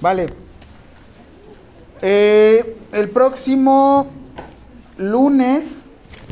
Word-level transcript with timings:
Vale. 0.00 0.28
Eh, 2.02 2.76
el 2.92 3.10
próximo 3.10 4.06
lunes 4.96 5.80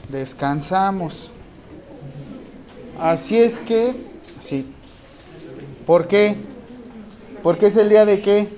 descansamos. 0.09 1.33
Así 3.01 3.39
es 3.39 3.59
que, 3.59 3.95
sí. 4.41 4.73
¿Por 5.85 6.07
qué? 6.07 6.37
Porque 7.43 7.67
es 7.67 7.77
el 7.77 7.89
día 7.89 8.05
de 8.05 8.21
qué? 8.21 8.49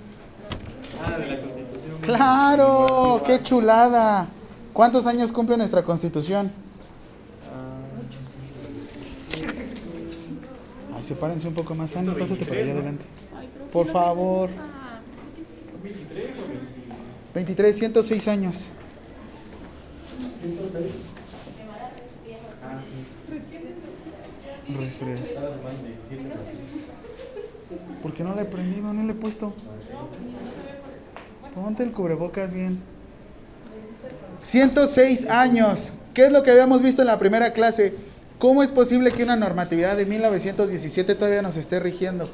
Claro, 2.03 3.23
qué 3.27 3.43
chulada. 3.43 4.29
¿Cuántos 4.73 5.07
años 5.07 5.33
cumple 5.33 5.57
nuestra 5.57 5.83
constitución? 5.83 6.51
Ay, 10.97 11.03
sepárense 11.03 11.49
un 11.49 11.55
poco 11.55 11.75
más, 11.75 11.95
Andy, 11.97 12.13
pásate 12.13 12.45
por 12.45 12.57
allá 12.57 12.73
adelante. 12.73 13.05
Por 13.73 13.87
favor. 13.89 14.51
23, 17.35 17.77
106 17.77 18.29
años. 18.29 18.71
Respira. 24.79 25.17
¿Por 28.03 28.15
qué 28.15 28.25
no 28.25 28.35
le 28.35 28.43
he 28.43 28.45
prendido? 28.45 28.93
No 28.93 29.03
le 29.05 29.13
he 29.13 29.17
puesto. 29.17 29.53
Ponte 31.55 31.83
el 31.83 31.93
cubrebocas 31.93 32.53
bien. 32.53 32.79
106 34.41 35.27
años. 35.27 35.93
¿Qué 36.15 36.27
es 36.27 36.33
lo 36.33 36.43
que 36.43 36.51
habíamos 36.51 36.83
visto 36.83 37.03
en 37.03 37.09
la 37.09 37.19
primera 37.19 37.53
clase? 37.53 37.95
¿Cómo 38.39 38.63
es 38.63 38.71
posible 38.71 39.11
que 39.11 39.25
una 39.25 39.37
normatividad 39.37 39.97
de 39.97 40.07
1917 40.07 41.15
todavía 41.15 41.43
nos 41.43 41.57
esté 41.57 41.81
rigiendo? 41.81 42.31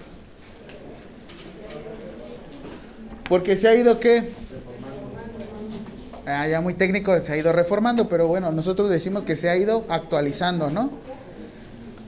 Porque 3.29 3.57
se 3.57 3.69
ha 3.69 3.75
ido 3.75 3.99
qué? 4.01 4.29
Ah, 6.27 6.49
ya 6.49 6.63
muy 6.63 6.73
técnico, 6.73 7.19
se 7.21 7.33
ha 7.33 7.37
ido 7.37 7.53
reformando, 7.53 8.09
pero 8.09 8.27
bueno, 8.27 8.51
nosotros 8.51 8.89
decimos 8.89 9.25
que 9.25 9.37
se 9.37 9.51
ha 9.51 9.57
ido 9.57 9.85
actualizando, 9.91 10.71
¿no? 10.71 10.91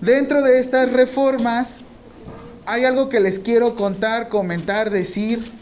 Dentro 0.01 0.43
de 0.43 0.59
estas 0.59 0.91
reformas 0.91 1.81
hay 2.65 2.85
algo 2.85 3.11
que 3.11 3.21
les 3.21 3.39
quiero 3.39 3.77
contar, 3.77 4.29
comentar, 4.29 4.91
decir. 4.91 5.53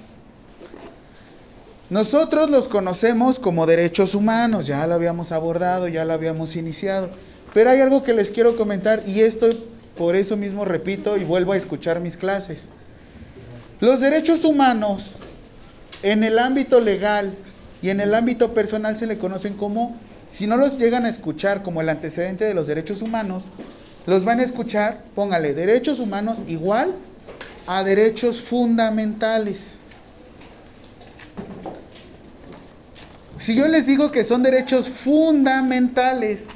Nosotros 1.91 2.48
los 2.48 2.69
conocemos 2.69 3.41
como 3.41 3.66
derechos 3.66 4.14
humanos, 4.14 4.66
ya 4.69 4.86
lo 4.86 4.94
habíamos 4.94 5.32
abordado, 5.32 5.88
ya 5.88 6.05
lo 6.05 6.12
habíamos 6.12 6.55
iniciado, 6.55 7.10
pero 7.52 7.70
hay 7.70 7.80
algo 7.80 8.05
que 8.05 8.14
les 8.14 8.30
quiero 8.30 8.56
comentar 8.56 9.02
y 9.06 9.20
esto 9.20 9.48
por 9.97 10.16
eso 10.16 10.36
mismo 10.36 10.64
repito 10.64 11.16
y 11.16 11.25
vuelvo 11.25 11.52
a 11.52 11.56
escuchar 11.56 12.00
mis 12.00 12.16
clases. 12.16 12.69
Los 13.80 14.00
derechos 14.00 14.44
humanos 14.44 15.16
en 16.02 16.25
el 16.25 16.38
ámbito 16.38 16.80
legal 16.80 17.34
y 17.84 17.90
en 17.90 18.00
el 18.00 18.14
ámbito 18.14 18.54
personal 18.54 18.96
se 18.96 19.06
le 19.06 19.18
conocen 19.18 19.58
como, 19.58 19.94
si 20.27 20.46
no 20.46 20.56
los 20.56 20.78
llegan 20.78 21.04
a 21.04 21.10
escuchar 21.10 21.62
como 21.62 21.82
el 21.82 21.91
antecedente 21.91 22.46
de 22.46 22.54
los 22.54 22.66
derechos 22.66 23.02
humanos, 23.02 23.50
los 24.06 24.24
van 24.24 24.41
a 24.41 24.42
escuchar, 24.42 25.04
póngale, 25.14 25.52
derechos 25.52 26.00
humanos 26.00 26.38
igual 26.48 26.94
a 27.66 27.84
derechos 27.84 28.41
fundamentales. 28.41 29.80
Si 33.36 33.54
yo 33.54 33.68
les 33.68 33.86
digo 33.86 34.10
que 34.10 34.24
son 34.24 34.42
derechos 34.42 34.88
fundamentales, 34.88 36.46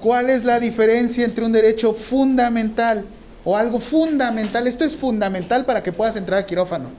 ¿cuál 0.00 0.30
es 0.30 0.44
la 0.44 0.58
diferencia 0.58 1.24
entre 1.24 1.44
un 1.44 1.52
derecho 1.52 1.94
fundamental 1.94 3.04
o 3.44 3.56
algo 3.56 3.80
fundamental? 3.80 4.66
Esto 4.66 4.84
es 4.84 4.96
fundamental 4.96 5.64
para 5.64 5.82
que 5.82 5.92
puedas 5.92 6.16
entrar 6.16 6.40
a 6.40 6.46
quirófano. 6.46 6.90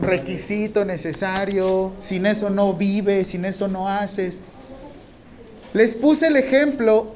requisito 0.00 0.84
necesario, 0.84 1.92
sin 2.00 2.26
eso 2.26 2.50
no 2.50 2.74
vives, 2.74 3.28
sin 3.28 3.44
eso 3.44 3.68
no 3.68 3.88
haces. 3.88 4.40
Les 5.72 5.94
puse 5.94 6.28
el 6.28 6.36
ejemplo 6.36 7.14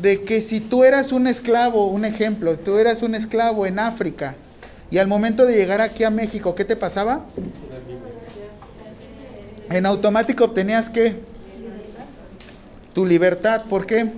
de 0.00 0.22
que 0.22 0.40
si 0.40 0.60
tú 0.60 0.84
eras 0.84 1.12
un 1.12 1.26
esclavo, 1.26 1.86
un 1.86 2.04
ejemplo, 2.04 2.56
tú 2.56 2.78
eras 2.78 3.02
un 3.02 3.14
esclavo 3.14 3.66
en 3.66 3.78
África 3.78 4.36
y 4.90 4.98
al 4.98 5.08
momento 5.08 5.44
de 5.44 5.56
llegar 5.56 5.80
aquí 5.80 6.04
a 6.04 6.10
México, 6.10 6.54
¿qué 6.54 6.64
te 6.64 6.76
pasaba? 6.76 7.26
En 9.70 9.84
automático 9.84 10.44
obtenías 10.44 10.88
qué? 10.88 11.16
Tu 12.94 13.06
libertad, 13.06 13.62
¿por 13.68 13.86
qué? 13.86 14.10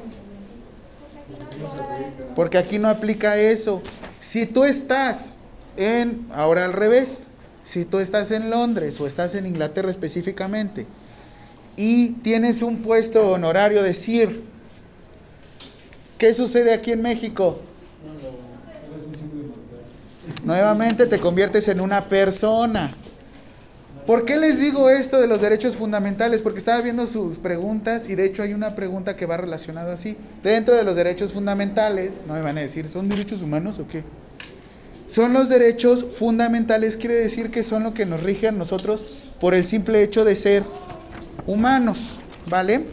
Porque 2.35 2.59
aquí 2.59 2.79
no 2.79 2.89
aplica 2.89 3.37
eso. 3.37 3.83
Si 4.21 4.47
tú 4.47 4.65
estás 4.65 5.37
en, 5.77 6.27
ahora 6.35 6.65
al 6.65 6.73
revés, 6.73 7.29
si 7.65 7.85
tú 7.85 7.99
estás 7.99 8.31
en 8.31 8.51
Londres 8.51 9.01
o 9.01 9.07
estás 9.07 9.35
en 9.35 9.47
Inglaterra 9.47 9.91
específicamente 9.91 10.87
y 11.77 12.09
tienes 12.23 12.63
un 12.63 12.79
puesto 12.79 13.31
honorario 13.31 13.83
de 13.83 13.93
SIR, 13.93 14.43
¿qué 16.19 16.35
sucede 16.35 16.73
aquí 16.73 16.93
en 16.93 17.03
México? 17.03 17.59
Nuevamente 20.45 21.07
te 21.07 21.19
conviertes 21.19 21.69
en 21.69 21.81
una 21.81 22.01
persona. 22.03 22.93
¿Por 24.11 24.25
qué 24.25 24.39
les 24.39 24.59
digo 24.59 24.91
esto 24.91 25.21
de 25.21 25.29
los 25.29 25.41
derechos 25.41 25.77
fundamentales? 25.77 26.43
Porque 26.43 26.59
estaba 26.59 26.81
viendo 26.81 27.07
sus 27.07 27.39
preguntas 27.39 28.07
y 28.09 28.17
de 28.17 28.25
hecho 28.25 28.43
hay 28.43 28.55
una 28.55 28.75
pregunta 28.75 29.15
que 29.15 29.25
va 29.25 29.37
relacionada 29.37 29.93
así. 29.93 30.17
Dentro 30.43 30.75
de 30.75 30.83
los 30.83 30.97
derechos 30.97 31.33
fundamentales, 31.33 32.19
no 32.27 32.35
me 32.35 32.43
van 32.43 32.59
a 32.59 32.61
decir, 32.61 32.89
¿son 32.89 33.09
derechos 33.09 33.41
humanos 33.41 33.79
o 33.79 33.87
qué? 33.87 34.03
Son 35.07 35.33
los 35.33 35.49
derechos 35.49 36.05
fundamentales, 36.05 36.97
quiere 36.97 37.15
decir 37.15 37.53
que 37.53 37.63
son 37.63 37.85
lo 37.85 37.95
que 37.95 38.05
nos 38.05 38.21
rige 38.25 38.49
a 38.49 38.51
nosotros 38.51 39.05
por 39.41 39.55
el 39.55 39.65
simple 39.65 40.03
hecho 40.03 40.25
de 40.25 40.35
ser 40.35 40.65
humanos, 41.47 42.19
¿vale? 42.49 42.87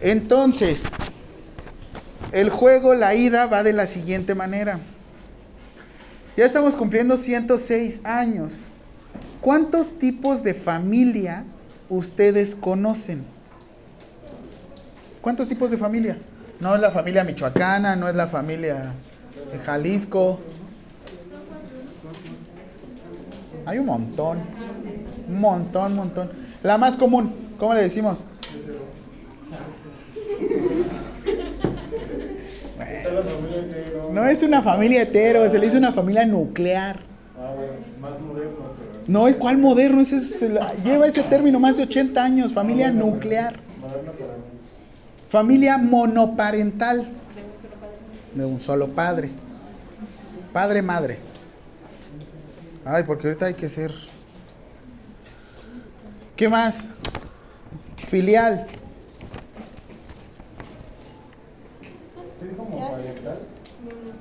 Entonces, 0.00 0.84
el 2.32 2.48
juego, 2.48 2.94
la 2.94 3.14
ida 3.14 3.44
va 3.44 3.62
de 3.62 3.74
la 3.74 3.86
siguiente 3.86 4.34
manera. 4.34 4.78
Ya 6.34 6.46
estamos 6.46 6.76
cumpliendo 6.76 7.18
106 7.18 8.00
años. 8.04 8.68
¿Cuántos 9.42 9.98
tipos 9.98 10.42
de 10.42 10.54
familia 10.54 11.44
ustedes 11.90 12.54
conocen? 12.54 13.24
¿Cuántos 15.20 15.48
tipos 15.48 15.70
de 15.70 15.76
familia? 15.76 16.16
No 16.60 16.74
es 16.74 16.80
la 16.80 16.90
familia 16.90 17.22
michoacana, 17.24 17.94
no 17.96 18.08
es 18.08 18.14
la 18.14 18.26
familia 18.26 18.94
de 19.52 19.58
Jalisco, 19.58 20.40
hay 23.66 23.78
un 23.78 23.86
montón. 23.86 24.38
Un 25.28 25.40
montón, 25.40 25.94
montón. 25.94 26.30
La 26.62 26.78
más 26.78 26.96
común, 26.96 27.32
¿cómo 27.58 27.74
le 27.74 27.82
decimos? 27.82 28.24
no 34.12 34.26
es 34.26 34.42
una 34.42 34.62
familia 34.62 35.02
hetero, 35.02 35.48
se 35.48 35.58
le 35.58 35.66
dice 35.66 35.78
una 35.78 35.92
familia 35.92 36.26
nuclear. 36.26 36.98
No, 39.12 39.26
¿cuál 39.38 39.58
moderno? 39.58 40.00
Ese 40.00 40.48
lleva 40.82 41.06
ese 41.06 41.22
término 41.22 41.60
más 41.60 41.76
de 41.76 41.82
80 41.82 42.24
años, 42.24 42.54
familia 42.54 42.90
nuclear. 42.90 43.54
Familia 45.28 45.76
monoparental. 45.76 47.06
De 48.34 48.46
un 48.46 48.58
solo 48.58 48.88
padre. 48.88 49.28
Padre, 50.54 50.80
madre. 50.80 51.18
Ay, 52.86 53.04
porque 53.04 53.26
ahorita 53.26 53.44
hay 53.44 53.54
que 53.54 53.68
ser. 53.68 53.92
¿Qué 56.34 56.48
más? 56.48 56.92
Filial. 57.98 58.66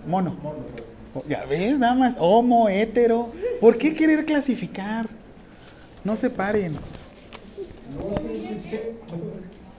Mono. 0.05 0.35
Ya 1.27 1.45
ves, 1.45 1.77
nada 1.79 1.93
más. 1.93 2.15
Homo, 2.19 2.69
hetero. 2.69 3.31
¿Por 3.59 3.77
qué 3.77 3.93
querer 3.93 4.25
clasificar? 4.25 5.07
No 6.03 6.15
se 6.15 6.29
paren. 6.29 6.75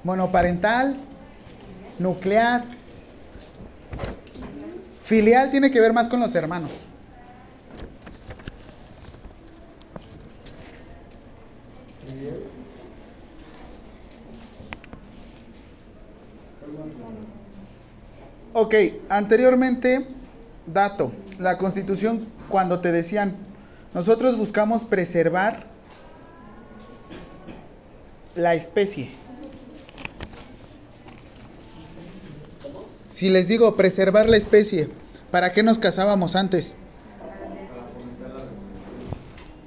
Monoparental, 0.05 0.97
nuclear. 1.99 2.65
Filial 5.01 5.51
tiene 5.51 5.71
que 5.71 5.81
ver 5.81 5.93
más 5.93 6.09
con 6.09 6.21
los 6.21 6.35
hermanos. 6.35 6.87
Ok, 18.55 18.75
anteriormente, 19.09 20.07
dato, 20.67 21.13
la 21.39 21.59
constitución 21.59 22.27
cuando 22.49 22.81
te 22.81 22.93
decían, 22.93 23.35
nosotros 23.95 24.37
buscamos 24.37 24.85
preservar 24.85 25.67
la 28.35 28.55
especie. 28.55 29.11
Si 33.09 33.29
les 33.29 33.49
digo 33.49 33.77
preservar 33.77 34.29
la 34.29 34.37
especie, 34.39 34.89
¿para 35.31 35.53
qué 35.53 35.63
nos 35.63 35.79
casábamos 35.79 36.35
antes? 36.35 36.77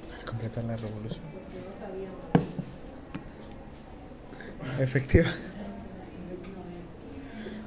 Para 0.10 0.26
completar 0.26 0.64
la 0.64 0.76
revolución. 0.76 1.24
Efectiva. 4.80 5.28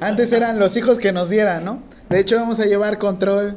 Antes 0.00 0.32
eran 0.32 0.58
los 0.58 0.76
hijos 0.76 0.98
que 0.98 1.12
nos 1.12 1.30
dieran, 1.30 1.64
¿no? 1.64 1.82
De 2.08 2.20
hecho 2.20 2.36
vamos 2.36 2.60
a 2.60 2.66
llevar 2.66 2.98
control 2.98 3.56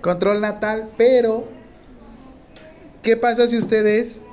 control 0.00 0.40
natal, 0.40 0.88
pero 0.96 1.48
¿qué 3.02 3.16
pasa 3.16 3.46
si 3.46 3.56
ustedes 3.58 4.24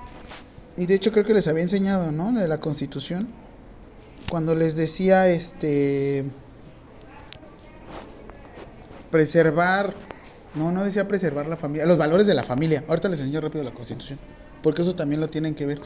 y 0.77 0.85
de 0.85 0.95
hecho 0.95 1.11
creo 1.11 1.25
que 1.25 1.33
les 1.33 1.47
había 1.47 1.63
enseñado, 1.63 2.11
¿no? 2.11 2.31
De 2.31 2.47
la 2.47 2.59
Constitución 2.59 3.27
cuando 4.29 4.55
les 4.55 4.75
decía 4.75 5.27
este 5.29 6.25
preservar 9.11 9.93
no, 10.55 10.71
no 10.71 10.83
decía 10.83 11.07
preservar 11.07 11.47
la 11.47 11.55
familia, 11.55 11.85
los 11.85 11.97
valores 11.97 12.27
de 12.27 12.33
la 12.33 12.43
familia. 12.43 12.83
Ahorita 12.87 13.09
les 13.09 13.19
enseño 13.19 13.41
rápido 13.41 13.63
la 13.63 13.73
Constitución, 13.73 14.19
porque 14.61 14.83
eso 14.83 14.95
también 14.95 15.19
lo 15.19 15.27
tienen 15.27 15.55
que 15.55 15.65
ver. 15.65 15.81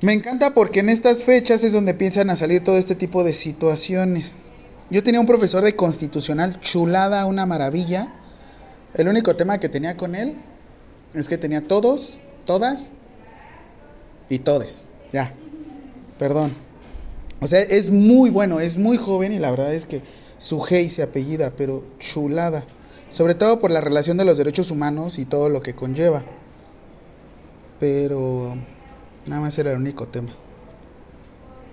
Me 0.00 0.12
encanta 0.12 0.54
porque 0.54 0.80
en 0.80 0.88
estas 0.88 1.24
fechas 1.24 1.64
es 1.64 1.72
donde 1.72 1.94
piensan 1.94 2.30
a 2.30 2.36
salir 2.36 2.62
todo 2.62 2.76
este 2.76 2.94
tipo 2.94 3.24
de 3.24 3.34
situaciones. 3.34 4.38
Yo 4.90 5.02
tenía 5.02 5.20
un 5.20 5.26
profesor 5.26 5.62
de 5.62 5.76
constitucional, 5.76 6.60
chulada, 6.60 7.26
una 7.26 7.46
maravilla. 7.46 8.08
El 8.94 9.08
único 9.08 9.36
tema 9.36 9.58
que 9.58 9.68
tenía 9.68 9.96
con 9.96 10.14
él 10.14 10.36
es 11.14 11.28
que 11.28 11.38
tenía 11.38 11.60
todos, 11.60 12.20
todas 12.46 12.92
y 14.28 14.38
todes. 14.38 14.90
Ya, 15.12 15.32
perdón. 16.18 16.52
O 17.40 17.46
sea, 17.46 17.60
es 17.60 17.90
muy 17.90 18.30
bueno, 18.30 18.60
es 18.60 18.78
muy 18.78 18.96
joven 18.96 19.32
y 19.32 19.38
la 19.38 19.50
verdad 19.50 19.72
es 19.72 19.86
que 19.86 20.02
su 20.38 20.64
hey 20.64 20.88
se 20.90 21.02
apellida, 21.02 21.52
pero 21.56 21.84
chulada. 21.98 22.64
Sobre 23.10 23.34
todo 23.34 23.58
por 23.58 23.70
la 23.70 23.80
relación 23.80 24.16
de 24.16 24.24
los 24.24 24.38
derechos 24.38 24.70
humanos 24.70 25.18
y 25.18 25.24
todo 25.24 25.48
lo 25.48 25.62
que 25.62 25.74
conlleva. 25.74 26.22
Pero 27.78 28.56
Nada 29.28 29.42
más 29.42 29.58
era 29.58 29.72
el 29.72 29.76
único 29.76 30.08
tema. 30.08 30.30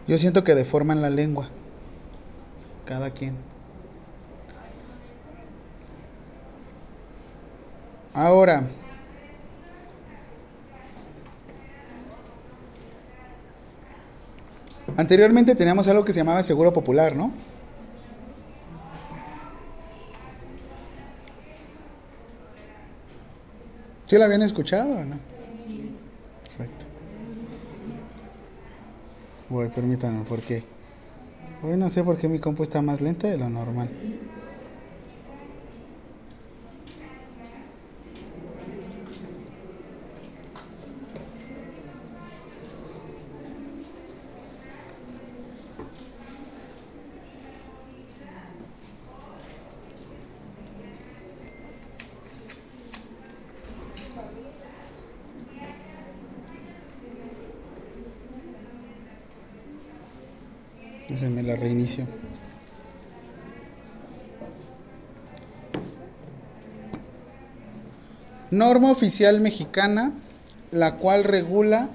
Yo 0.07 0.17
siento 0.17 0.43
que 0.43 0.55
deforman 0.55 1.01
la 1.01 1.09
lengua. 1.09 1.49
Cada 2.85 3.09
quien. 3.09 3.35
Ahora. 8.13 8.67
Anteriormente 14.97 15.55
teníamos 15.55 15.87
algo 15.87 16.05
que 16.05 16.13
se 16.13 16.19
llamaba 16.19 16.41
seguro 16.43 16.71
popular, 16.71 17.15
¿no? 17.15 17.33
¿Sí 24.05 24.17
lo 24.17 24.23
habían 24.23 24.43
escuchado 24.43 24.95
o 24.95 25.03
no? 25.03 25.17
Perfecto. 26.43 26.85
Voy, 29.49 29.67
permítanme, 29.69 30.23
¿por 30.23 30.41
qué? 30.41 30.74
Hoy 31.67 31.77
no 31.77 31.89
sé 31.89 32.03
por 32.03 32.15
qué 32.15 32.27
mi 32.27 32.37
compu 32.37 32.61
está 32.61 32.83
más 32.83 33.01
lenta 33.01 33.27
de 33.27 33.39
lo 33.39 33.49
normal. 33.49 33.89
Déjenme 61.25 61.41
la 61.41 61.55
reinicio. 61.55 62.05
Norma 68.51 68.91
oficial 68.91 69.41
mexicana, 69.41 70.13
la 70.71 70.97
cual 70.97 71.23
regula 71.23 71.89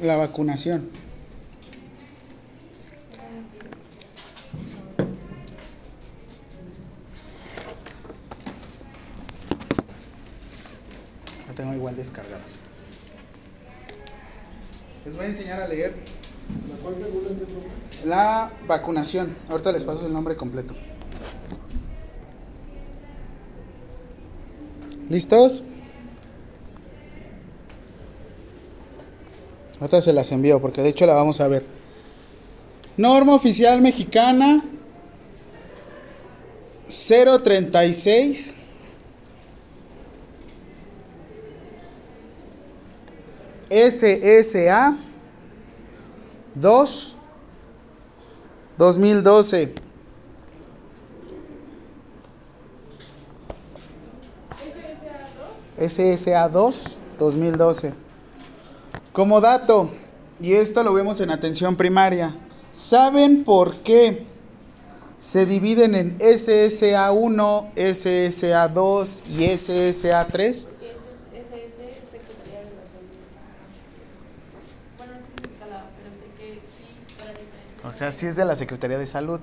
la 0.00 0.16
vacunación. 0.16 0.90
La 11.46 11.54
tengo 11.54 11.72
igual 11.74 11.94
descargada. 11.94 12.42
Les 15.04 15.14
voy 15.14 15.26
a 15.26 15.28
enseñar 15.28 15.60
a 15.60 15.68
leer. 15.68 15.94
¿La 16.68 16.76
cual 16.82 16.96
regula 17.00 17.28
la 18.04 18.50
vacunación. 18.66 19.36
Ahorita 19.48 19.72
les 19.72 19.84
paso 19.84 20.06
el 20.06 20.12
nombre 20.12 20.36
completo. 20.36 20.74
¿Listos? 25.08 25.64
Ahorita 29.80 30.00
se 30.00 30.12
las 30.12 30.30
envío 30.30 30.60
porque 30.60 30.82
de 30.82 30.90
hecho 30.90 31.06
la 31.06 31.14
vamos 31.14 31.40
a 31.40 31.48
ver. 31.48 31.64
Norma 32.96 33.34
oficial 33.34 33.80
mexicana 33.80 34.62
036 36.88 38.56
SSA 43.70 44.96
2 46.56 47.16
2012. 48.80 49.74
SSA 55.86 56.48
2 56.48 56.96
2012. 57.18 57.92
Como 59.12 59.42
dato, 59.42 59.90
y 60.40 60.54
esto 60.54 60.82
lo 60.82 60.94
vemos 60.94 61.20
en 61.20 61.30
atención 61.30 61.76
primaria, 61.76 62.34
¿saben 62.70 63.44
por 63.44 63.74
qué 63.76 64.24
se 65.18 65.44
dividen 65.44 65.94
en 65.94 66.16
SSA 66.18 67.12
1, 67.12 67.72
SSA 67.76 68.68
2 68.68 69.24
y 69.28 69.58
SSA 69.58 70.26
3? 70.26 70.68
Sea, 78.00 78.12
sí 78.12 78.26
es 78.26 78.36
de 78.36 78.46
la 78.46 78.56
Secretaría 78.56 78.96
de 78.96 79.06
Salud. 79.06 79.40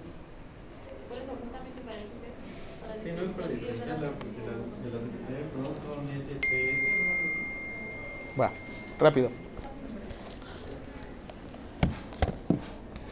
Va, 8.40 8.52
rápido. 9.00 9.30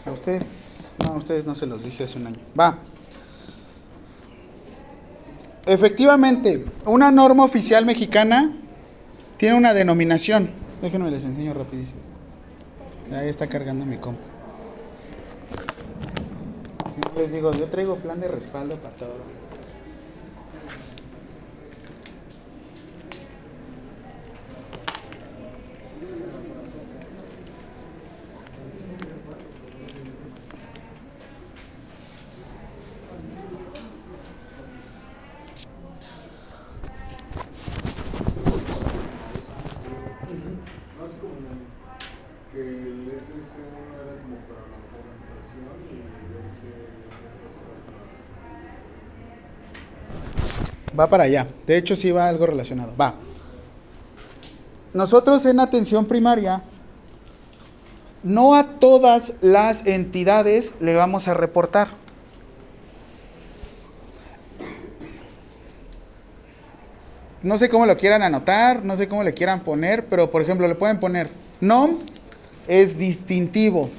A 0.07 0.11
ustedes, 0.11 0.95
no, 1.03 1.11
a 1.11 1.15
ustedes 1.17 1.45
no 1.45 1.53
se 1.53 1.67
los 1.67 1.83
dije 1.83 2.05
hace 2.05 2.17
un 2.17 2.27
año. 2.27 2.39
Va. 2.59 2.79
Efectivamente, 5.67 6.65
una 6.85 7.11
norma 7.11 7.43
oficial 7.43 7.85
mexicana 7.85 8.51
tiene 9.37 9.55
una 9.55 9.75
denominación. 9.75 10.49
Déjenme 10.81 11.11
les 11.11 11.23
enseño 11.23 11.53
rapidísimo. 11.53 11.99
Ahí 13.11 13.29
está 13.29 13.47
cargando 13.47 13.85
mi 13.85 13.97
compu 13.97 14.34
les 17.15 17.31
digo, 17.31 17.51
yo 17.51 17.67
traigo 17.67 17.95
plan 17.95 18.19
de 18.19 18.27
respaldo 18.27 18.75
para 18.77 18.95
todo. 18.95 19.34
va 50.97 51.07
para 51.07 51.25
allá. 51.25 51.47
De 51.65 51.77
hecho, 51.77 51.95
sí 51.95 52.11
va 52.11 52.27
algo 52.27 52.45
relacionado. 52.45 52.95
Va. 52.95 53.15
Nosotros 54.93 55.45
en 55.45 55.59
atención 55.59 56.05
primaria, 56.05 56.61
no 58.23 58.55
a 58.55 58.79
todas 58.79 59.33
las 59.41 59.85
entidades 59.85 60.73
le 60.79 60.95
vamos 60.95 61.27
a 61.27 61.33
reportar. 61.33 61.89
No 67.43 67.57
sé 67.57 67.69
cómo 67.69 67.85
lo 67.85 67.95
quieran 67.97 68.23
anotar, 68.23 68.83
no 68.83 68.95
sé 68.95 69.07
cómo 69.07 69.21
le 69.21 69.35
quieran 69.35 69.59
poner, 69.59 70.05
pero 70.05 70.31
por 70.31 70.41
ejemplo 70.41 70.67
le 70.67 70.73
pueden 70.73 70.99
poner 70.99 71.29
NOM 71.61 71.99
es 72.67 72.97
distintivo. 72.97 73.89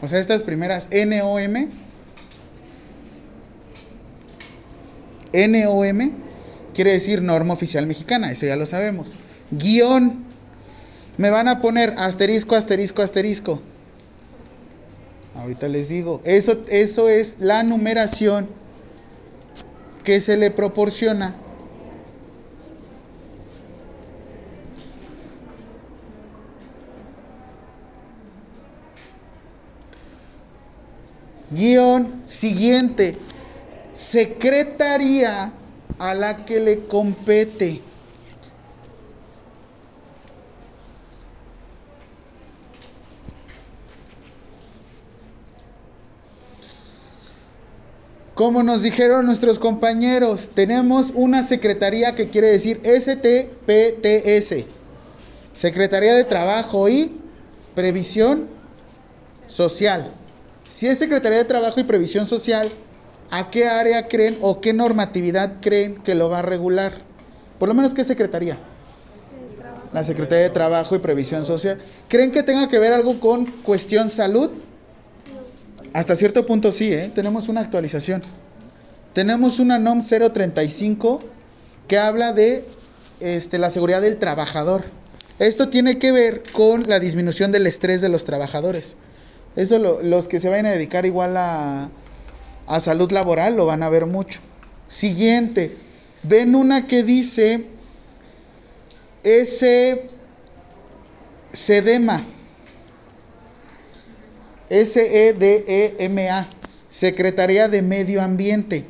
O 0.00 0.08
sea, 0.08 0.18
estas 0.18 0.42
primeras 0.42 0.88
NOM 0.90 1.68
NOM 5.32 6.12
quiere 6.74 6.92
decir 6.92 7.22
norma 7.22 7.54
oficial 7.54 7.86
mexicana, 7.86 8.30
eso 8.30 8.46
ya 8.46 8.56
lo 8.56 8.66
sabemos. 8.66 9.12
Guión, 9.50 10.24
me 11.18 11.30
van 11.30 11.48
a 11.48 11.60
poner 11.60 11.94
asterisco, 11.98 12.56
asterisco, 12.56 13.02
asterisco. 13.02 13.60
Ahorita 15.36 15.68
les 15.68 15.88
digo, 15.88 16.20
eso, 16.24 16.62
eso 16.68 17.08
es 17.08 17.36
la 17.40 17.62
numeración 17.62 18.46
que 20.04 20.20
se 20.20 20.36
le 20.36 20.50
proporciona 20.50 21.34
Guión 31.50 32.22
siguiente. 32.24 33.16
Secretaría 33.92 35.52
a 35.98 36.14
la 36.14 36.44
que 36.44 36.60
le 36.60 36.80
compete. 36.86 37.80
Como 48.34 48.62
nos 48.62 48.82
dijeron 48.82 49.26
nuestros 49.26 49.58
compañeros, 49.58 50.50
tenemos 50.54 51.12
una 51.14 51.42
secretaría 51.42 52.14
que 52.14 52.28
quiere 52.28 52.48
decir 52.48 52.80
STPTS, 52.82 54.64
Secretaría 55.52 56.14
de 56.14 56.24
Trabajo 56.24 56.88
y 56.88 57.20
Previsión 57.74 58.48
Social. 59.46 60.10
Si 60.66 60.88
es 60.88 60.98
Secretaría 60.98 61.38
de 61.38 61.44
Trabajo 61.44 61.78
y 61.78 61.84
Previsión 61.84 62.24
Social, 62.24 62.68
¿a 63.32 63.50
qué 63.50 63.66
área 63.66 64.08
creen 64.08 64.36
o 64.42 64.60
qué 64.60 64.74
normatividad 64.74 65.54
creen 65.60 65.96
que 65.96 66.14
lo 66.14 66.28
va 66.28 66.40
a 66.40 66.42
regular? 66.42 66.92
Por 67.58 67.66
lo 67.66 67.74
menos, 67.74 67.94
¿qué 67.94 68.04
secretaría? 68.04 68.58
La 69.94 70.02
Secretaría 70.02 70.44
de 70.44 70.50
Trabajo 70.50 70.94
y 70.94 70.98
Previsión 70.98 71.44
Social. 71.46 71.78
¿Creen 72.08 72.30
que 72.30 72.42
tenga 72.42 72.68
que 72.68 72.78
ver 72.78 72.92
algo 72.92 73.18
con 73.20 73.46
cuestión 73.46 74.10
salud? 74.10 74.50
Hasta 75.94 76.14
cierto 76.14 76.44
punto 76.44 76.72
sí, 76.72 76.92
¿eh? 76.92 77.10
tenemos 77.14 77.48
una 77.48 77.62
actualización. 77.62 78.20
Tenemos 79.14 79.58
una 79.58 79.78
NOM 79.78 80.02
035 80.02 81.22
que 81.88 81.98
habla 81.98 82.34
de 82.34 82.64
este, 83.20 83.58
la 83.58 83.70
seguridad 83.70 84.02
del 84.02 84.18
trabajador. 84.18 84.84
Esto 85.38 85.70
tiene 85.70 85.98
que 85.98 86.12
ver 86.12 86.42
con 86.52 86.86
la 86.86 87.00
disminución 87.00 87.50
del 87.50 87.66
estrés 87.66 88.02
de 88.02 88.10
los 88.10 88.24
trabajadores. 88.24 88.96
Eso 89.56 89.78
los 89.78 90.28
que 90.28 90.38
se 90.38 90.50
vayan 90.50 90.66
a 90.66 90.70
dedicar 90.70 91.06
igual 91.06 91.36
a, 91.36 91.88
a 92.72 92.80
salud 92.80 93.12
laboral 93.12 93.54
lo 93.54 93.66
van 93.66 93.82
a 93.82 93.90
ver 93.90 94.06
mucho. 94.06 94.40
Siguiente, 94.88 95.76
ven 96.22 96.54
una 96.54 96.86
que 96.86 97.02
dice 97.02 97.66
ese 99.22 100.06
sedema. 101.52 102.22
S-E-D-E-M-A, 104.70 106.46
Secretaría 106.88 107.68
de 107.68 107.82
Medio 107.82 108.22
Ambiente. 108.22 108.86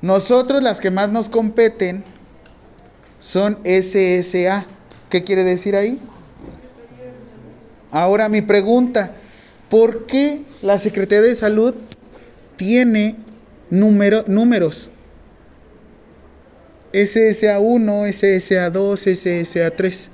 Nosotros 0.00 0.64
las 0.64 0.80
que 0.80 0.90
más 0.90 1.12
nos 1.12 1.28
competen 1.28 2.02
son 3.20 3.56
SSA. 3.64 4.66
¿Qué 5.08 5.22
quiere 5.22 5.44
decir 5.44 5.76
ahí? 5.76 5.96
Ahora 7.92 8.28
mi 8.28 8.42
pregunta, 8.42 9.12
¿por 9.70 10.06
qué 10.06 10.42
la 10.60 10.78
Secretaría 10.78 11.28
de 11.28 11.36
Salud 11.36 11.76
tiene 12.62 13.16
número, 13.70 14.22
números? 14.28 14.88
SSA1, 16.92 18.06
SSA2, 18.06 18.70
SSA3. 18.70 20.08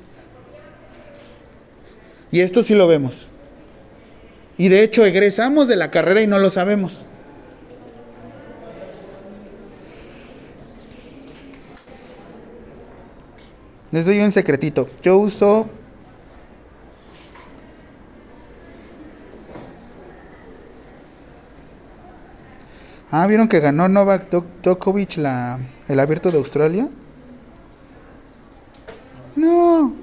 Y 2.32 2.40
esto 2.40 2.62
sí 2.62 2.74
lo 2.74 2.88
vemos. 2.88 3.28
Y 4.56 4.68
de 4.68 4.82
hecho 4.82 5.04
egresamos 5.04 5.68
de 5.68 5.76
la 5.76 5.90
carrera 5.90 6.22
y 6.22 6.26
no 6.26 6.38
lo 6.38 6.48
sabemos. 6.48 7.04
Les 13.92 14.06
doy 14.06 14.20
un 14.20 14.32
secretito. 14.32 14.88
Yo 15.02 15.18
uso 15.18 15.68
Ah, 23.10 23.26
¿vieron 23.26 23.48
que 23.48 23.60
ganó 23.60 23.88
Novak 23.88 24.30
Djokovic 24.62 25.16
la, 25.16 25.58
el 25.88 25.98
abierto 25.98 26.30
de 26.30 26.36
Australia? 26.36 26.88
No. 29.34 29.94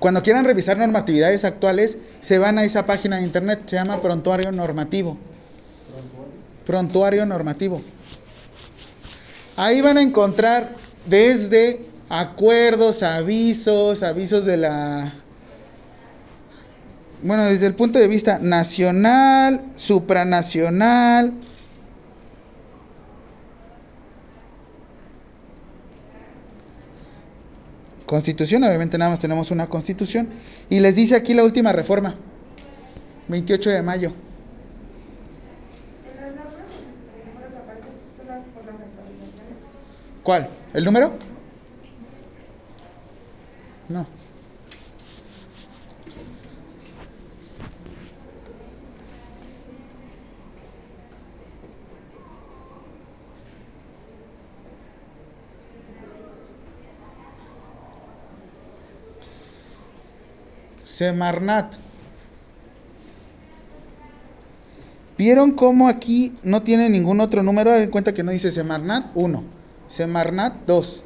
Cuando 0.00 0.22
quieran 0.22 0.44
revisar 0.44 0.76
normatividades 0.76 1.44
actuales, 1.44 1.98
se 2.20 2.38
van 2.38 2.58
a 2.58 2.64
esa 2.64 2.84
página 2.84 3.18
de 3.18 3.22
internet, 3.22 3.62
se 3.66 3.76
llama 3.76 4.00
Prontuario 4.00 4.50
Normativo. 4.50 5.16
Prontuario 6.66 7.24
Normativo. 7.24 7.80
Ahí 9.56 9.80
van 9.80 9.98
a 9.98 10.02
encontrar 10.02 10.70
desde 11.06 11.80
acuerdos, 12.08 13.02
avisos, 13.04 14.02
avisos 14.02 14.44
de 14.44 14.56
la 14.56 15.14
bueno, 17.22 17.44
desde 17.44 17.66
el 17.66 17.74
punto 17.74 17.98
de 17.98 18.08
vista 18.08 18.38
nacional, 18.38 19.62
supranacional. 19.76 21.32
Constitución, 28.04 28.62
obviamente 28.62 28.96
nada 28.98 29.10
más 29.10 29.20
tenemos 29.20 29.50
una 29.50 29.66
constitución. 29.66 30.28
Y 30.70 30.80
les 30.80 30.94
dice 30.94 31.16
aquí 31.16 31.34
la 31.34 31.42
última 31.42 31.72
reforma, 31.72 32.14
28 33.28 33.70
de 33.70 33.82
mayo. 33.82 34.12
¿Cuál? 40.22 40.48
¿El 40.74 40.84
número? 40.84 41.12
No. 43.88 44.06
Semarnat. 60.96 61.74
¿Vieron 65.18 65.52
cómo 65.52 65.88
aquí 65.88 66.38
no 66.42 66.62
tiene 66.62 66.88
ningún 66.88 67.20
otro 67.20 67.42
número? 67.42 67.76
en 67.76 67.90
cuenta 67.90 68.14
que 68.14 68.22
no 68.22 68.30
dice 68.30 68.50
Semarnat 68.50 69.10
1, 69.14 69.42
Semarnat 69.88 70.54
2. 70.66 71.02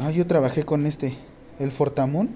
Ah, 0.00 0.10
yo 0.10 0.26
trabajé 0.26 0.64
con 0.64 0.84
este, 0.84 1.16
el 1.60 1.70
Fortamun. 1.70 2.30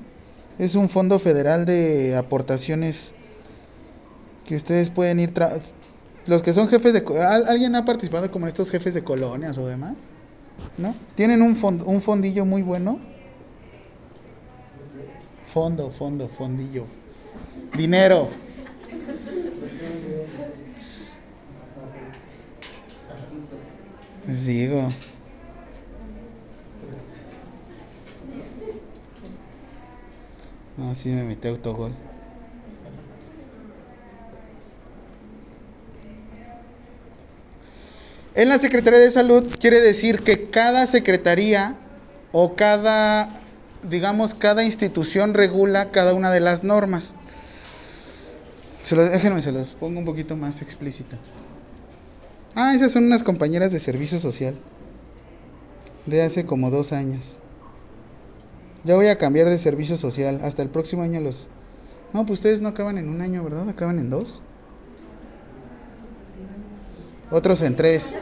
Es 0.57 0.77
un 0.77 0.89
fondo 0.89 1.19
federal 1.19 1.65
de 1.65 2.15
aportaciones 2.17 3.13
que 4.47 4.55
ustedes 4.55 4.91
pueden 4.91 5.19
ir... 5.19 5.33
Los 6.27 6.45
que 6.45 6.53
son 6.53 6.69
jefes 6.69 6.93
de... 6.93 7.05
¿Alguien 7.49 7.75
ha 7.75 7.85
participado 7.85 8.31
como 8.31 8.47
estos 8.47 8.71
jefes 8.71 8.95
de 8.95 9.03
colonias 9.03 9.59
o 9.59 9.67
demás? 9.67 9.97
¿No? 10.79 10.95
Tienen 11.15 11.43
un, 11.43 11.57
un 11.85 12.03
fondillo 12.03 12.45
muy 12.45 12.63
bueno. 12.63 12.99
Fondo, 15.47 15.91
fondo, 15.91 16.29
fondillo. 16.29 16.87
Dinero. 17.77 18.29
Digo. 24.27 24.89
No, 30.77 30.95
sí 30.95 31.11
me 31.11 31.25
metí 31.25 31.49
autogol. 31.49 31.93
En 38.41 38.49
la 38.49 38.59
Secretaría 38.59 39.01
de 39.01 39.11
Salud 39.11 39.47
quiere 39.61 39.83
decir 39.83 40.23
que 40.23 40.49
cada 40.49 40.87
secretaría 40.87 41.77
o 42.33 42.55
cada 42.55 43.29
digamos, 43.83 44.33
cada 44.33 44.65
institución 44.65 45.35
regula 45.35 45.91
cada 45.91 46.15
una 46.15 46.31
de 46.31 46.41
las 46.41 46.65
normas. 46.65 47.13
Se 48.83 48.97
los, 48.97 49.11
déjenme, 49.11 49.43
se 49.43 49.53
los 49.53 49.73
pongo 49.73 49.99
un 49.99 50.07
poquito 50.07 50.37
más 50.37 50.63
explícito. 50.63 51.19
Ah, 52.55 52.75
esas 52.75 52.93
son 52.93 53.05
unas 53.05 53.23
compañeras 53.23 53.73
de 53.73 53.79
servicio 53.79 54.19
social. 54.19 54.55
De 56.07 56.23
hace 56.23 56.47
como 56.47 56.71
dos 56.71 56.95
años. 56.95 57.41
Ya 58.85 58.95
voy 58.95 59.09
a 59.09 59.19
cambiar 59.19 59.51
de 59.51 59.59
servicio 59.59 59.99
social. 59.99 60.41
Hasta 60.43 60.63
el 60.63 60.71
próximo 60.71 61.03
año 61.03 61.21
los... 61.21 61.51
No, 62.15 62.25
pues 62.25 62.39
ustedes 62.39 62.63
no 62.63 62.69
acaban 62.69 62.97
en 62.97 63.11
un 63.11 63.21
año, 63.21 63.45
¿verdad? 63.45 63.69
Acaban 63.69 63.99
en 63.99 64.09
dos. 64.09 64.41
Otros 67.31 67.61
en 67.61 67.77
tres. 67.77 68.17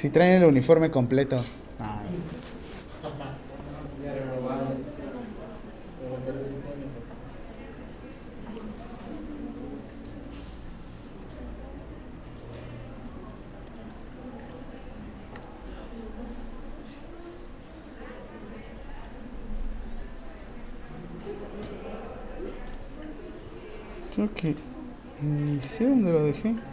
Si 0.00 0.08
traen 0.08 0.42
el 0.42 0.48
uniforme 0.48 0.90
completo. 0.90 1.36
Ah. 1.78 2.00
Creo 24.14 24.32
que 24.32 24.56
ni 25.20 25.60
sé 25.60 25.86
dónde 25.86 26.10
lo 26.10 26.24
dejé. 26.24 26.69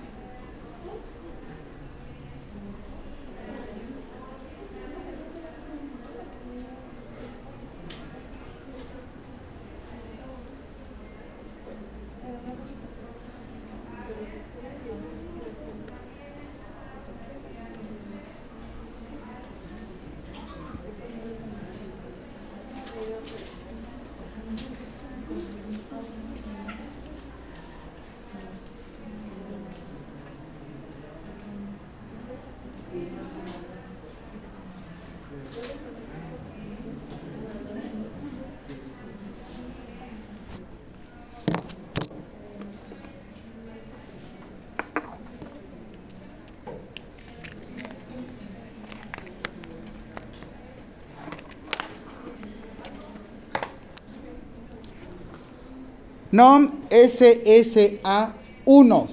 NOM 56.38 56.72
SSA 56.92 58.34
1. 58.66 59.10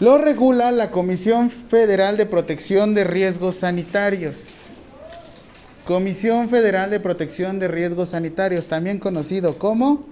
Lo 0.00 0.18
regula 0.18 0.72
la 0.72 0.90
Comisión 0.90 1.48
Federal 1.48 2.16
de 2.16 2.26
Protección 2.26 2.92
de 2.92 3.04
Riesgos 3.04 3.54
Sanitarios. 3.54 4.48
Comisión 5.86 6.48
Federal 6.48 6.90
de 6.90 6.98
Protección 6.98 7.60
de 7.60 7.68
Riesgos 7.68 8.08
Sanitarios, 8.08 8.66
también 8.66 8.98
conocido 8.98 9.56
como 9.58 10.04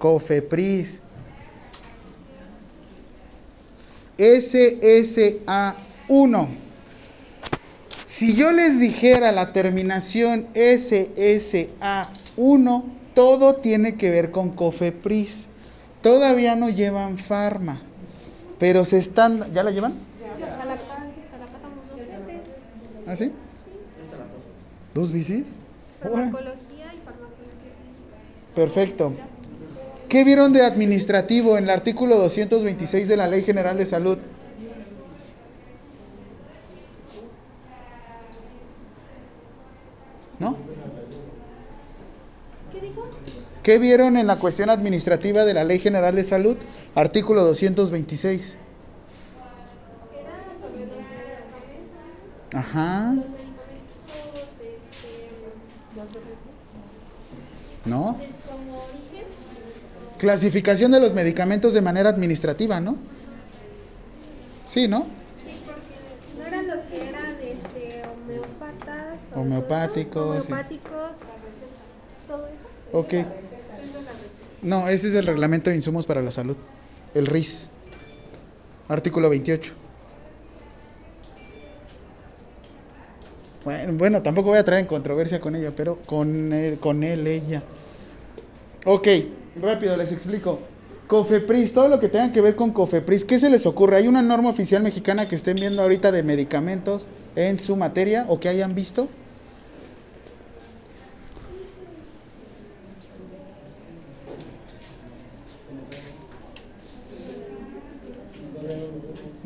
COFEPRIS. 0.00 1.02
SSA 4.18 5.76
1 6.08 6.65
si 8.16 8.34
yo 8.34 8.50
les 8.50 8.80
dijera 8.80 9.30
la 9.30 9.52
terminación 9.52 10.46
SSA1, 10.54 12.82
todo 13.12 13.56
tiene 13.56 13.96
que 13.96 14.08
ver 14.08 14.30
con 14.30 14.52
COFEPRIS. 14.52 15.48
Todavía 16.00 16.56
no 16.56 16.70
llevan 16.70 17.18
farma, 17.18 17.78
pero 18.58 18.86
se 18.86 18.96
están... 18.96 19.52
¿Ya 19.52 19.62
la 19.62 19.70
llevan? 19.70 19.92
¿Ah, 23.06 23.14
sí? 23.14 23.32
¿Dos 24.94 25.12
bicis? 25.12 25.58
Farmacología 26.00 26.94
y 26.94 26.96
farmacología. 26.96 27.74
Perfecto. 28.54 29.12
¿Qué 30.08 30.24
vieron 30.24 30.54
de 30.54 30.64
administrativo 30.64 31.58
en 31.58 31.64
el 31.64 31.70
artículo 31.70 32.16
226 32.16 33.08
de 33.08 33.16
la 33.18 33.26
Ley 33.26 33.42
General 33.42 33.76
de 33.76 33.84
Salud? 33.84 34.16
¿No? 40.38 40.56
¿Qué 42.72 42.80
dijo? 42.80 43.08
¿Qué 43.66 43.80
vieron 43.80 44.16
en 44.16 44.28
la 44.28 44.38
cuestión 44.38 44.70
administrativa 44.70 45.44
de 45.44 45.52
la 45.52 45.64
Ley 45.64 45.80
General 45.80 46.14
de 46.14 46.22
Salud? 46.22 46.56
Artículo 46.94 47.42
226. 47.42 48.56
Ajá. 52.54 53.16
¿No? 57.86 58.16
Clasificación 60.18 60.92
de 60.92 61.00
los 61.00 61.14
medicamentos 61.14 61.74
de 61.74 61.80
manera 61.80 62.10
administrativa, 62.10 62.78
¿no? 62.78 62.96
Sí, 64.68 64.86
¿no? 64.86 65.08
homeopáticos. 69.34 70.46
Homeopáticos, 70.46 71.12
todo 72.28 72.46
eso. 72.46 72.66
Ok. 72.92 73.14
No, 74.66 74.88
ese 74.88 75.06
es 75.06 75.14
el 75.14 75.24
reglamento 75.24 75.70
de 75.70 75.76
insumos 75.76 76.06
para 76.06 76.20
la 76.20 76.32
salud, 76.32 76.56
el 77.14 77.26
RIS, 77.26 77.70
artículo 78.88 79.30
28. 79.30 79.72
Bueno, 83.64 83.92
bueno, 83.92 84.22
tampoco 84.22 84.48
voy 84.48 84.58
a 84.58 84.64
traer 84.64 84.80
en 84.80 84.88
controversia 84.88 85.40
con 85.40 85.54
ella, 85.54 85.70
pero 85.76 85.98
con 85.98 86.52
él, 86.52 86.80
con 86.80 87.04
él, 87.04 87.28
ella. 87.28 87.62
Ok, 88.84 89.06
rápido 89.62 89.96
les 89.96 90.10
explico. 90.10 90.58
Cofepris, 91.06 91.72
todo 91.72 91.86
lo 91.86 92.00
que 92.00 92.08
tenga 92.08 92.32
que 92.32 92.40
ver 92.40 92.56
con 92.56 92.72
Cofepris, 92.72 93.24
¿qué 93.24 93.38
se 93.38 93.48
les 93.48 93.66
ocurre? 93.66 93.98
¿Hay 93.98 94.08
una 94.08 94.20
norma 94.20 94.50
oficial 94.50 94.82
mexicana 94.82 95.28
que 95.28 95.36
estén 95.36 95.54
viendo 95.54 95.80
ahorita 95.80 96.10
de 96.10 96.24
medicamentos 96.24 97.06
en 97.36 97.60
su 97.60 97.76
materia 97.76 98.26
o 98.28 98.40
que 98.40 98.48
hayan 98.48 98.74
visto? 98.74 99.06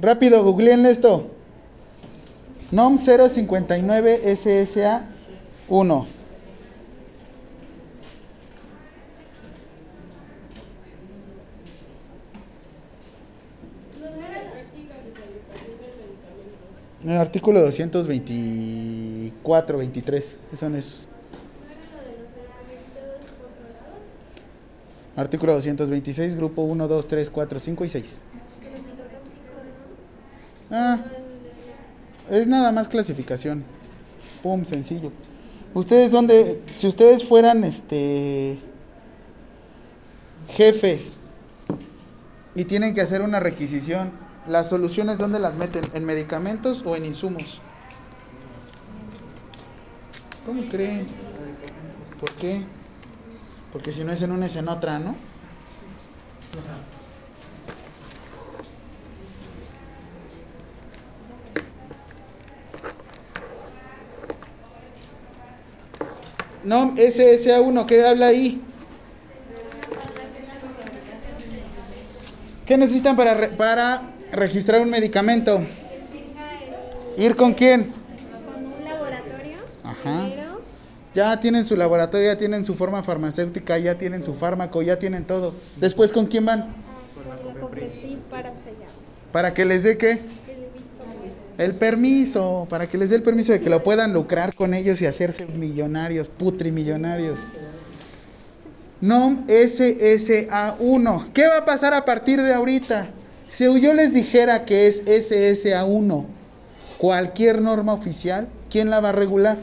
Rápido, 0.00 0.42
googleen 0.42 0.86
esto. 0.86 1.30
NOM 2.70 2.96
059 2.96 4.34
SSA 4.34 5.04
1. 5.68 6.06
El 17.04 17.18
artículo 17.18 17.60
224, 17.60 19.78
23, 19.78 20.38
son 20.54 20.76
esos. 20.76 21.08
Artículo 25.16 25.52
226, 25.52 26.36
grupo 26.36 26.62
1, 26.62 26.88
2, 26.88 27.06
3, 27.06 27.28
4, 27.28 27.60
5 27.60 27.84
y 27.84 27.88
6. 27.88 28.22
Ah, 30.70 31.00
es 32.30 32.46
nada 32.46 32.72
más 32.72 32.88
clasificación. 32.88 33.64
Pum, 34.42 34.64
sencillo. 34.64 35.12
Ustedes 35.74 36.10
dónde, 36.10 36.62
si 36.74 36.86
ustedes 36.86 37.24
fueran 37.24 37.64
este 37.64 38.58
jefes 40.48 41.18
y 42.54 42.64
tienen 42.64 42.94
que 42.94 43.00
hacer 43.00 43.22
una 43.22 43.40
requisición, 43.40 44.10
las 44.48 44.68
soluciones 44.68 45.18
dónde 45.18 45.38
las 45.38 45.54
meten, 45.54 45.82
en 45.94 46.04
medicamentos 46.04 46.82
o 46.84 46.96
en 46.96 47.04
insumos. 47.04 47.60
¿Cómo 50.44 50.62
creen? 50.68 51.06
¿Por 52.18 52.32
qué? 52.32 52.62
Porque 53.72 53.92
si 53.92 54.02
no 54.02 54.12
es 54.12 54.22
en 54.22 54.32
una 54.32 54.46
es 54.46 54.56
en 54.56 54.68
otra, 54.68 54.98
¿no? 54.98 55.14
NOM 66.64 66.96
SSA1, 66.96 67.86
¿qué 67.86 68.06
habla 68.06 68.26
ahí? 68.26 68.60
¿Qué 72.66 72.76
necesitan 72.76 73.16
para, 73.16 73.34
re- 73.34 73.48
para 73.48 74.02
registrar 74.32 74.80
un 74.80 74.90
medicamento? 74.90 75.60
¿Ir 77.16 77.34
con 77.36 77.52
quién? 77.54 77.90
con 78.46 78.64
un 78.66 78.84
laboratorio 78.84 79.56
Ajá. 79.82 80.22
primero 80.26 80.60
Ya 81.14 81.40
tienen 81.40 81.64
su 81.64 81.76
laboratorio, 81.76 82.26
ya 82.32 82.38
tienen 82.38 82.64
su 82.64 82.74
forma 82.74 83.02
farmacéutica, 83.02 83.76
ya 83.78 83.96
tienen 83.98 84.22
su 84.22 84.34
fármaco, 84.34 84.82
ya 84.82 84.98
tienen 84.98 85.24
todo. 85.24 85.52
Después, 85.76 86.12
¿con 86.12 86.26
quién 86.26 86.44
van? 86.44 86.60
con 87.14 87.28
la 87.28 87.36
para 88.30 88.50
sellar 88.50 88.88
Para 89.32 89.54
que 89.54 89.64
les 89.64 89.82
dé 89.82 89.98
qué? 89.98 90.20
El 91.60 91.74
permiso, 91.74 92.66
para 92.70 92.86
que 92.86 92.96
les 92.96 93.10
dé 93.10 93.16
el 93.16 93.22
permiso 93.22 93.52
de 93.52 93.60
que 93.60 93.68
lo 93.68 93.82
puedan 93.82 94.14
lucrar 94.14 94.54
con 94.54 94.72
ellos 94.72 95.02
y 95.02 95.06
hacerse 95.06 95.46
millonarios, 95.46 96.28
putrimillonarios. 96.28 97.40
NOM 99.02 99.46
SSA1. 99.46 101.32
¿Qué 101.32 101.46
va 101.46 101.58
a 101.58 101.64
pasar 101.64 101.92
a 101.94 102.04
partir 102.04 102.40
de 102.42 102.54
ahorita? 102.54 103.10
Si 103.46 103.64
yo 103.80 103.92
les 103.94 104.14
dijera 104.14 104.64
que 104.64 104.86
es 104.86 105.04
SSA1, 105.04 106.24
cualquier 106.98 107.60
norma 107.60 107.92
oficial, 107.92 108.48
¿quién 108.70 108.88
la 108.88 109.00
va 109.00 109.10
a 109.10 109.12
regular? 109.12 109.58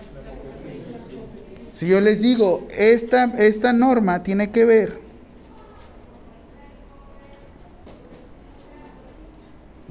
Si 1.73 1.87
yo 1.87 2.01
les 2.01 2.21
digo, 2.21 2.67
esta, 2.77 3.33
esta 3.37 3.73
norma 3.73 4.23
tiene 4.23 4.51
que 4.51 4.65
ver 4.65 5.06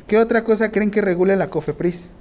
¿Qué 0.07 0.19
otra 0.19 0.45
cosa 0.45 0.71
creen 0.71 0.90
que 0.90 1.01
regule 1.01 1.35
la 1.37 1.49
COFEPRIS? 1.49 2.12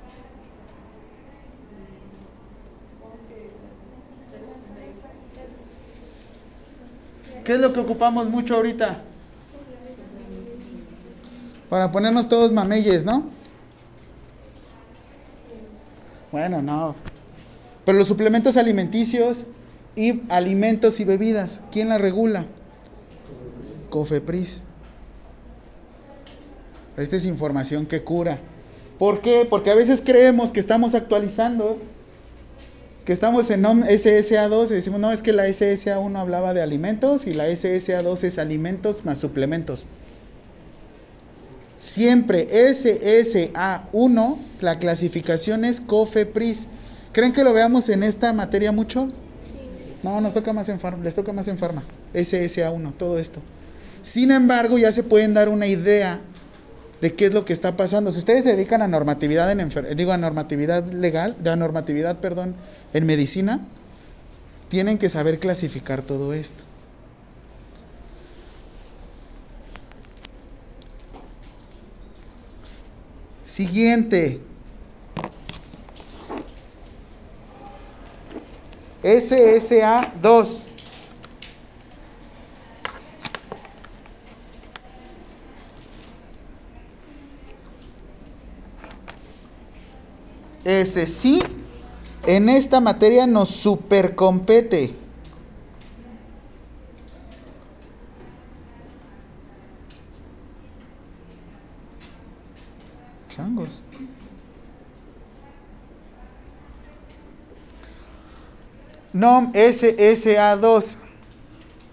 ¿Qué 7.43 7.53
es 7.53 7.61
lo 7.61 7.73
que 7.73 7.79
ocupamos 7.79 8.27
mucho 8.27 8.55
ahorita? 8.55 9.01
Para 11.69 11.91
ponernos 11.91 12.27
todos 12.27 12.51
mameyes, 12.51 13.05
¿no? 13.05 13.25
Bueno, 16.31 16.63
no. 16.63 16.95
Pero 17.85 17.99
los 17.99 18.07
suplementos 18.07 18.57
alimenticios 18.57 19.45
y 19.95 20.23
alimentos 20.29 20.99
y 20.99 21.05
bebidas, 21.05 21.61
¿quién 21.71 21.89
la 21.89 21.99
regula? 21.99 22.45
COFEPRIS. 23.91 24.65
Esta 26.97 27.15
es 27.17 27.25
información 27.25 27.85
que 27.85 28.01
cura. 28.01 28.39
¿Por 28.97 29.21
qué? 29.21 29.45
Porque 29.49 29.71
a 29.71 29.75
veces 29.75 30.01
creemos 30.03 30.51
que 30.51 30.59
estamos 30.59 30.95
actualizando, 30.95 31.77
que 33.03 33.11
estamos 33.11 33.49
en 33.49 33.61
NOM 33.61 33.83
SSA2 33.83 34.71
y 34.71 34.73
decimos, 34.75 34.99
no, 34.99 35.11
es 35.11 35.21
que 35.21 35.33
la 35.33 35.47
SSA1 35.47 36.17
hablaba 36.17 36.53
de 36.53 36.61
alimentos 36.61 37.27
y 37.27 37.33
la 37.33 37.49
SSA2 37.49 38.23
es 38.23 38.39
alimentos 38.39 39.03
más 39.03 39.17
suplementos. 39.17 39.85
Siempre 41.77 42.47
SSA1, 42.49 44.37
la 44.61 44.79
clasificación 44.79 45.65
es 45.65 45.81
COFEPRIS. 45.81 46.67
¿Creen 47.11 47.33
que 47.33 47.43
lo 47.43 47.53
veamos 47.53 47.89
en 47.89 48.03
esta 48.03 48.31
materia 48.33 48.71
mucho? 48.71 49.09
No, 50.01 50.21
nos 50.21 50.33
toca 50.33 50.53
más 50.53 50.69
en 50.69 50.79
les 51.03 51.15
toca 51.15 51.33
más 51.33 51.47
en 51.47 51.57
farma. 51.57 51.83
SSA1, 52.13 52.93
todo 52.97 53.19
esto. 53.19 53.41
Sin 54.01 54.31
embargo, 54.31 54.77
ya 54.77 54.91
se 54.91 55.03
pueden 55.03 55.33
dar 55.33 55.49
una 55.49 55.67
idea 55.67 56.19
de 57.05 57.13
qué 57.13 57.27
es 57.27 57.35
lo 57.35 57.45
que 57.45 57.53
está 57.53 57.77
pasando. 57.77 58.11
Si 58.11 58.17
ustedes 58.17 58.45
se 58.45 58.55
dedican 58.55 58.81
a 58.81 58.87
normatividad 58.87 59.51
en 59.51 59.69
digo 59.95 60.11
a 60.11 60.17
normatividad 60.17 60.83
legal, 60.91 61.35
de 61.37 61.51
a 61.51 61.55
normatividad, 61.55 62.17
perdón, 62.17 62.55
en 62.95 63.05
medicina, 63.05 63.59
tienen 64.69 64.97
que 64.97 65.07
saber 65.07 65.37
clasificar 65.37 66.01
todo 66.01 66.33
esto. 66.33 66.63
Siguiente. 73.43 74.39
SSA 79.03 80.11
2. 80.23 80.64
Ese 90.65 91.05
sí, 91.05 91.43
en 92.25 92.49
esta 92.49 92.79
materia 92.79 93.27
nos 93.27 93.49
supercompete. 93.49 94.95
Changos. 103.29 103.83
NOM 109.13 109.53
SSA2. 109.53 110.95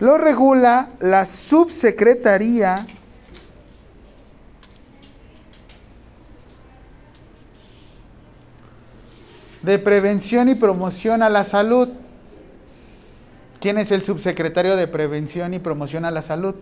Lo 0.01 0.17
regula 0.17 0.89
la 0.99 1.27
subsecretaría 1.27 2.87
de 9.63 9.79
Prevención 9.79 10.49
y 10.49 10.55
Promoción 10.55 11.23
a 11.23 11.29
la 11.31 11.45
Salud. 11.45 11.89
¿Quién 13.61 13.79
es 13.79 13.93
el 13.93 14.03
subsecretario 14.03 14.77
de 14.77 14.89
Prevención 14.89 15.55
y 15.55 15.59
Promoción 15.59 16.05
a 16.05 16.11
la 16.11 16.23
Salud? 16.23 16.55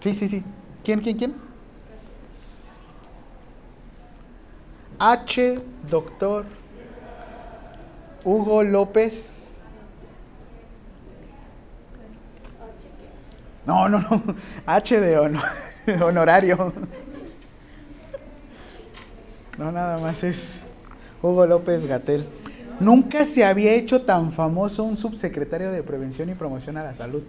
Sí, 0.00 0.14
sí, 0.14 0.28
sí. 0.28 0.42
¿Quién, 0.84 1.00
quién, 1.00 1.16
quién? 1.16 1.34
H. 4.98 5.54
Doctor 5.88 6.44
Hugo 8.24 8.64
López. 8.64 9.32
No, 13.64 13.88
no, 13.88 14.00
no. 14.00 14.22
H 14.66 15.00
de 15.00 15.18
hono- 15.18 15.42
honorario. 16.02 16.72
No, 19.58 19.70
nada 19.72 19.98
más 19.98 20.24
es 20.24 20.62
Hugo 21.22 21.46
López 21.46 21.86
Gatel. 21.86 22.24
Nunca 22.80 23.24
se 23.26 23.44
había 23.44 23.74
hecho 23.74 24.02
tan 24.02 24.32
famoso 24.32 24.84
un 24.84 24.96
subsecretario 24.96 25.72
de 25.72 25.82
Prevención 25.82 26.30
y 26.30 26.34
Promoción 26.34 26.76
a 26.76 26.84
la 26.84 26.94
Salud. 26.94 27.22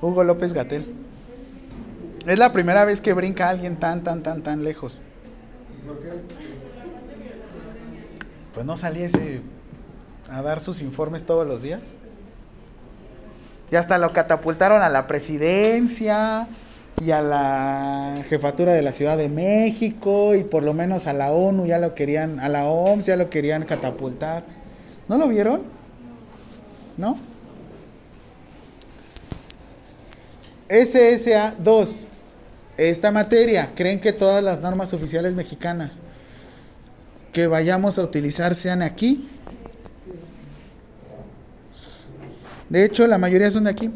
Hugo 0.00 0.24
López 0.24 0.52
Gatel. 0.52 0.86
Es 2.26 2.38
la 2.38 2.52
primera 2.52 2.84
vez 2.84 3.00
que 3.00 3.12
brinca 3.12 3.48
alguien 3.48 3.76
tan, 3.76 4.02
tan, 4.02 4.22
tan, 4.22 4.42
tan 4.42 4.64
lejos. 4.64 5.00
Pues 8.54 8.64
no 8.64 8.76
saliese 8.76 9.40
a 10.30 10.40
dar 10.42 10.60
sus 10.60 10.80
informes 10.80 11.24
todos 11.24 11.46
los 11.46 11.62
días. 11.62 11.92
Y 13.70 13.76
hasta 13.76 13.98
lo 13.98 14.12
catapultaron 14.12 14.82
a 14.82 14.88
la 14.88 15.06
presidencia 15.06 16.48
y 17.00 17.10
a 17.10 17.22
la 17.22 18.14
jefatura 18.28 18.72
de 18.72 18.82
la 18.82 18.92
Ciudad 18.92 19.16
de 19.16 19.28
México 19.28 20.34
y 20.34 20.44
por 20.44 20.62
lo 20.62 20.74
menos 20.74 21.06
a 21.06 21.12
la 21.12 21.32
ONU 21.32 21.66
ya 21.66 21.78
lo 21.78 21.94
querían, 21.94 22.38
a 22.40 22.48
la 22.48 22.66
OMS 22.66 23.06
ya 23.06 23.16
lo 23.16 23.30
querían 23.30 23.64
catapultar. 23.64 24.44
¿No 25.08 25.18
lo 25.18 25.28
vieron? 25.28 25.62
¿No? 26.96 27.16
SSA 30.68 31.54
2. 31.58 32.06
Esta 32.78 33.10
materia, 33.10 33.70
¿creen 33.74 34.00
que 34.00 34.12
todas 34.12 34.42
las 34.42 34.60
normas 34.60 34.94
oficiales 34.94 35.34
mexicanas 35.34 35.98
que 37.32 37.46
vayamos 37.46 37.98
a 37.98 38.02
utilizar 38.02 38.54
sean 38.54 38.82
aquí? 38.82 39.28
De 42.68 42.84
hecho, 42.84 43.06
la 43.06 43.18
mayoría 43.18 43.50
son 43.50 43.64
de 43.64 43.70
aquí. 43.70 43.90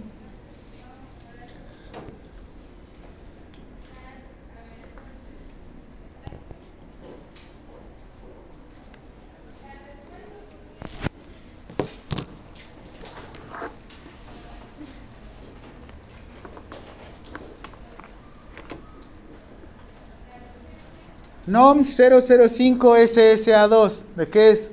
NOM 21.56 21.84
005 21.84 22.96
SSA2, 22.98 24.04
¿de 24.14 24.28
qué 24.28 24.50
es? 24.50 24.70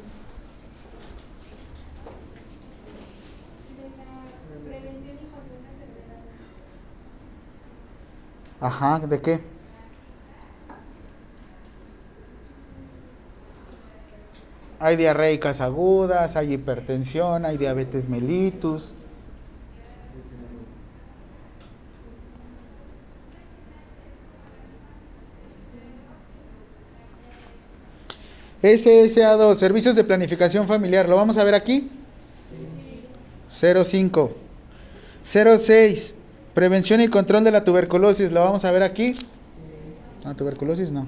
Ajá, 8.59 8.99
¿de 8.99 9.21
qué? 9.21 9.39
Hay 14.81 14.97
diarreicas 14.97 15.61
agudas, 15.61 16.35
hay 16.35 16.51
hipertensión, 16.51 17.45
hay 17.45 17.57
diabetes 17.57 18.09
mellitus. 18.09 18.93
SSA2, 28.63 29.55
Servicios 29.55 29.95
de 29.97 30.05
Planificación 30.05 30.67
Familiar. 30.67 31.09
¿Lo 31.09 31.17
vamos 31.17 31.37
a 31.37 31.43
ver 31.43 31.53
aquí? 31.53 31.89
05. 33.49 34.31
06. 35.23 36.15
Prevención 36.53 37.01
y 37.01 37.09
control 37.09 37.43
de 37.43 37.51
la 37.51 37.65
tuberculosis. 37.65 38.31
¿Lo 38.31 38.39
vamos 38.39 38.63
a 38.63 38.71
ver 38.71 38.83
aquí? 38.83 39.13
No, 40.23 40.33
tuberculosis 40.35 40.91
no. 40.91 41.07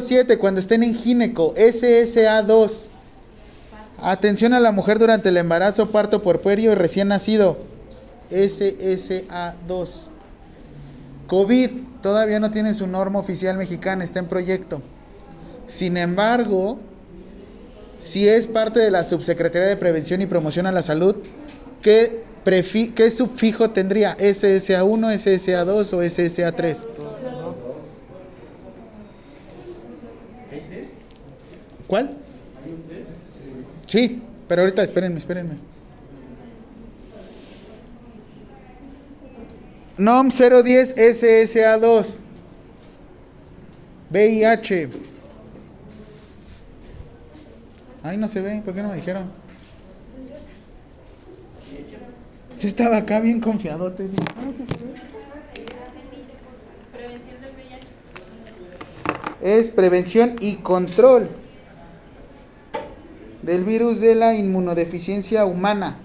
siete 0.00 0.38
cuando 0.38 0.60
estén 0.60 0.82
en 0.82 0.94
gineco, 0.94 1.54
SSA2. 1.54 2.88
Atención 4.00 4.54
a 4.54 4.60
la 4.60 4.72
mujer 4.72 4.98
durante 4.98 5.28
el 5.28 5.36
embarazo, 5.36 5.90
parto 5.90 6.22
por 6.22 6.40
puerio 6.40 6.72
y 6.72 6.74
recién 6.74 7.08
nacido. 7.08 7.58
SSA2. 8.30 10.17
COVID 11.28 11.70
todavía 12.02 12.40
no 12.40 12.50
tiene 12.50 12.72
su 12.74 12.86
norma 12.86 13.18
oficial 13.18 13.56
mexicana, 13.58 14.02
está 14.02 14.18
en 14.18 14.26
proyecto. 14.26 14.82
Sin 15.66 15.98
embargo, 15.98 16.80
si 17.98 18.26
es 18.26 18.46
parte 18.46 18.80
de 18.80 18.90
la 18.90 19.04
Subsecretaría 19.04 19.68
de 19.68 19.76
Prevención 19.76 20.22
y 20.22 20.26
Promoción 20.26 20.66
a 20.66 20.72
la 20.72 20.80
Salud, 20.80 21.16
¿qué, 21.82 22.22
qué 22.94 23.10
sufijo 23.10 23.70
tendría? 23.70 24.16
¿SSA1, 24.16 25.14
SSA2 25.14 25.92
o 25.92 26.02
SSA3? 26.02 26.86
¿Cuál? 31.86 32.10
Sí, 33.86 34.22
pero 34.48 34.62
ahorita 34.62 34.82
espérenme, 34.82 35.18
espérenme. 35.18 35.56
NOM 39.98 40.30
010 40.30 40.96
SSA2. 40.96 42.22
VIH. 44.10 44.88
Ay, 48.04 48.16
no 48.16 48.28
se 48.28 48.40
ve, 48.40 48.62
¿por 48.64 48.74
qué 48.74 48.82
no 48.82 48.88
me 48.90 48.94
dijeron? 48.94 49.24
Yo 52.60 52.68
estaba 52.68 52.98
acá 52.98 53.20
bien 53.20 53.40
confiado, 53.40 53.92
te 53.92 54.04
VIH. 54.04 54.24
Es 59.40 59.70
prevención 59.70 60.36
y 60.40 60.56
control 60.56 61.28
del 63.42 63.64
virus 63.64 64.00
de 64.00 64.14
la 64.14 64.34
inmunodeficiencia 64.34 65.44
humana. 65.44 65.98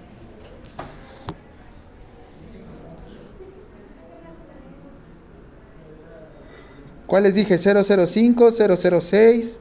¿Cuál 7.14 7.26
les 7.26 7.36
dije? 7.36 7.60
005, 7.60 8.50
006, 8.50 9.60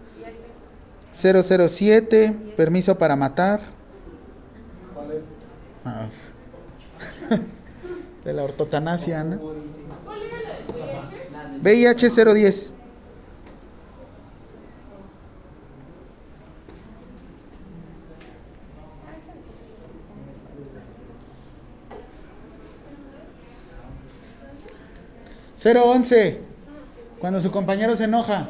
007, 1.12 2.54
permiso 2.56 2.96
para 2.96 3.14
matar. 3.14 3.60
Ah, 5.84 6.08
de 8.24 8.32
la 8.32 8.44
ortotanasia, 8.44 9.22
¿no? 9.24 9.38
VIH 11.60 12.08
010. 12.08 12.72
Cero 25.54 25.84
once. 25.84 26.51
Cuando 27.22 27.38
su 27.38 27.52
compañero 27.52 27.94
se 27.94 28.02
enoja. 28.02 28.48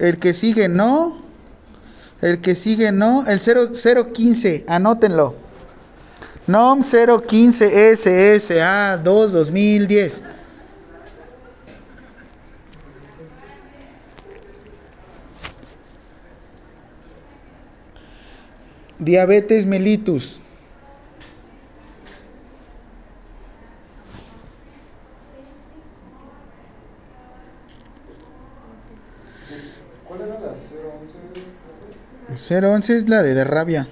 El 0.00 0.18
que 0.18 0.34
sigue 0.34 0.68
no. 0.68 1.22
El 2.20 2.40
que 2.40 2.56
sigue 2.56 2.90
no. 2.90 3.24
El 3.28 3.38
0015, 3.38 4.64
anótenlo. 4.66 5.36
NOM 6.48 6.80
015 6.82 7.96
SSA 7.96 8.96
2 9.04 9.32
2010. 9.32 10.24
Diabetes 19.04 19.66
mellitus. 19.66 20.40
¿Cuál 30.04 30.20
era 30.22 30.40
la 30.40 30.54
011? 32.36 32.66
011 32.66 32.96
es 32.96 33.08
la 33.08 33.22
de, 33.22 33.34
de 33.34 33.44
rabia. 33.44 33.86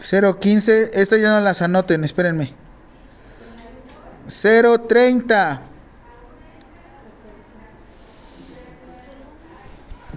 015, 0.00 0.90
estas 0.94 1.20
ya 1.20 1.30
no 1.30 1.40
las 1.40 1.60
anoten, 1.60 2.02
espérenme. 2.04 2.54
030. 4.26 5.60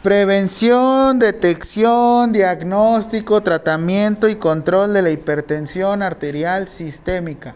Prevención, 0.04 1.20
detección, 1.20 2.32
diagnóstico, 2.32 3.42
tratamiento 3.42 4.28
y 4.30 4.36
control 4.36 4.94
de 4.94 5.04
la 5.04 5.12
hipertensión 5.12 6.02
arterial 6.02 6.68
sistémica. 6.68 7.54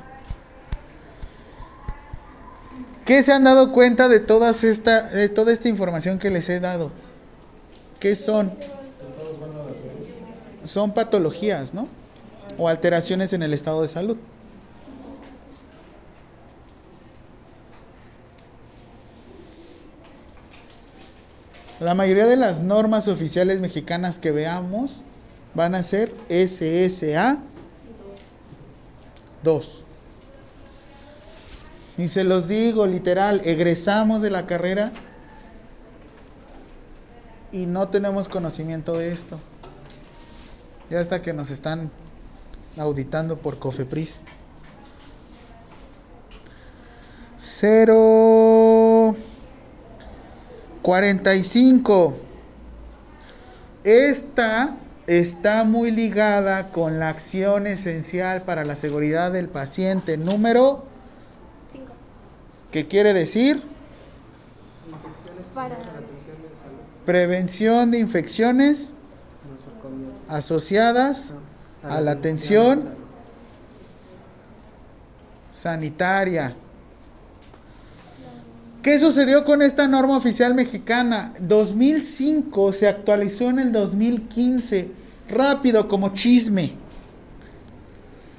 ¿Qué 3.04 3.24
se 3.24 3.34
han 3.34 3.46
dado 3.46 3.72
cuenta 3.72 4.08
de, 4.08 4.20
todas 4.20 4.64
esta, 4.64 5.04
de 5.04 5.28
toda 5.30 5.54
esta 5.54 5.70
información 5.70 6.20
que 6.20 6.30
les 6.30 6.48
he 6.50 6.60
dado? 6.60 6.92
¿Qué 8.00 8.14
son? 8.14 8.54
Son 10.64 10.94
patologías, 10.94 11.74
¿no? 11.74 11.88
O 12.60 12.70
alteraciones 12.70 13.34
en 13.34 13.42
el 13.42 13.54
estado 13.54 13.82
de 13.82 13.88
salud. 13.88 14.18
La 21.86 21.94
mayoría 21.94 22.26
de 22.26 22.36
las 22.36 22.64
normas 22.64 23.08
oficiales 23.08 23.62
mexicanas 23.62 24.18
que 24.18 24.32
veamos 24.32 25.04
van 25.54 25.76
a 25.76 25.84
ser 25.84 26.12
SSA 26.30 27.38
2. 29.44 29.84
Y 32.00 32.08
se 32.08 32.24
los 32.24 32.48
digo 32.48 32.88
literal, 32.88 33.40
egresamos 33.46 34.24
de 34.24 34.32
la 34.32 34.48
carrera 34.48 34.92
y 37.52 37.68
no 37.68 37.88
tenemos 37.90 38.30
conocimiento 38.30 38.94
de 38.94 39.12
esto. 39.12 39.38
Ya 40.90 41.00
hasta 41.00 41.22
que 41.22 41.34
nos 41.34 41.52
están 41.52 41.92
auditando 42.80 43.38
por 43.38 43.60
Cofepris. 43.60 44.24
Cero 47.38 49.16
45. 50.86 52.14
Esta 53.84 54.76
está 55.08 55.64
muy 55.64 55.90
ligada 55.90 56.70
con 56.70 57.00
la 57.00 57.10
acción 57.10 57.66
esencial 57.66 58.44
para 58.44 58.66
la 58.66 58.76
seguridad 58.76 59.32
del 59.32 59.50
paciente 59.50 60.16
número 60.16 60.86
5. 61.72 61.86
¿Qué 62.72 62.88
quiere 62.88 63.16
decir? 63.16 63.64
Prevención 67.04 67.90
de 67.90 67.98
infecciones 67.98 68.94
asociadas 70.30 71.34
a 71.82 72.00
la 72.00 72.12
atención 72.12 72.88
sanitaria. 75.52 76.56
¿Qué 78.86 79.00
sucedió 79.00 79.46
con 79.46 79.64
esta 79.64 79.88
norma 79.88 80.16
oficial 80.16 80.54
mexicana? 80.54 81.34
2005 81.40 82.72
se 82.72 82.88
actualizó 82.88 83.50
en 83.50 83.58
el 83.58 83.72
2015, 83.72 84.92
rápido 85.28 85.88
como 85.88 86.14
chisme. 86.14 86.70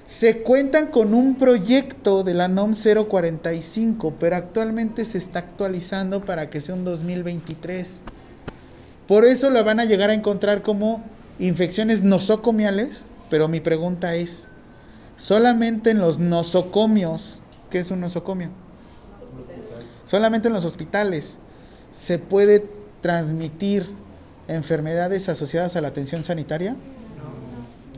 Se 0.06 0.42
cuentan 0.42 0.86
con 0.86 1.14
un 1.14 1.34
proyecto 1.34 2.22
de 2.22 2.34
la 2.34 2.46
NOM 2.46 2.74
045, 2.74 4.14
pero 4.20 4.36
actualmente 4.36 5.02
se 5.02 5.18
está 5.18 5.40
actualizando 5.40 6.20
para 6.20 6.48
que 6.48 6.60
sea 6.60 6.76
un 6.76 6.84
2023. 6.84 8.02
Por 9.08 9.24
eso 9.24 9.50
la 9.50 9.64
van 9.64 9.80
a 9.80 9.84
llegar 9.84 10.10
a 10.10 10.14
encontrar 10.14 10.62
como 10.62 11.02
infecciones 11.40 12.04
nosocomiales, 12.04 13.02
pero 13.30 13.48
mi 13.48 13.58
pregunta 13.58 14.14
es, 14.14 14.46
solamente 15.16 15.90
en 15.90 15.98
los 15.98 16.20
nosocomios, 16.20 17.42
¿qué 17.68 17.80
es 17.80 17.90
un 17.90 17.98
nosocomio? 17.98 18.50
Solamente 20.06 20.48
en 20.48 20.54
los 20.54 20.64
hospitales 20.64 21.36
se 21.92 22.18
puede 22.18 22.64
transmitir 23.02 23.86
enfermedades 24.48 25.28
asociadas 25.28 25.76
a 25.76 25.80
la 25.80 25.88
atención 25.88 26.24
sanitaria. 26.24 26.76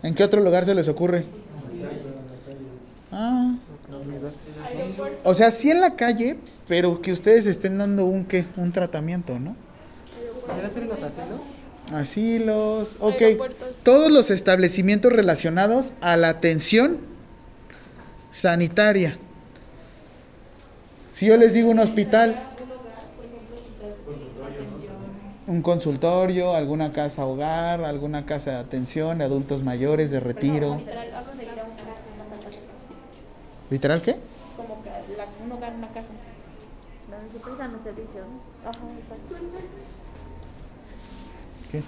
¿En 0.03 0.15
qué 0.15 0.25
otro 0.25 0.43
lugar 0.43 0.65
se 0.65 0.75
les 0.75 0.89
ocurre? 0.89 1.25
Ah. 3.13 3.55
O 5.25 5.35
sea, 5.35 5.51
sí 5.51 5.71
en 5.71 5.81
la 5.81 5.97
calle, 5.97 6.39
pero 6.67 7.01
que 7.03 7.13
ustedes 7.13 7.47
estén 7.47 7.79
dando 7.79 8.07
un 8.07 8.25
qué, 8.25 8.45
un 8.57 8.73
tratamiento, 8.73 9.39
¿no? 9.39 9.55
¿Podría 10.47 10.71
ser 10.71 10.85
en 10.85 10.89
los 10.89 11.03
asilos? 11.03 11.41
Asilos, 11.93 12.97
ok. 13.01 13.23
Todos 13.83 14.11
los 14.11 14.31
establecimientos 14.31 15.13
relacionados 15.13 15.93
a 16.01 16.17
la 16.17 16.31
atención 16.31 16.99
sanitaria. 18.31 19.19
Si 21.19 21.27
yo 21.27 21.37
les 21.37 21.53
digo 21.53 21.69
un 21.69 21.81
hospital, 21.81 22.33
un 25.49 25.63
consultorio, 25.63 26.55
alguna 26.55 26.93
casa 26.93 27.27
hogar, 27.27 27.83
alguna 27.83 28.25
casa 28.25 28.53
de 28.53 28.57
atención 28.59 29.19
de 29.19 29.25
adultos 29.25 29.65
mayores, 29.65 30.13
de 30.13 30.21
retiro. 30.21 30.77
Literal, 30.77 31.13
hablo 31.13 31.33
de 31.35 31.43
ir 31.43 31.51
a 31.51 31.55
una 31.55 31.75
casa, 31.75 32.03
una 32.15 32.29
santa 32.31 32.47
casa. 32.47 32.61
¿Literal 33.69 34.03
qué? 34.03 34.17
Como 34.57 34.81
la, 35.17 35.27
un 35.45 35.51
hogar, 35.51 35.75
una 35.75 35.89
casa. 35.89 36.07
Donde 37.11 37.33
se 37.33 37.39
prestan 37.41 37.73
los 37.73 37.83
servicios. 37.83 38.25
¿no? 38.25 38.71
Ajá, 38.71 38.79
exacto. 39.01 39.35
¿Qué? 41.73 41.83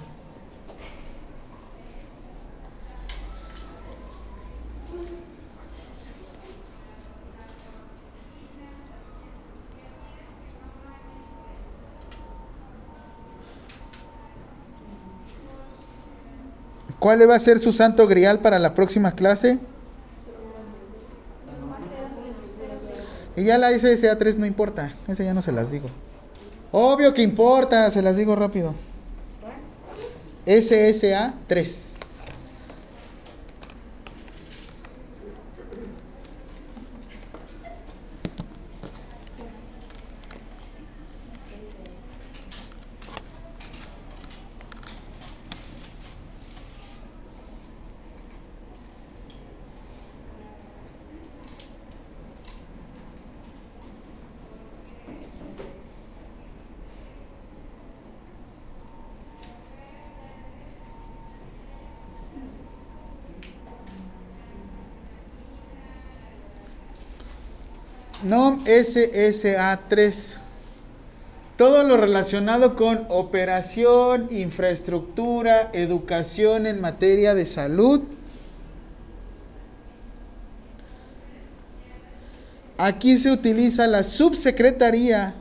¿Cuál 17.01 17.29
va 17.29 17.35
a 17.35 17.39
ser 17.39 17.59
su 17.59 17.73
santo 17.73 18.07
grial 18.07 18.41
para 18.41 18.59
la 18.59 18.75
próxima 18.75 19.13
clase? 19.13 19.59
Y 23.37 23.45
ya 23.45 23.57
la 23.57 23.77
SSA 23.77 24.19
3 24.19 24.37
no 24.37 24.45
importa, 24.45 24.93
esa 25.09 25.25
ya 25.25 25.33
no 25.33 25.41
se 25.41 25.51
las 25.51 25.71
digo. 25.71 25.89
Obvio 26.73 27.15
que 27.15 27.23
importa, 27.23 27.89
se 27.89 28.03
las 28.03 28.19
digo 28.19 28.37
rápido. 28.37 28.75
SSA 30.47 31.35
3. 31.47 31.90
NOM 68.31 68.65
SSA 68.65 69.81
3. 69.89 70.37
Todo 71.57 71.83
lo 71.83 71.97
relacionado 71.97 72.77
con 72.77 73.05
operación, 73.09 74.29
infraestructura, 74.31 75.69
educación 75.73 76.69
en 76.69 76.81
materia 76.81 77.35
de 77.35 77.45
salud. 77.45 78.03
Aquí 82.79 83.17
se 83.17 83.33
utiliza 83.33 83.89
la 83.89 84.05
subsecretaría 84.05 85.35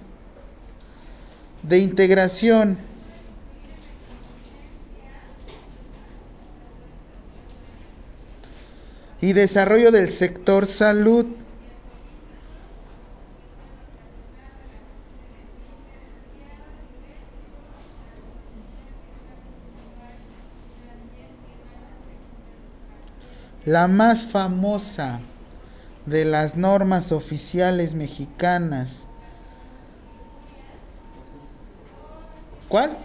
de 1.62 1.78
integración. 1.78 2.76
Y 9.22 9.34
desarrollo 9.34 9.92
del 9.92 10.10
sector 10.10 10.66
salud. 10.66 11.28
La 23.70 23.88
más 23.88 24.26
famosa 24.26 25.20
de 26.08 26.26
las 26.26 26.58
normas 26.58 27.12
oficiales 27.12 27.94
mexicanas. 27.94 29.06
¿Cuál? 32.68 32.98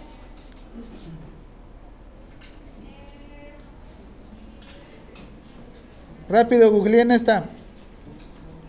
Rápido, 6.27 6.71
googleen 6.71 7.11
esta. 7.11 7.45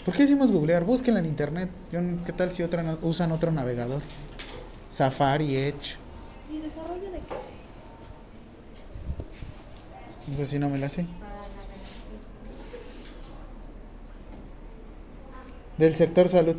¿Por 0.05 0.15
qué 0.15 0.25
hicimos 0.25 0.53
googlear? 0.53 0.85
Búsquenla 0.85 1.21
en 1.21 1.27
internet. 1.27 1.71
Yo 1.93 2.01
¿Qué 2.27 2.35
tal 2.35 2.53
si 2.53 2.63
otra, 2.63 2.99
usan 3.01 3.33
otro 3.33 3.53
navegador? 3.53 4.03
Safari, 4.91 5.57
Edge. 5.57 5.97
¿Y 6.53 6.59
desarrollo 6.59 7.11
de 7.11 7.21
qué? 7.21 7.37
No 10.29 10.37
sé 10.37 10.45
si 10.45 10.59
no 10.59 10.69
me 10.69 10.77
la 10.77 10.91
sé. 10.91 11.07
Del 15.79 15.95
sector 15.95 16.29
salud. 16.29 16.57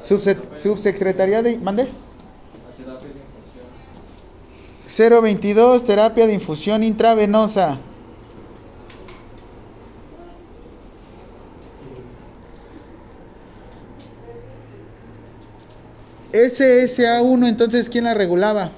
Subse- 0.00 0.38
subsecretaría 0.54 1.42
de... 1.42 1.58
¿Mande? 1.58 1.88
022, 4.86 5.84
terapia 5.84 6.26
de 6.26 6.34
infusión 6.34 6.82
intravenosa. 6.82 7.78
SSA1, 16.32 17.48
entonces, 17.48 17.88
¿quién 17.88 18.04
la 18.04 18.14
regulaba? 18.14 18.70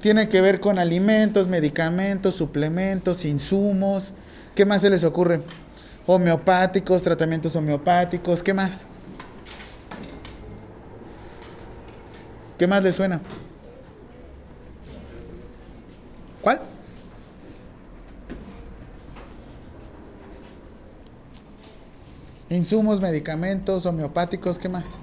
Tiene 0.00 0.28
que 0.28 0.40
ver 0.40 0.60
con 0.60 0.78
alimentos, 0.78 1.48
medicamentos, 1.48 2.34
suplementos, 2.34 3.24
insumos. 3.24 4.12
¿Qué 4.54 4.64
más 4.64 4.82
se 4.82 4.90
les 4.90 5.02
ocurre? 5.02 5.42
Homeopáticos, 6.06 7.02
tratamientos 7.02 7.56
homeopáticos. 7.56 8.42
¿Qué 8.42 8.54
más? 8.54 8.86
¿Qué 12.58 12.66
más 12.66 12.82
les 12.82 12.94
suena? 12.94 13.20
¿Cuál? 16.42 16.60
Insumos, 22.50 23.00
medicamentos, 23.00 23.84
homeopáticos, 23.84 24.58
¿qué 24.58 24.68
más? 24.68 25.00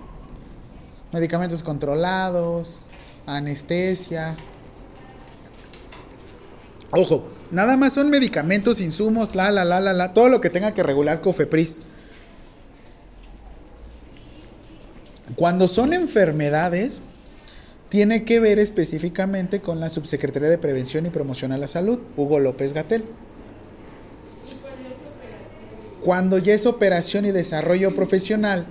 Medicamentos 1.11 1.63
controlados, 1.63 2.81
anestesia. 3.25 4.35
Ojo, 6.95 7.27
nada 7.51 7.75
más 7.75 7.93
son 7.93 8.09
medicamentos, 8.09 8.79
insumos, 8.79 9.35
la, 9.35 9.51
la, 9.51 9.65
la, 9.65 9.81
la, 9.81 9.93
la, 9.93 10.13
todo 10.13 10.29
lo 10.29 10.39
que 10.39 10.49
tenga 10.49 10.73
que 10.73 10.81
regular 10.81 11.19
COFEPRIS. 11.19 11.79
Cuando 15.35 15.67
son 15.67 15.91
enfermedades, 15.91 17.01
tiene 17.89 18.23
que 18.23 18.39
ver 18.39 18.59
específicamente 18.59 19.59
con 19.59 19.79
la 19.79 19.89
Subsecretaría 19.89 20.49
de 20.49 20.57
Prevención 20.57 21.05
y 21.05 21.09
Promoción 21.09 21.51
a 21.51 21.57
la 21.57 21.67
Salud, 21.67 21.99
Hugo 22.15 22.39
López 22.39 22.73
Gatel. 22.73 23.03
Cuando 26.01 26.37
ya 26.37 26.53
es 26.53 26.65
operación 26.65 27.25
y 27.25 27.31
desarrollo 27.31 27.93
profesional, 27.95 28.67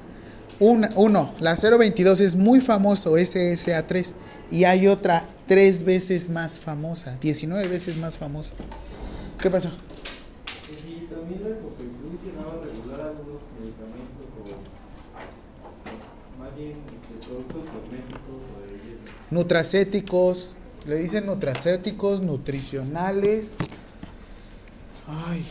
una- 0.61 0.89
uno, 0.97 1.35
la 1.41 1.57
022 1.57 2.21
es 2.21 2.37
muy 2.37 2.61
famoso, 2.61 3.17
SSA3, 3.19 4.15
y 4.51 4.65
hay 4.65 4.87
otra 4.87 5.25
tres 5.47 5.85
veces 5.85 6.29
más 6.29 6.59
famosa, 6.59 7.17
19 7.21 7.67
veces 7.69 7.97
más 7.97 8.19
famosa. 8.19 8.53
¿Qué 9.41 9.51
pasó? 9.51 9.71
Si 9.71 11.07
también 11.11 11.43
la 11.43 11.57
Cofepris 11.57 12.21
llegaba 12.25 12.53
a 12.53 12.65
regular 12.65 13.01
algunos 13.01 13.41
medicamentos 13.61 14.27
o 14.39 14.41
más 16.41 16.51
nutracéticos, 19.31 20.55
le 20.87 20.97
dicen 20.97 21.27
nutracéticos, 21.27 22.23
nutricionales. 22.23 23.53
Ay. 25.09 25.45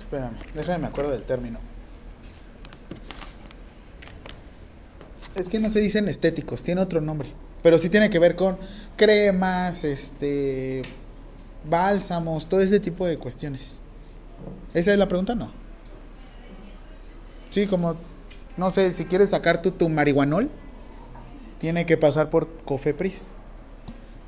Espérame, 0.00 0.36
déjame 0.54 0.78
me 0.78 0.86
acuerdo 0.86 1.10
del 1.12 1.24
término. 1.24 1.58
Es 5.36 5.48
que 5.48 5.60
no 5.60 5.68
se 5.68 5.80
dicen 5.80 6.08
estéticos, 6.08 6.62
tiene 6.62 6.80
otro 6.80 7.00
nombre. 7.00 7.30
Pero 7.62 7.78
sí 7.78 7.90
tiene 7.90 8.10
que 8.10 8.18
ver 8.18 8.36
con 8.36 8.56
cremas, 8.96 9.84
este 9.84 10.82
bálsamos, 11.68 12.46
todo 12.46 12.60
ese 12.60 12.80
tipo 12.80 13.06
de 13.06 13.18
cuestiones. 13.18 13.80
¿Esa 14.72 14.92
es 14.92 14.98
la 14.98 15.08
pregunta? 15.08 15.34
No. 15.34 15.50
Sí, 17.50 17.66
como, 17.66 17.96
no 18.56 18.70
sé, 18.70 18.92
si 18.92 19.04
quieres 19.04 19.30
sacar 19.30 19.62
tu, 19.62 19.72
tu 19.72 19.88
marihuanol, 19.88 20.50
tiene 21.58 21.86
que 21.86 21.96
pasar 21.96 22.30
por 22.30 22.48
Cofepris. 22.64 23.36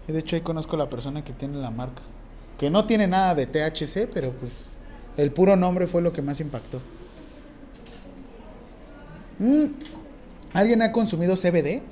Y 0.08 0.12
de 0.12 0.20
hecho 0.20 0.36
ahí 0.36 0.42
conozco 0.42 0.76
a 0.76 0.78
la 0.78 0.88
persona 0.88 1.24
que 1.24 1.32
tiene 1.32 1.58
la 1.58 1.70
marca. 1.70 2.02
Que 2.58 2.70
no 2.70 2.86
tiene 2.86 3.06
nada 3.06 3.34
de 3.34 3.46
THC, 3.46 4.08
pero 4.12 4.32
pues 4.32 4.70
el 5.16 5.30
puro 5.30 5.56
nombre 5.56 5.86
fue 5.86 6.02
lo 6.02 6.12
que 6.12 6.22
más 6.22 6.40
impactó. 6.40 6.80
Mm, 9.38 9.66
¿Alguien 10.52 10.82
ha 10.82 10.92
consumido 10.92 11.34
CBD? 11.34 11.82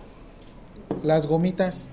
Las 1.02 1.26
gomitas. 1.26 1.90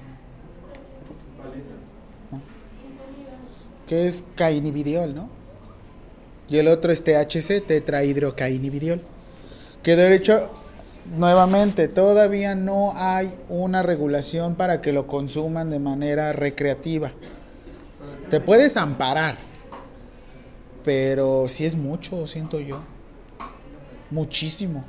Que 3.87 4.07
es 4.07 4.23
cainividiol, 4.35 5.13
¿no? 5.13 5.29
Y 6.49 6.57
el 6.57 6.67
otro 6.67 6.91
es 6.91 7.03
THC, 7.03 7.65
tetrahidrocainividiol. 7.65 9.01
Que 9.81 9.95
de 9.95 10.15
hecho, 10.15 10.49
nuevamente, 11.17 11.87
todavía 11.87 12.55
no 12.55 12.93
hay 12.95 13.33
una 13.49 13.83
regulación 13.83 14.55
para 14.55 14.81
que 14.81 14.93
lo 14.93 15.07
consuman 15.07 15.69
de 15.69 15.79
manera 15.79 16.31
recreativa. 16.31 17.11
Te 18.29 18.39
puedes 18.39 18.77
amparar, 18.77 19.35
pero 20.83 21.47
si 21.47 21.65
es 21.65 21.75
mucho, 21.75 22.25
siento 22.27 22.59
yo. 22.59 22.79
Muchísimo. 24.09 24.83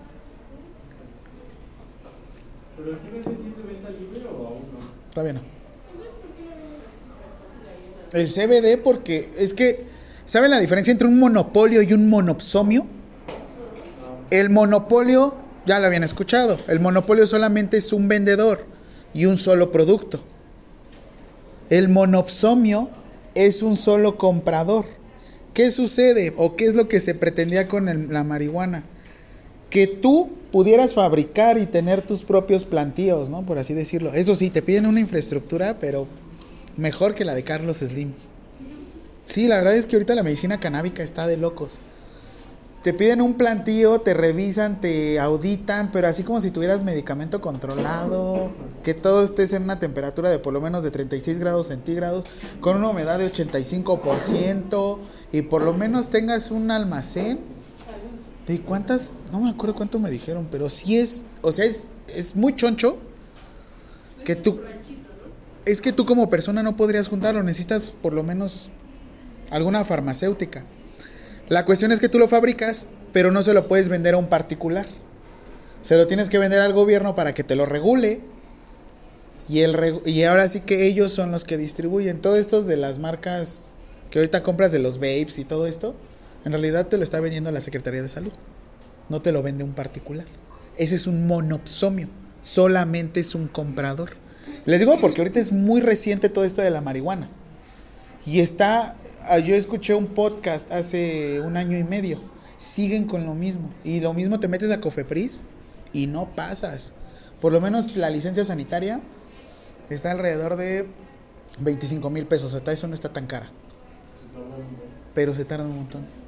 ¿Pero 2.85 2.97
el 2.97 3.03
CBD 3.03 3.23
sí 3.23 3.55
se 3.57 3.67
venta 3.67 3.89
libre 3.89 4.27
o 4.27 4.47
aún 4.47 4.63
no? 4.73 5.11
Todavía 5.11 5.33
no. 5.33 5.41
El 8.13 8.29
CBD 8.29 8.83
porque 8.83 9.31
es 9.39 9.55
que, 9.55 9.87
¿saben 10.27 10.51
la 10.51 10.61
diferencia 10.61 10.93
entre 10.93 11.09
un 11.09 11.19
monopolio 11.19 11.81
y 11.81 11.95
un 11.95 12.11
monopsomio? 12.11 12.87
El 14.31 14.51
monopolio, 14.51 15.35
ya 15.65 15.81
lo 15.81 15.87
habían 15.87 16.05
escuchado, 16.05 16.57
el 16.69 16.81
monopolio 16.81 17.27
solamente 17.27 17.79
es 17.79 17.93
un 17.93 18.07
vendedor 18.07 18.67
y 19.15 19.25
un 19.25 19.39
solo 19.39 19.73
producto. 19.73 20.23
El 21.71 21.89
monopsomio 21.89 22.91
es 23.35 23.63
un 23.63 23.79
solo 23.79 24.19
comprador. 24.19 24.85
¿Qué 25.55 25.71
sucede 25.71 26.35
o 26.37 26.55
qué 26.55 26.67
es 26.67 26.75
lo 26.75 26.89
que 26.89 27.01
se 27.01 27.15
pretendía 27.15 27.67
con 27.67 28.13
la 28.13 28.25
marihuana? 28.25 28.85
Que 29.71 29.87
tú 29.87 30.31
pudieras 30.55 30.95
fabricar 30.95 31.59
y 31.59 31.67
tener 31.67 32.03
tus 32.03 32.23
propios 32.23 32.65
plantíos, 32.65 33.29
¿no? 33.29 33.45
Por 33.45 33.59
así 33.59 33.75
decirlo. 33.75 34.15
Eso 34.15 34.37
sí, 34.37 34.51
te 34.51 34.63
piden 34.63 34.87
una 34.87 35.01
infraestructura, 35.01 35.79
pero 35.81 36.07
mejor 36.77 37.17
que 37.17 37.25
la 37.25 37.35
de 37.35 37.43
Carlos 37.43 37.79
Slim. 37.79 38.13
Sí, 39.27 39.49
la 39.49 39.57
verdad 39.57 39.75
es 39.75 39.87
que 39.87 39.97
ahorita 39.97 40.15
la 40.15 40.23
medicina 40.23 40.61
canábica 40.61 41.03
está 41.03 41.27
de 41.27 41.39
locos. 41.39 41.81
Te 42.85 42.93
piden 42.93 43.21
un 43.21 43.35
plantío, 43.35 44.01
te 44.03 44.15
revisan, 44.15 44.81
te 44.81 45.19
auditan, 45.19 45.91
pero 45.91 46.07
así 46.07 46.23
como 46.23 46.41
si 46.41 46.53
tuvieras 46.53 46.85
medicamento 46.85 47.41
controlado, 47.41 48.53
que 48.85 48.95
todo 48.95 49.25
estés 49.25 49.55
en 49.55 49.65
una 49.65 49.81
temperatura 49.81 50.31
de 50.31 50.39
por 50.39 50.53
lo 50.53 50.61
menos 50.61 50.85
de 50.85 50.93
36 50.93 51.41
grados 51.41 51.67
centígrados, 51.67 52.27
con 52.61 52.77
una 52.77 52.91
humedad 52.91 53.19
de 53.19 53.29
85% 53.33 54.99
y 55.33 55.43
por 55.43 55.63
lo 55.63 55.73
menos 55.73 56.11
tengas 56.11 56.53
un 56.53 56.71
almacén. 56.71 57.54
¿De 58.47 58.61
cuántas? 58.61 59.15
No 59.33 59.41
me 59.41 59.51
acuerdo 59.51 59.75
cuánto 59.75 59.99
me 59.99 60.11
dijeron, 60.11 60.49
pero 60.51 60.69
sí 60.69 60.99
es, 60.99 61.25
o 61.41 61.51
sea, 61.51 61.65
es, 61.65 61.85
es 62.09 62.37
muy 62.37 62.55
choncho 62.57 62.99
que 64.25 64.37
tú... 64.37 64.61
Es 65.65 65.81
que 65.81 65.95
tú 65.95 66.05
como 66.05 66.29
persona 66.29 66.63
no 66.63 66.77
podrías 66.77 67.09
juntarlo, 67.09 67.43
necesitas 67.43 67.89
por 67.89 68.13
lo 68.13 68.23
menos 68.23 68.69
alguna 69.51 69.83
farmacéutica. 69.85 70.65
La 71.49 71.65
cuestión 71.65 71.91
es 71.91 72.01
que 72.01 72.11
tú 72.11 72.19
lo 72.19 72.29
fabricas, 72.29 72.89
pero 73.15 73.31
no 73.31 73.43
se 73.43 73.55
lo 73.55 73.67
puedes 73.67 73.89
vender 73.89 74.15
a 74.15 74.19
un 74.19 74.29
particular. 74.29 74.87
Se 75.83 75.97
lo 75.97 76.07
tienes 76.07 76.29
que 76.29 76.39
vender 76.39 76.61
al 76.61 76.73
gobierno 76.73 77.15
para 77.15 77.35
que 77.35 77.45
te 77.45 77.57
lo 77.57 77.67
regule. 77.67 78.21
Y, 79.49 79.61
el 79.61 80.01
y 80.07 80.23
ahora 80.25 80.49
sí 80.49 80.61
que 80.61 80.87
ellos 80.87 81.13
son 81.13 81.31
los 81.31 81.45
que 81.45 81.59
distribuyen. 81.59 82.21
Todo 82.21 82.37
esto 82.37 82.63
de 82.63 82.77
las 82.77 82.99
marcas 82.99 83.75
que 84.11 84.19
ahorita 84.19 84.43
compras 84.43 84.73
de 84.73 84.79
los 84.79 84.99
vapes 84.99 85.39
y 85.39 85.45
todo 85.45 85.67
esto, 85.67 85.95
en 86.45 86.53
realidad 86.53 86.87
te 86.89 86.99
lo 86.99 87.05
está 87.05 87.21
vendiendo 87.21 87.51
la 87.51 87.61
Secretaría 87.61 88.03
de 88.03 88.09
Salud. 88.09 88.33
No 89.09 89.23
te 89.23 89.33
lo 89.33 89.43
vende 89.43 89.65
un 89.65 89.73
particular. 89.73 90.27
Ese 90.77 90.97
es 90.97 91.07
un 91.07 91.27
monopsomio. 91.27 92.09
Solamente 92.41 93.21
es 93.21 93.35
un 93.35 93.49
comprador. 93.49 94.13
Les 94.67 94.81
digo 94.81 95.01
porque 95.01 95.21
ahorita 95.21 95.41
es 95.41 95.53
muy 95.53 95.81
reciente 95.81 96.29
todo 96.29 96.45
esto 96.45 96.61
de 96.61 96.71
la 96.71 96.81
marihuana. 96.81 97.29
Y 98.27 98.41
está, 98.41 98.97
ah, 99.27 99.39
yo 99.39 99.55
escuché 99.55 99.95
un 99.95 100.09
podcast 100.09 100.71
hace 100.71 101.41
un 101.41 101.57
año 101.57 101.79
y 101.79 101.85
medio. 101.85 102.21
Siguen 102.59 103.07
con 103.07 103.25
lo 103.25 103.35
mismo. 103.35 103.71
Y 103.83 104.01
lo 104.01 104.13
mismo 104.13 104.41
te 104.41 104.49
metes 104.49 104.71
a 104.71 104.81
Cofepris 104.81 105.41
y 105.93 106.07
no 106.07 106.29
pasas. 106.35 106.93
Por 107.41 107.53
lo 107.53 107.61
menos 107.61 107.97
la 107.97 108.11
licencia 108.11 108.45
sanitaria 108.45 109.01
está 109.89 110.11
alrededor 110.11 110.57
de 110.57 110.87
25 111.61 112.11
mil 112.11 112.27
pesos. 112.27 112.53
Hasta 112.53 112.73
eso 112.73 112.87
no 112.87 112.95
está 112.95 113.13
tan 113.13 113.27
cara. 113.27 113.51
Pero 115.15 115.35
se 115.35 115.45
tarda 115.45 115.65
un 115.65 115.77
montón. 115.77 116.24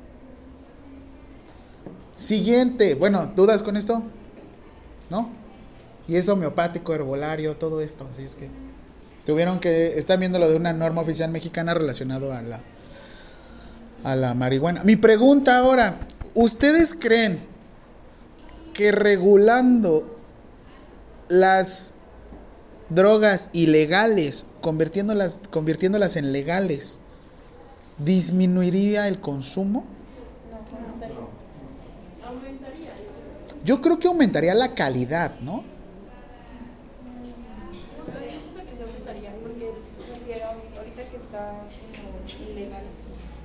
Siguiente. 2.16 2.94
Bueno, 2.94 3.30
¿dudas 3.36 3.62
con 3.62 3.76
esto? 3.76 4.02
¿No? 5.10 5.28
Y 6.08 6.16
es 6.16 6.28
homeopático, 6.28 6.94
herbolario, 6.94 7.56
todo 7.56 7.82
esto. 7.82 8.08
Así 8.10 8.24
es 8.24 8.34
que 8.34 8.48
tuvieron 9.26 9.60
que. 9.60 9.98
Están 9.98 10.20
viendo 10.20 10.38
lo 10.38 10.48
de 10.48 10.56
una 10.56 10.72
norma 10.72 11.02
oficial 11.02 11.30
mexicana 11.30 11.74
relacionado 11.74 12.32
a 12.32 12.40
la. 12.40 12.60
a 14.02 14.16
la 14.16 14.34
marihuana. 14.34 14.82
Mi 14.82 14.96
pregunta 14.96 15.58
ahora: 15.58 15.98
¿Ustedes 16.34 16.94
creen 16.94 17.38
que 18.72 18.92
regulando 18.92 20.16
las 21.28 21.92
drogas 22.88 23.50
ilegales, 23.52 24.46
convirtiéndolas, 24.62 25.40
convirtiéndolas 25.50 26.16
en 26.16 26.32
legales, 26.32 26.98
disminuiría 27.98 29.06
el 29.06 29.20
consumo? 29.20 29.84
Yo 33.66 33.80
creo 33.82 33.98
que 33.98 34.06
aumentaría 34.08 34.54
la 34.54 34.74
calidad, 34.74 35.32
¿no? 35.40 35.64
Pero 38.06 38.20
yo 38.24 38.40
siento 38.40 38.60
que 38.70 38.76
se 38.76 38.82
aumentaría 38.84 39.30
porque 39.42 39.70
si 40.24 40.30
era- 40.32 40.50
ahorita 40.50 41.02
que 41.10 41.16
está 41.16 41.52
como 41.90 42.50
ilegal, 42.52 42.82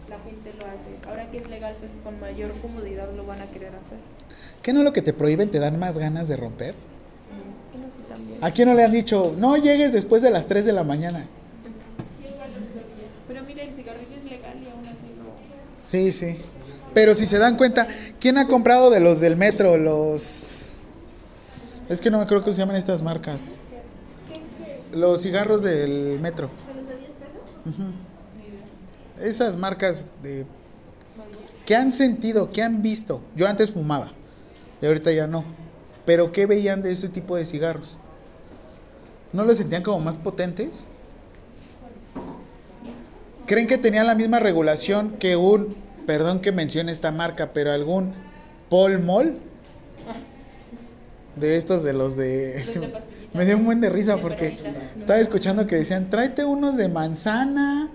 la 0.09 0.19
gente 0.19 0.53
lo 0.59 0.65
hace. 0.67 1.09
Ahora 1.09 1.31
que 1.31 1.37
es 1.39 1.49
legal, 1.49 1.75
pues 1.79 1.91
con 2.03 2.19
mayor 2.19 2.51
comodidad 2.61 3.09
lo 3.17 3.25
van 3.25 3.41
a 3.41 3.45
querer 3.47 3.69
hacer. 3.69 3.97
¿Qué 4.61 4.73
no 4.73 4.83
lo 4.83 4.93
que 4.93 5.01
te 5.01 5.11
prohíben 5.13 5.49
te 5.49 5.57
dan 5.59 5.79
más 5.79 5.97
ganas 5.97 6.27
de 6.27 6.37
romper? 6.37 6.75
Bueno, 7.73 7.87
sí 7.93 8.01
también. 8.07 8.37
¿A 8.43 8.51
quién 8.51 8.67
no 8.69 8.75
le 8.75 8.83
han 8.83 8.91
dicho, 8.91 9.33
no 9.39 9.57
llegues 9.57 9.91
después 9.91 10.21
de 10.21 10.29
las 10.29 10.45
3 10.47 10.65
de 10.65 10.73
la 10.73 10.83
mañana? 10.83 11.25
Pero 13.27 13.41
mira, 13.43 13.63
el 13.63 13.73
cigarrillo 13.73 14.15
es 14.23 14.29
legal 14.31 14.53
y 14.61 14.69
aún 14.69 14.85
así 14.85 15.09
no. 15.17 15.31
Sí, 15.87 16.11
sí. 16.11 16.37
Pero 16.93 17.15
si 17.15 17.25
se 17.25 17.37
dan 17.37 17.55
cuenta, 17.55 17.87
¿quién 18.19 18.37
ha 18.37 18.47
comprado 18.47 18.89
de 18.89 18.99
los 18.99 19.19
del 19.19 19.37
metro? 19.37 19.77
Los... 19.77 20.71
Es 21.89 22.01
que 22.01 22.09
no 22.09 22.19
me 22.19 22.27
creo 22.27 22.43
que 22.43 22.51
se 22.51 22.59
llaman 22.59 22.75
estas 22.75 23.01
marcas. 23.01 23.61
Los 24.93 25.21
cigarros 25.21 25.63
del 25.63 26.19
metro. 26.19 26.49
Ujú. 27.65 27.91
Esas 29.25 29.55
marcas 29.55 30.13
de... 30.21 30.45
¿Qué 31.65 31.75
han 31.75 31.91
sentido? 31.91 32.49
¿Qué 32.49 32.61
han 32.61 32.81
visto? 32.81 33.21
Yo 33.35 33.47
antes 33.47 33.71
fumaba. 33.71 34.11
Y 34.81 34.85
ahorita 34.85 35.11
ya 35.11 35.27
no. 35.27 35.45
Pero 36.05 36.31
¿qué 36.31 36.45
veían 36.45 36.81
de 36.81 36.91
ese 36.91 37.07
tipo 37.07 37.35
de 37.35 37.45
cigarros? 37.45 37.97
¿No 39.31 39.45
los 39.45 39.57
sentían 39.57 39.83
como 39.83 39.99
más 39.99 40.17
potentes? 40.17 40.87
¿Creen 43.45 43.67
que 43.67 43.77
tenían 43.77 44.07
la 44.07 44.15
misma 44.15 44.39
regulación 44.39 45.11
que 45.19 45.35
un, 45.35 45.75
perdón 46.05 46.39
que 46.39 46.51
mencione 46.51 46.91
esta 46.91 47.11
marca, 47.11 47.51
pero 47.53 47.71
algún 47.71 48.13
Paul 48.69 48.99
Mall? 48.99 49.37
De 51.35 51.55
estos 51.55 51.83
de 51.83 51.93
los 51.93 52.15
de... 52.15 52.63
me 53.33 53.45
dio 53.45 53.57
un 53.57 53.65
buen 53.65 53.79
de 53.79 53.89
risa 53.89 54.17
De 54.17 54.21
porque 54.21 54.57
estaba 54.99 55.19
escuchando 55.19 55.65
que 55.67 55.77
decían, 55.77 56.09
tráete 56.09 56.43
unos 56.45 56.77
de 56.77 56.89
manzana 56.89 57.89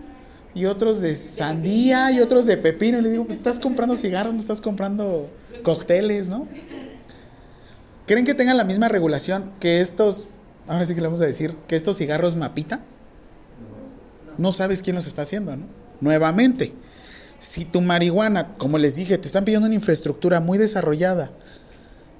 y 0.54 0.64
otros 0.64 1.00
de 1.00 1.14
sandía 1.14 2.10
y 2.12 2.20
otros 2.20 2.46
de 2.46 2.56
pepino. 2.56 2.98
Y 2.98 3.02
le 3.02 3.10
digo, 3.10 3.24
pues 3.24 3.36
estás 3.36 3.60
comprando 3.60 3.96
cigarros, 3.96 4.32
no 4.32 4.40
estás 4.40 4.60
comprando 4.60 5.30
cócteles, 5.62 6.28
¿no? 6.28 6.48
¿Creen 8.06 8.24
que 8.24 8.34
tengan 8.34 8.56
la 8.56 8.64
misma 8.64 8.88
regulación 8.88 9.50
que 9.60 9.80
estos 9.80 10.28
ahora 10.68 10.84
sí 10.84 10.94
que 10.94 11.00
le 11.00 11.06
vamos 11.06 11.20
a 11.20 11.26
decir 11.26 11.54
que 11.66 11.76
estos 11.76 11.96
cigarros 11.98 12.36
mapita, 12.36 12.80
no 14.38 14.52
sabes 14.52 14.82
quién 14.82 14.96
los 14.96 15.06
está 15.06 15.22
haciendo, 15.22 15.56
¿no? 15.56 15.66
Nuevamente, 16.00 16.74
si 17.38 17.64
tu 17.64 17.80
marihuana, 17.80 18.54
como 18.54 18.78
les 18.78 18.96
dije, 18.96 19.18
te 19.18 19.26
están 19.26 19.44
pidiendo 19.44 19.66
una 19.66 19.74
infraestructura 19.74 20.40
muy 20.40 20.58
desarrollada, 20.58 21.30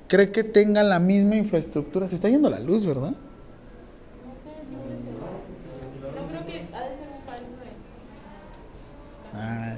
cree 0.09 0.31
que 0.31 0.45
tenga 0.45 0.83
la 0.83 0.99
misma 0.99 1.37
infraestructura. 1.37 2.07
Se 2.09 2.15
está 2.17 2.29
yendo 2.29 2.51
la 2.51 2.61
luz, 2.61 2.85
¿verdad? 2.87 3.11
No 3.11 3.17
sé, 4.43 4.51
siempre 4.69 4.97
se 4.97 5.11
va. 5.19 6.21
No 6.21 6.29
creo 6.29 6.47
que 6.47 6.75
ha 6.75 6.81
de 6.89 6.95
ser 6.95 7.09
un 7.09 7.23
falso. 7.27 7.55
eh. 7.65 7.75
Ah, 9.35 9.77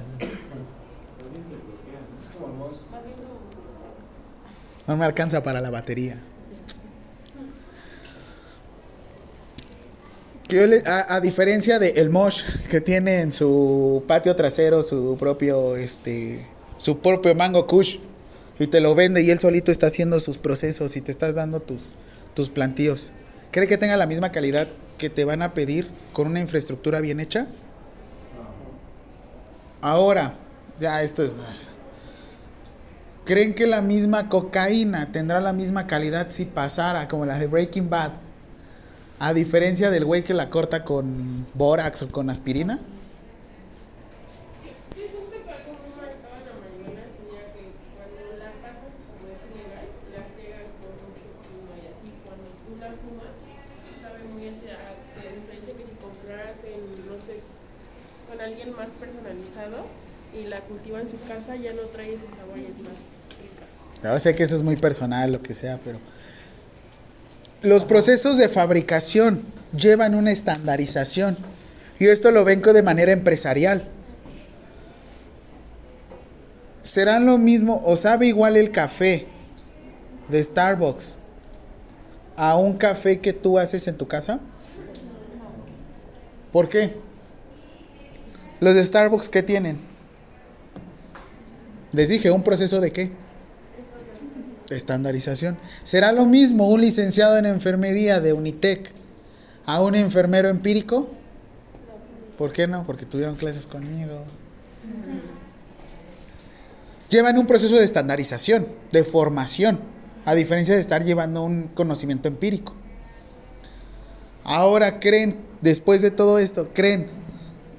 no 4.87 4.97
me 4.97 5.05
alcanza 5.05 5.43
para 5.43 5.61
la 5.61 5.69
batería. 5.69 6.17
Que 10.49 10.81
a, 10.87 11.13
a 11.13 11.19
diferencia 11.21 11.77
de 11.77 11.89
el 11.91 12.09
Mosh 12.09 12.43
que 12.71 12.81
tiene 12.81 13.21
en 13.21 13.31
su 13.31 14.03
patio 14.07 14.35
trasero 14.35 14.81
su 14.81 15.15
propio 15.19 15.75
este 15.75 16.43
su 16.79 16.97
propio 16.97 17.35
mango 17.35 17.67
kush 17.67 17.99
y 18.57 18.65
te 18.65 18.81
lo 18.81 18.95
vende 18.95 19.21
y 19.21 19.29
él 19.29 19.37
solito 19.37 19.71
está 19.71 19.87
haciendo 19.87 20.19
sus 20.19 20.39
procesos 20.39 20.97
y 20.97 21.01
te 21.01 21.11
estás 21.11 21.35
dando 21.35 21.59
tus 21.59 21.93
tus 22.33 22.49
plantíos. 22.49 23.11
¿Cree 23.51 23.67
que 23.67 23.77
tenga 23.77 23.95
la 23.95 24.07
misma 24.07 24.31
calidad 24.31 24.67
que 24.97 25.11
te 25.11 25.23
van 25.23 25.43
a 25.43 25.53
pedir 25.53 25.87
con 26.13 26.25
una 26.25 26.39
infraestructura 26.39 26.99
bien 26.99 27.19
hecha? 27.19 27.45
Ahora, 29.81 30.33
ya 30.79 31.03
esto 31.03 31.23
es 31.23 31.37
¿Creen 33.23 33.53
que 33.53 33.67
la 33.67 33.81
misma 33.81 34.29
cocaína 34.29 35.11
tendrá 35.11 35.41
la 35.41 35.53
misma 35.53 35.85
calidad 35.85 36.31
si 36.31 36.45
pasara 36.45 37.07
como 37.07 37.27
la 37.27 37.37
de 37.37 37.45
Breaking 37.45 37.87
Bad? 37.87 38.28
A 39.19 39.33
diferencia 39.33 39.91
del 39.91 40.05
güey 40.05 40.23
que 40.23 40.33
la 40.33 40.49
corta 40.49 40.85
con 40.85 41.45
bórax 41.53 42.03
o 42.03 42.07
con 42.07 42.29
aspirina. 42.29 42.79
con 58.29 58.41
alguien 58.41 58.71
más 58.75 58.87
personalizado 58.99 59.85
y 60.33 60.47
la 60.47 60.61
cultiva 60.61 61.01
en 61.01 61.09
su 61.09 61.17
casa 61.27 61.55
ya 61.55 61.73
no 61.73 61.81
trae 61.91 62.13
ese 62.13 62.25
sabor 62.37 62.57
y 62.57 62.65
es 62.65 62.77
más 62.79 62.93
rica. 63.41 64.35
Que 64.35 64.43
eso 64.43 64.55
es 64.55 64.63
muy 64.63 64.75
personal, 64.75 65.31
lo 65.31 65.41
que 65.41 65.53
sea, 65.53 65.79
pero... 65.83 65.99
Los 67.61 67.83
procesos 67.83 68.37
de 68.37 68.47
fabricación 68.47 69.41
llevan 69.75 70.15
una 70.15 70.31
estandarización. 70.31 71.37
Y 71.99 72.07
esto 72.07 72.31
lo 72.31 72.45
vengo 72.45 72.71
de 72.71 72.83
manera 72.83 73.11
empresarial. 73.11 73.83
¿Serán 76.81 77.25
lo 77.25 77.37
mismo 77.37 77.81
o 77.85 77.97
sabe 77.97 78.27
igual 78.27 78.55
el 78.55 78.71
café 78.71 79.27
de 80.29 80.41
Starbucks 80.41 81.17
a 82.37 82.55
un 82.55 82.77
café 82.77 83.19
que 83.19 83.33
tú 83.33 83.59
haces 83.59 83.87
en 83.87 83.97
tu 83.97 84.07
casa? 84.07 84.39
¿Por 86.53 86.69
qué? 86.69 86.93
Los 88.61 88.75
de 88.75 88.83
Starbucks, 88.83 89.27
¿qué 89.27 89.43
tienen? 89.43 89.77
Les 91.91 92.07
dije, 92.07 92.31
¿un 92.31 92.43
proceso 92.43 92.79
de 92.79 92.91
qué? 92.93 93.11
Estandarización. 94.69 95.57
¿Será 95.83 96.11
lo 96.11 96.25
mismo 96.25 96.69
un 96.69 96.81
licenciado 96.81 97.37
en 97.37 97.45
enfermería 97.45 98.19
de 98.19 98.33
Unitec 98.33 98.91
a 99.65 99.81
un 99.81 99.95
enfermero 99.95 100.49
empírico? 100.49 101.09
¿Por 102.37 102.51
qué 102.51 102.67
no? 102.67 102.85
Porque 102.85 103.05
tuvieron 103.05 103.35
clases 103.35 103.67
conmigo. 103.67 104.23
Llevan 107.09 107.37
un 107.37 107.47
proceso 107.47 107.75
de 107.75 107.83
estandarización, 107.83 108.67
de 108.91 109.03
formación, 109.03 109.79
a 110.25 110.35
diferencia 110.35 110.75
de 110.75 110.81
estar 110.81 111.03
llevando 111.03 111.43
un 111.43 111.63
conocimiento 111.63 112.27
empírico. 112.27 112.75
Ahora 114.43 114.99
creen, 114.99 115.37
después 115.61 116.01
de 116.01 116.11
todo 116.11 116.39
esto, 116.39 116.69
creen 116.73 117.07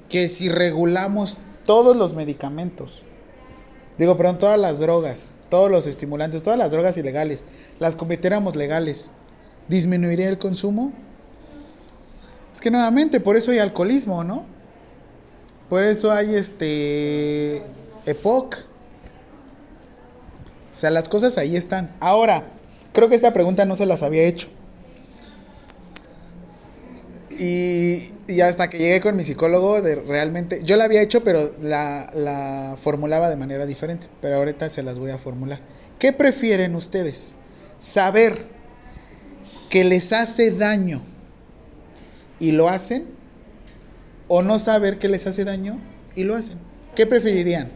que 0.09 0.27
si 0.27 0.49
regulamos 0.49 1.37
todos 1.65 1.95
los 1.95 2.13
medicamentos, 2.13 3.03
digo, 3.97 4.17
perdón, 4.17 4.37
todas 4.37 4.59
las 4.59 4.79
drogas, 4.79 5.29
todos 5.51 5.69
los 5.69 5.85
estimulantes, 5.85 6.41
todas 6.41 6.57
las 6.57 6.71
drogas 6.71 6.95
ilegales, 6.95 7.43
las 7.77 7.95
convirtiéramos 7.95 8.55
legales, 8.55 9.11
¿disminuiría 9.67 10.29
el 10.29 10.37
consumo? 10.37 10.93
Es 12.53 12.61
que 12.61 12.71
nuevamente, 12.71 13.19
por 13.19 13.35
eso 13.35 13.51
hay 13.51 13.59
alcoholismo, 13.59 14.23
¿no? 14.23 14.45
Por 15.69 15.83
eso 15.83 16.11
hay 16.11 16.35
este 16.35 17.61
EPOC. 18.05 18.55
O 20.71 20.75
sea, 20.75 20.89
las 20.89 21.09
cosas 21.09 21.37
ahí 21.37 21.57
están. 21.57 21.91
Ahora, 21.99 22.45
creo 22.93 23.09
que 23.09 23.15
esta 23.15 23.33
pregunta 23.33 23.65
no 23.65 23.75
se 23.75 23.85
las 23.85 24.03
había 24.03 24.23
hecho. 24.23 24.47
Y, 27.37 28.07
y 28.31 28.41
hasta 28.41 28.69
que 28.69 28.77
llegué 28.77 28.99
con 29.01 29.15
mi 29.15 29.23
psicólogo, 29.23 29.81
de 29.81 29.95
realmente, 29.95 30.61
yo 30.63 30.75
la 30.77 30.85
había 30.85 31.01
hecho, 31.01 31.23
pero 31.23 31.51
la, 31.61 32.09
la 32.15 32.75
formulaba 32.77 33.29
de 33.29 33.35
manera 33.35 33.65
diferente. 33.65 34.07
Pero 34.21 34.37
ahorita 34.37 34.69
se 34.69 34.83
las 34.83 34.97
voy 34.99 35.11
a 35.11 35.17
formular. 35.17 35.59
¿Qué 35.99 36.13
prefieren 36.13 36.75
ustedes? 36.75 37.35
¿Saber 37.79 38.45
que 39.69 39.83
les 39.83 40.13
hace 40.13 40.51
daño 40.51 41.01
y 42.39 42.51
lo 42.51 42.69
hacen? 42.69 43.05
¿O 44.27 44.41
no 44.41 44.59
saber 44.59 44.97
que 44.97 45.09
les 45.09 45.27
hace 45.27 45.43
daño 45.45 45.79
y 46.15 46.23
lo 46.23 46.35
hacen? 46.35 46.57
¿Qué 46.95 47.05
preferirían? 47.05 47.69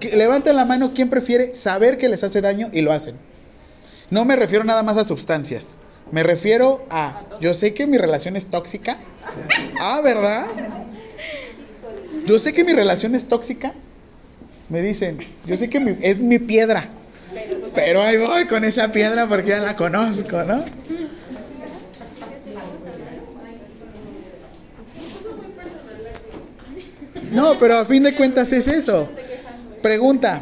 Que- 0.00 0.16
levanten 0.16 0.56
la 0.56 0.64
mano, 0.64 0.92
¿quién 0.94 1.10
prefiere 1.10 1.54
saber 1.54 1.98
que 1.98 2.08
les 2.08 2.24
hace 2.24 2.40
daño 2.40 2.70
y 2.72 2.80
lo 2.82 2.92
hacen? 2.92 3.16
No 4.10 4.24
me 4.24 4.36
refiero 4.36 4.64
nada 4.64 4.82
más 4.82 4.96
a 4.96 5.04
sustancias. 5.04 5.74
Me 6.10 6.22
refiero 6.22 6.86
a, 6.88 7.22
yo 7.40 7.52
sé 7.52 7.74
que 7.74 7.86
mi 7.86 7.98
relación 7.98 8.34
es 8.36 8.46
tóxica. 8.46 8.96
Ah, 9.80 10.00
¿verdad? 10.02 10.46
Yo 12.26 12.38
sé 12.38 12.52
que 12.52 12.64
mi 12.64 12.72
relación 12.72 13.14
es 13.14 13.26
tóxica. 13.28 13.72
Me 14.68 14.82
dicen, 14.82 15.18
yo 15.46 15.56
sé 15.56 15.70
que 15.70 15.80
mi- 15.80 15.96
es 16.02 16.18
mi 16.18 16.38
piedra. 16.38 16.88
Pero 17.74 18.02
ahí 18.02 18.16
voy 18.18 18.46
con 18.46 18.64
esa 18.64 18.90
piedra 18.90 19.28
porque 19.28 19.50
ya 19.50 19.60
la 19.60 19.76
conozco, 19.76 20.42
¿no? 20.44 20.64
No, 27.32 27.58
pero 27.58 27.78
a 27.78 27.84
fin 27.84 28.02
de 28.02 28.14
cuentas 28.14 28.52
es 28.52 28.66
eso. 28.66 29.08
Pregunta. 29.82 30.40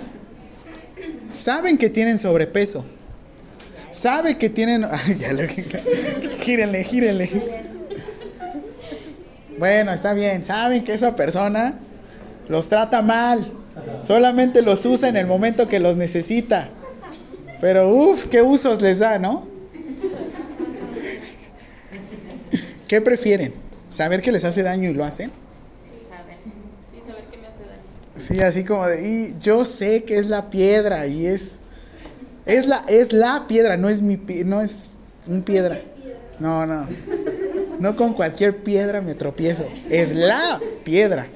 ¿Saben 1.28 1.78
que 1.78 1.90
tienen 1.90 2.18
sobrepeso? 2.18 2.84
¿Sabe 3.90 4.38
que 4.38 4.48
tienen... 4.48 4.86
Ya 5.18 5.32
le... 5.32 5.48
Gírenle, 6.40 6.84
gírenle. 6.84 7.28
Bueno, 9.58 9.92
está 9.92 10.12
bien. 10.12 10.44
Saben 10.44 10.84
que 10.84 10.92
esa 10.94 11.16
persona 11.16 11.74
los 12.48 12.68
trata 12.68 13.02
mal. 13.02 13.46
Solamente 14.00 14.62
los 14.62 14.84
usa 14.86 15.08
en 15.08 15.16
el 15.16 15.26
momento 15.26 15.68
que 15.68 15.80
los 15.80 15.96
necesita. 15.96 16.68
Pero 17.60 17.88
uff, 17.88 18.26
qué 18.26 18.42
usos 18.42 18.82
les 18.82 18.98
da, 18.98 19.18
¿no? 19.18 19.46
¿Qué 22.88 23.00
prefieren? 23.00 23.54
¿Saber 23.88 24.22
que 24.22 24.32
les 24.32 24.44
hace 24.44 24.62
daño 24.62 24.90
y 24.90 24.94
lo 24.94 25.04
hacen? 25.04 25.30
Sí, 28.16 28.40
así 28.40 28.64
como 28.64 28.86
de, 28.86 29.06
y 29.06 29.34
yo 29.42 29.64
sé 29.64 30.04
que 30.04 30.16
es 30.18 30.26
la 30.26 30.48
piedra 30.48 31.06
y 31.06 31.26
es 31.26 31.58
es 32.46 32.66
la 32.66 32.82
es 32.88 33.12
la 33.12 33.44
piedra, 33.46 33.76
no 33.76 33.90
es 33.90 34.00
mi 34.00 34.16
no 34.44 34.62
es 34.62 34.92
un 35.26 35.42
piedra. 35.42 35.78
No, 36.38 36.64
no. 36.64 36.86
No 37.78 37.94
con 37.96 38.14
cualquier 38.14 38.56
piedra 38.56 39.00
me 39.00 39.14
tropiezo, 39.14 39.66
es 39.90 40.14
la 40.14 40.60
piedra. 40.84 41.26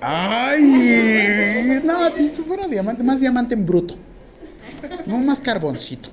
Ay, 0.00 1.80
no, 1.82 2.14
si 2.14 2.28
fuera 2.42 2.68
diamante, 2.68 3.02
más 3.02 3.20
diamante 3.20 3.54
en 3.54 3.64
bruto. 3.64 3.96
No 5.06 5.18
más 5.18 5.40
carboncito. 5.40 6.10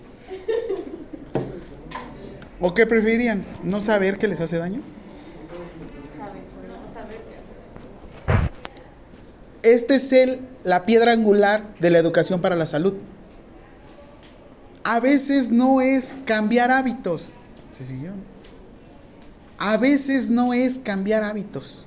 ¿O 2.60 2.74
qué 2.74 2.86
preferirían? 2.86 3.44
¿No 3.64 3.82
saber 3.82 4.18
que 4.18 4.28
les 4.28 4.40
hace 4.40 4.58
daño? 4.58 4.82
Este 9.64 9.96
es 9.96 10.12
el, 10.12 10.40
la 10.64 10.84
piedra 10.84 11.12
angular 11.12 11.64
de 11.80 11.90
la 11.90 12.00
educación 12.00 12.42
para 12.42 12.56
la 12.56 12.66
salud. 12.66 12.94
A 14.84 15.00
veces 15.00 15.52
no 15.52 15.82
es 15.82 16.18
cambiar 16.26 16.72
hábitos. 16.72 17.32
¿Se 17.78 17.86
siguió? 17.86 18.12
A 19.64 19.78
veces 19.78 20.32
no 20.32 20.56
es 20.56 20.80
cambiar 20.80 21.24
hábitos. 21.24 21.86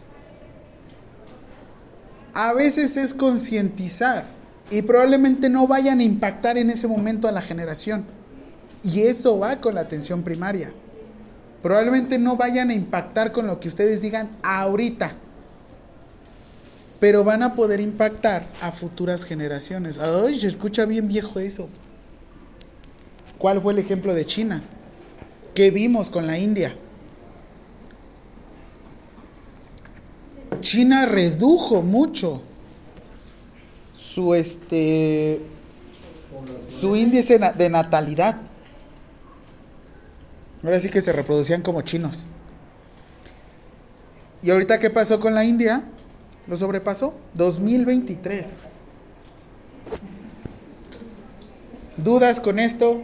A 2.33 2.53
veces 2.53 2.97
es 2.97 3.13
concientizar. 3.13 4.27
Y 4.71 4.83
probablemente 4.83 5.49
no 5.49 5.67
vayan 5.67 5.99
a 5.99 6.05
impactar 6.05 6.57
en 6.57 6.71
ese 6.71 6.87
momento 6.87 7.27
a 7.27 7.33
la 7.33 7.43
generación. 7.43 8.05
Y 8.85 9.01
eso 9.01 9.41
va 9.41 9.57
con 9.57 9.75
la 9.75 9.81
atención 9.81 10.23
primaria. 10.23 10.73
Probablemente 11.65 12.17
no 12.17 12.37
vayan 12.37 12.71
a 12.71 12.75
impactar 12.75 13.33
con 13.33 13.49
lo 13.49 13.59
que 13.59 13.67
ustedes 13.67 14.03
digan 14.03 14.31
ahorita, 14.45 15.17
pero 17.01 17.25
van 17.25 17.43
a 17.43 17.57
poder 17.57 17.81
impactar 17.81 18.47
a 18.61 18.71
futuras 18.71 19.25
generaciones. 19.25 19.99
Ay, 19.99 20.39
se 20.39 20.47
escucha 20.47 20.85
bien 20.85 21.09
viejo 21.09 21.41
eso. 21.41 21.69
¿Cuál 23.37 23.61
fue 23.61 23.73
el 23.73 23.81
ejemplo 23.81 24.15
de 24.15 24.27
China? 24.27 24.63
¿Qué 25.55 25.73
vimos 25.73 26.09
con 26.09 26.29
la 26.29 26.39
India? 26.39 26.77
China 30.61 31.07
redujo 31.07 31.83
mucho 31.83 32.43
su 33.95 34.35
este 34.35 35.41
su 36.69 36.97
índice 36.97 37.39
de 37.39 37.71
natalidad. 37.71 38.37
Ahora 40.63 40.81
sí 40.81 40.89
que 40.89 41.01
se 41.01 41.13
reproducían 41.13 41.63
como 41.63 41.83
chinos. 41.83 42.29
¿Y 44.43 44.51
ahorita 44.51 44.79
qué 44.79 44.91
pasó 44.91 45.21
con 45.21 45.35
la 45.35 45.45
India? 45.45 45.85
¿Lo 46.47 46.57
sobrepasó? 46.57 47.15
2023. 47.35 48.47
¿Dudas 51.97 52.41
con 52.41 52.59
esto? 52.59 53.03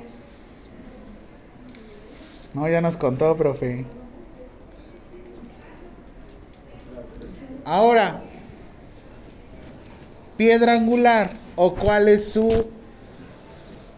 No, 2.54 2.68
ya 2.68 2.80
nos 2.80 2.96
contó, 2.96 3.36
profe. 3.36 3.86
Ahora, 7.70 8.20
piedra 10.36 10.72
angular 10.72 11.30
o 11.54 11.76
cuál 11.76 12.08
es 12.08 12.32
su 12.32 12.68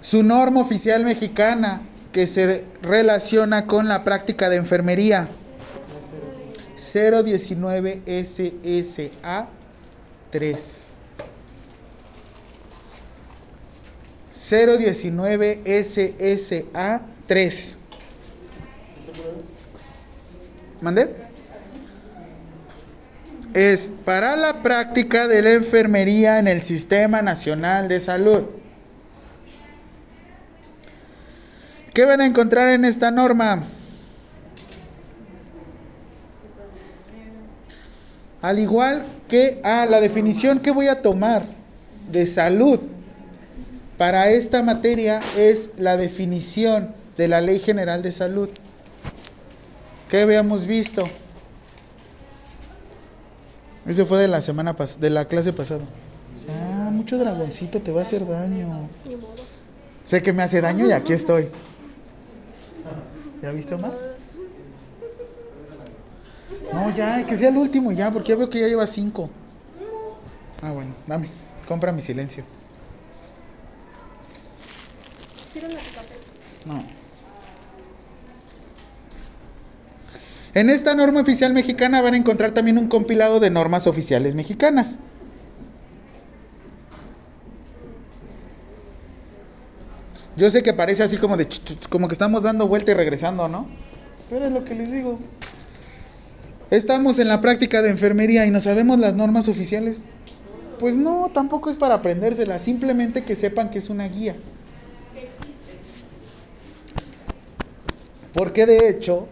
su 0.02 0.22
norma 0.22 0.60
oficial 0.60 1.06
mexicana 1.06 1.80
que 2.12 2.26
se 2.26 2.66
relaciona 2.82 3.66
con 3.66 3.88
la 3.88 4.04
práctica 4.04 4.50
de 4.50 4.56
enfermería. 4.56 5.26
019 6.76 8.02
SSA 8.06 9.48
3. 10.30 10.82
019 14.50 15.60
SSA 15.64 17.00
3. 17.26 17.78
¿Mandé? 20.82 21.31
Es 23.54 23.90
para 24.06 24.34
la 24.34 24.62
práctica 24.62 25.28
de 25.28 25.42
la 25.42 25.52
enfermería 25.52 26.38
en 26.38 26.48
el 26.48 26.62
Sistema 26.62 27.20
Nacional 27.20 27.86
de 27.86 28.00
Salud. 28.00 28.44
¿Qué 31.92 32.06
van 32.06 32.22
a 32.22 32.26
encontrar 32.26 32.70
en 32.70 32.86
esta 32.86 33.10
norma? 33.10 33.64
Al 38.40 38.58
igual 38.58 39.02
que 39.28 39.60
a 39.62 39.84
la 39.84 40.00
definición 40.00 40.58
que 40.58 40.70
voy 40.70 40.88
a 40.88 41.02
tomar 41.02 41.44
de 42.10 42.24
salud 42.24 42.80
para 43.98 44.30
esta 44.30 44.62
materia 44.62 45.20
es 45.36 45.70
la 45.76 45.98
definición 45.98 46.94
de 47.18 47.28
la 47.28 47.42
Ley 47.42 47.58
General 47.58 48.02
de 48.02 48.12
Salud. 48.12 48.48
¿Qué 50.08 50.22
habíamos 50.22 50.66
visto? 50.66 51.06
Eso 53.86 54.06
fue 54.06 54.18
de 54.18 54.28
la 54.28 54.40
semana 54.40 54.74
pas 54.74 55.00
de 55.00 55.10
la 55.10 55.26
clase 55.26 55.52
pasada. 55.52 55.82
Ah, 56.48 56.90
mucho 56.92 57.18
dragoncito 57.18 57.80
te 57.80 57.90
va 57.90 58.00
a 58.00 58.04
hacer 58.04 58.26
daño. 58.26 58.88
Sé 60.04 60.22
que 60.22 60.32
me 60.32 60.42
hace 60.42 60.60
daño 60.60 60.86
y 60.86 60.92
aquí 60.92 61.12
estoy. 61.12 61.48
¿Ya 63.42 63.50
viste, 63.50 63.74
Omar? 63.74 63.92
No, 66.72 66.94
ya, 66.94 67.26
que 67.26 67.36
sea 67.36 67.48
el 67.48 67.56
último 67.56 67.92
ya, 67.92 68.10
porque 68.10 68.30
ya 68.30 68.36
veo 68.36 68.48
que 68.48 68.60
ya 68.60 68.68
lleva 68.68 68.86
cinco. 68.86 69.28
Ah, 70.62 70.70
bueno, 70.70 70.94
dame, 71.06 71.28
compra 71.66 71.90
mi 71.90 72.02
silencio. 72.02 72.44
No. 76.64 77.01
En 80.54 80.68
esta 80.68 80.94
norma 80.94 81.20
oficial 81.20 81.54
mexicana 81.54 82.02
van 82.02 82.14
a 82.14 82.16
encontrar 82.18 82.52
también 82.52 82.76
un 82.76 82.88
compilado 82.88 83.40
de 83.40 83.48
normas 83.48 83.86
oficiales 83.86 84.34
mexicanas. 84.34 84.98
Yo 90.36 90.50
sé 90.50 90.62
que 90.62 90.72
parece 90.72 91.02
así 91.02 91.16
como 91.16 91.36
de 91.36 91.46
como 91.88 92.08
que 92.08 92.14
estamos 92.14 92.42
dando 92.42 92.68
vuelta 92.68 92.90
y 92.90 92.94
regresando, 92.94 93.48
¿no? 93.48 93.66
Pero 94.28 94.46
es 94.46 94.52
lo 94.52 94.64
que 94.64 94.74
les 94.74 94.92
digo. 94.92 95.18
Estamos 96.70 97.18
en 97.18 97.28
la 97.28 97.40
práctica 97.40 97.82
de 97.82 97.90
enfermería 97.90 98.46
y 98.46 98.50
no 98.50 98.60
sabemos 98.60 98.98
las 98.98 99.14
normas 99.14 99.48
oficiales. 99.48 100.04
Pues 100.78 100.96
no, 100.96 101.30
tampoco 101.32 101.70
es 101.70 101.76
para 101.76 101.94
aprendérselas, 101.94 102.62
simplemente 102.62 103.22
que 103.22 103.36
sepan 103.36 103.70
que 103.70 103.78
es 103.78 103.90
una 103.90 104.08
guía. 104.08 104.34
Porque 108.32 108.64
de 108.64 108.88
hecho, 108.88 109.28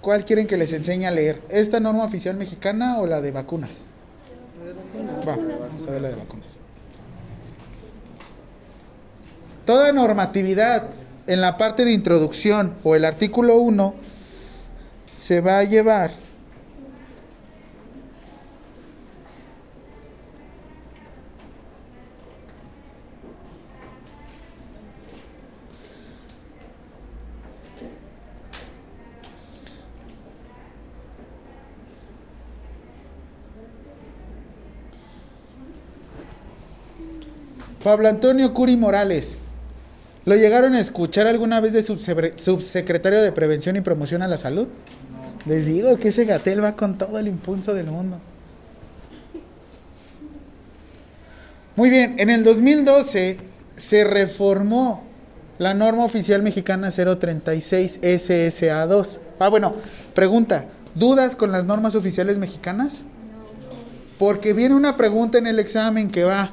¿cuál 0.00 0.24
quieren 0.24 0.46
que 0.46 0.56
les 0.56 0.72
enseñe 0.72 1.06
a 1.06 1.10
leer? 1.10 1.40
¿Esta 1.48 1.80
norma 1.80 2.04
oficial 2.04 2.36
mexicana 2.36 2.98
o 2.98 3.06
la 3.06 3.20
de 3.20 3.30
vacunas? 3.30 3.86
Va, 5.26 5.36
vamos 5.36 5.86
a 5.86 5.90
ver 5.90 6.02
la 6.02 6.08
de 6.08 6.16
vacunas. 6.16 6.48
Toda 9.64 9.92
normatividad 9.92 10.88
en 11.26 11.40
la 11.40 11.56
parte 11.56 11.84
de 11.84 11.92
introducción 11.92 12.74
o 12.82 12.96
el 12.96 13.04
artículo 13.04 13.58
1 13.58 13.94
se 15.16 15.40
va 15.40 15.58
a 15.58 15.64
llevar 15.64 16.10
Pablo 37.82 38.08
Antonio 38.08 38.52
Curi 38.52 38.76
Morales. 38.76 39.38
¿Lo 40.26 40.36
llegaron 40.36 40.74
a 40.74 40.80
escuchar 40.80 41.26
alguna 41.26 41.60
vez 41.60 41.72
de 41.72 41.82
subsecre- 41.82 42.36
subsecretario 42.36 43.22
de 43.22 43.32
Prevención 43.32 43.76
y 43.76 43.80
Promoción 43.80 44.22
a 44.22 44.28
la 44.28 44.36
Salud? 44.36 44.68
Les 45.46 45.66
digo 45.66 45.96
que 45.96 46.08
ese 46.08 46.26
Gatel 46.26 46.62
va 46.62 46.72
con 46.72 46.98
todo 46.98 47.18
el 47.18 47.26
impulso 47.26 47.72
del 47.72 47.86
mundo. 47.86 48.18
Muy 51.76 51.88
bien, 51.88 52.16
en 52.18 52.28
el 52.28 52.44
2012 52.44 53.38
se 53.76 54.04
reformó 54.04 55.02
la 55.58 55.72
norma 55.72 56.04
oficial 56.04 56.42
mexicana 56.42 56.90
036 56.90 58.00
SSA2. 58.02 59.18
Ah, 59.38 59.48
bueno, 59.48 59.74
pregunta, 60.14 60.66
¿dudas 60.94 61.34
con 61.36 61.50
las 61.52 61.64
normas 61.64 61.94
oficiales 61.94 62.36
mexicanas? 62.36 63.04
Porque 64.18 64.52
viene 64.52 64.74
una 64.74 64.98
pregunta 64.98 65.38
en 65.38 65.46
el 65.46 65.58
examen 65.58 66.10
que 66.10 66.24
va, 66.24 66.52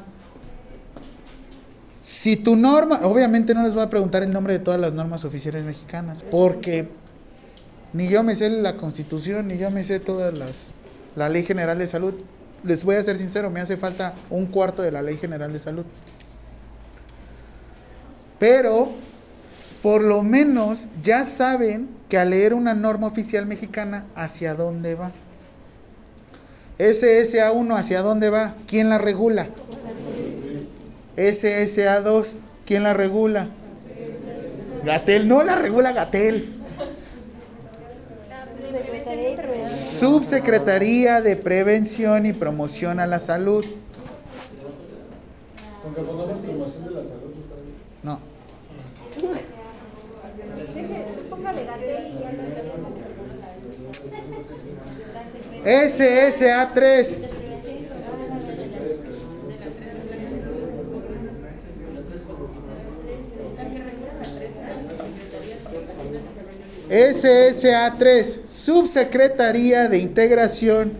si 2.07 2.37
tu 2.37 2.55
norma, 2.55 3.01
obviamente 3.03 3.53
no 3.53 3.63
les 3.63 3.73
voy 3.73 3.83
a 3.83 3.89
preguntar 3.89 4.23
el 4.23 4.31
nombre 4.31 4.53
de 4.53 4.59
todas 4.59 4.79
las 4.79 4.93
normas 4.93 5.25
oficiales 5.25 5.65
mexicanas, 5.65 6.23
porque 6.23 6.87
ni 7.91 8.07
yo 8.07 8.23
me 8.23 8.33
sé 8.33 8.49
la 8.49 8.77
constitución, 8.77 9.49
ni 9.49 9.57
yo 9.57 9.71
me 9.71 9.83
sé 9.83 9.99
todas 9.99 10.37
las, 10.37 10.71
la 11.17 11.27
ley 11.27 11.43
general 11.43 11.79
de 11.79 11.85
salud. 11.85 12.13
Les 12.63 12.85
voy 12.85 12.95
a 12.95 13.03
ser 13.03 13.17
sincero, 13.17 13.49
me 13.49 13.59
hace 13.59 13.75
falta 13.75 14.13
un 14.29 14.45
cuarto 14.45 14.83
de 14.83 14.91
la 14.91 15.01
ley 15.01 15.17
general 15.17 15.51
de 15.51 15.59
salud. 15.59 15.83
Pero, 18.39 18.87
por 19.83 20.01
lo 20.01 20.23
menos, 20.23 20.87
ya 21.03 21.25
saben 21.25 21.89
que 22.07 22.17
al 22.17 22.29
leer 22.29 22.53
una 22.53 22.73
norma 22.73 23.07
oficial 23.07 23.45
mexicana, 23.45 24.05
¿hacia 24.15 24.55
dónde 24.55 24.95
va? 24.95 25.11
SSA1, 26.79 27.77
¿hacia 27.77 28.01
dónde 28.01 28.29
va? 28.29 28.55
¿Quién 28.65 28.87
la 28.87 28.97
regula? 28.97 29.49
SSA2, 31.17 32.43
¿quién 32.65 32.83
la 32.83 32.93
regula? 32.93 33.47
Gatel, 34.83 35.27
no 35.27 35.43
la 35.43 35.55
regula 35.55 35.91
Gatel. 35.91 36.47
Subsecretaría 39.73 41.21
de 41.21 41.35
Prevención 41.35 42.25
y 42.25 42.33
Promoción 42.33 42.99
a 42.99 43.07
la 43.07 43.19
Salud. 43.19 43.65
No. 48.03 48.19
SSA3. 55.65 57.36
SSA3, 66.89 68.47
Subsecretaría 68.47 69.89
de 69.89 69.99
Integración 69.99 70.93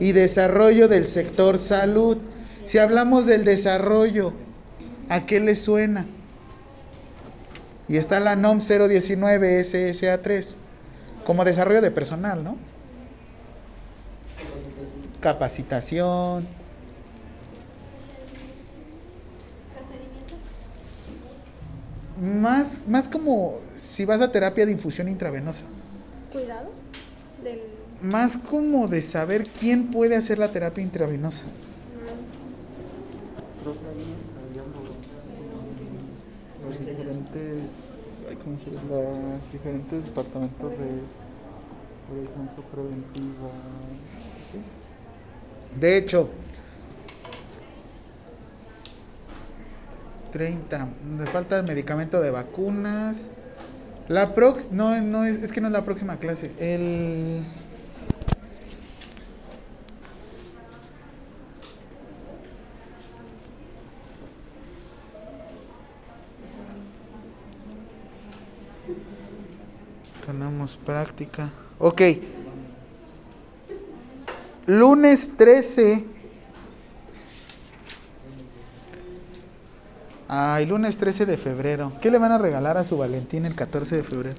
y 0.00 0.12
Desarrollo 0.12 0.88
del 0.88 1.06
Sector 1.06 1.58
Salud. 1.58 2.16
Si 2.64 2.78
hablamos 2.78 3.26
del 3.26 3.44
desarrollo, 3.44 4.32
¿a 5.08 5.26
qué 5.26 5.40
le 5.40 5.54
suena? 5.54 6.06
Y 7.88 7.98
está 7.98 8.20
la 8.20 8.36
NOM 8.36 8.60
019 8.60 9.60
SSA3, 9.60 10.46
como 11.24 11.44
desarrollo 11.44 11.82
de 11.82 11.90
personal, 11.90 12.42
¿no? 12.42 12.56
Capacitación. 15.20 16.46
Más, 22.22 22.88
más 22.88 23.08
como 23.08 23.58
si 23.84 24.04
vas 24.04 24.20
a 24.20 24.32
terapia 24.32 24.66
de 24.66 24.72
infusión 24.72 25.08
intravenosa. 25.08 25.64
Cuidados 26.32 26.82
del 27.42 27.60
Más 28.02 28.36
como 28.36 28.88
de 28.88 29.02
saber 29.02 29.44
quién 29.44 29.90
puede 29.90 30.16
hacer 30.16 30.38
la 30.38 30.48
terapia 30.48 30.82
intravenosa. 30.82 31.44
los 36.68 36.78
diferentes, 36.78 37.70
¿cómo 38.42 38.58
se 38.58 38.70
llama? 38.70 39.34
Los 39.34 39.52
diferentes 39.52 40.04
departamentos 40.04 40.70
de, 40.70 40.88
por 42.08 42.18
ejemplo, 42.18 42.64
preventiva. 42.72 43.50
¿sí? 44.52 44.60
De 45.80 45.96
hecho, 45.96 46.28
30. 50.32 50.88
Me 51.16 51.26
falta 51.26 51.58
el 51.58 51.62
medicamento 51.62 52.20
de 52.20 52.30
vacunas. 52.32 53.28
La 54.08 54.34
prox, 54.34 54.70
no, 54.70 55.00
no 55.00 55.24
es, 55.24 55.38
es 55.38 55.50
que 55.50 55.62
no 55.62 55.68
es 55.68 55.72
la 55.72 55.84
próxima 55.84 56.18
clase. 56.18 56.52
El. 56.58 57.42
Tenemos 70.26 70.76
práctica. 70.76 71.50
Ok. 71.78 72.02
Lunes 74.66 75.30
13. 75.36 76.04
Ay, 80.28 80.66
lunes 80.66 80.96
13 80.96 81.26
de 81.26 81.36
febrero. 81.36 81.92
¿Qué 82.00 82.10
le 82.10 82.18
van 82.18 82.32
a 82.32 82.38
regalar 82.38 82.78
a 82.78 82.84
su 82.84 82.96
Valentín 82.96 83.44
el 83.44 83.54
14 83.54 83.96
de 83.96 84.02
febrero? 84.02 84.36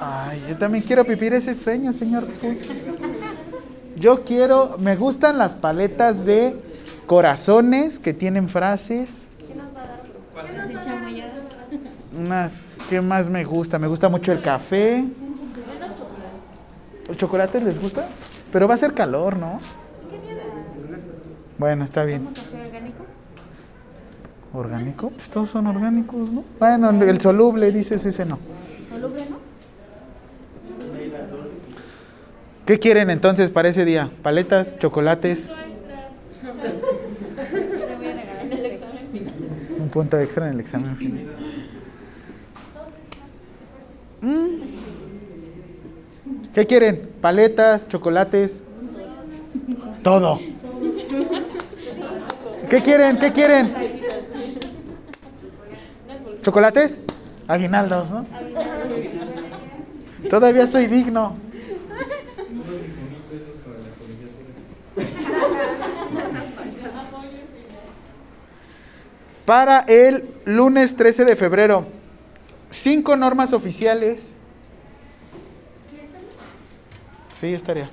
Ay, 0.00 0.40
yo 0.48 0.56
también 0.56 0.84
quiero 0.84 1.04
vivir 1.04 1.32
ese 1.32 1.54
sueño, 1.56 1.92
señor. 1.92 2.24
Yo 3.96 4.24
quiero, 4.24 4.76
me 4.78 4.94
gustan 4.94 5.38
las 5.38 5.54
paletas 5.54 6.24
de 6.24 6.56
corazones 7.06 7.98
que 7.98 8.14
tienen 8.14 8.48
frases. 8.48 9.28
Unas, 12.16 12.64
¿qué 12.88 13.00
más 13.00 13.28
me 13.28 13.44
gusta? 13.44 13.78
Me 13.80 13.88
gusta 13.88 14.08
mucho 14.08 14.30
el 14.30 14.40
café. 14.40 15.04
¿El 17.08 17.16
chocolate 17.16 17.60
les 17.60 17.80
gusta? 17.80 18.06
Pero 18.52 18.68
va 18.68 18.74
a 18.74 18.76
ser 18.76 18.94
calor, 18.94 19.40
¿no? 19.40 19.58
Bueno, 21.58 21.84
está 21.84 22.04
bien. 22.04 22.28
¿Orgánico? 24.54 25.10
Pues 25.10 25.28
todos 25.28 25.50
son 25.50 25.66
orgánicos, 25.66 26.30
¿no? 26.32 26.44
Bueno, 26.58 26.90
el 26.90 27.20
soluble, 27.20 27.70
dices 27.72 28.06
ese 28.06 28.24
no. 28.24 28.38
¿Qué 32.64 32.78
quieren 32.78 33.10
entonces 33.10 33.50
para 33.50 33.68
ese 33.68 33.84
día? 33.84 34.10
¿Paletas, 34.22 34.78
chocolates? 34.78 35.52
Un 39.78 39.88
punto 39.88 40.18
extra 40.20 40.46
en 40.46 40.54
el 40.54 40.60
examen 40.60 40.96
final. 40.96 41.26
Mm. 44.20 44.46
¿Qué 46.54 46.66
quieren? 46.66 47.08
¿Paletas, 47.20 47.88
chocolates? 47.88 48.64
Todo. 50.02 50.38
¿Qué 52.68 52.82
quieren? 52.82 53.18
¿Qué 53.18 53.32
quieren? 53.32 53.74
¿Chocolates? 56.42 57.02
Aguinaldos, 57.46 58.10
¿no? 58.10 58.26
Todavía 60.28 60.66
soy 60.66 60.86
digno. 60.86 61.36
Para 69.46 69.80
el 69.80 70.28
lunes 70.44 70.94
13 70.94 71.24
de 71.24 71.36
febrero, 71.36 71.86
cinco 72.70 73.16
normas 73.16 73.54
oficiales. 73.54 74.34
Sí, 77.34 77.54
estaría. 77.54 77.88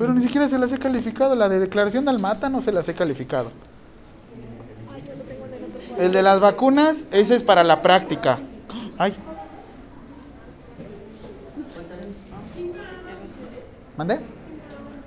Pero 0.00 0.14
ni 0.14 0.22
siquiera 0.22 0.48
se 0.48 0.58
las 0.58 0.72
he 0.72 0.78
calificado. 0.78 1.34
La 1.34 1.50
de 1.50 1.58
declaración 1.58 2.06
de 2.06 2.10
Almata 2.10 2.48
no 2.48 2.62
se 2.62 2.72
las 2.72 2.88
he 2.88 2.94
calificado. 2.94 3.52
El 5.98 6.10
de 6.10 6.22
las 6.22 6.40
vacunas, 6.40 7.04
ese 7.10 7.36
es 7.36 7.42
para 7.42 7.62
la 7.62 7.82
práctica. 7.82 8.38
Ay. 8.96 9.14
¿Mandé? 13.98 14.20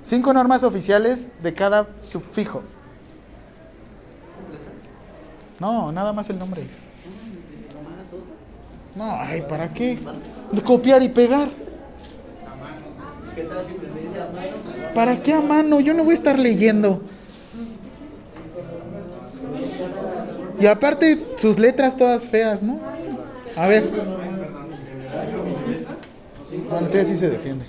Cinco 0.04 0.32
normas 0.32 0.62
oficiales 0.62 1.28
de 1.42 1.52
cada 1.52 1.88
subfijo. 2.00 2.62
No, 5.58 5.90
nada 5.90 6.12
más 6.12 6.30
el 6.30 6.38
nombre. 6.38 6.62
No, 8.94 9.10
ay, 9.20 9.42
¿para 9.48 9.74
qué? 9.74 9.98
Copiar 10.64 11.02
y 11.02 11.08
pegar. 11.08 11.48
¿Para 14.94 15.20
qué 15.20 15.32
a 15.32 15.40
mano? 15.40 15.80
Yo 15.80 15.94
no 15.94 16.04
voy 16.04 16.12
a 16.12 16.14
estar 16.14 16.38
leyendo. 16.38 17.02
Y 20.60 20.66
aparte, 20.66 21.24
sus 21.36 21.58
letras 21.58 21.96
todas 21.96 22.26
feas, 22.26 22.62
¿no? 22.62 22.78
A 23.56 23.66
ver. 23.66 23.84
Bueno, 26.68 26.86
todavía 26.86 27.04
sí 27.04 27.16
se 27.16 27.28
defiende. 27.28 27.64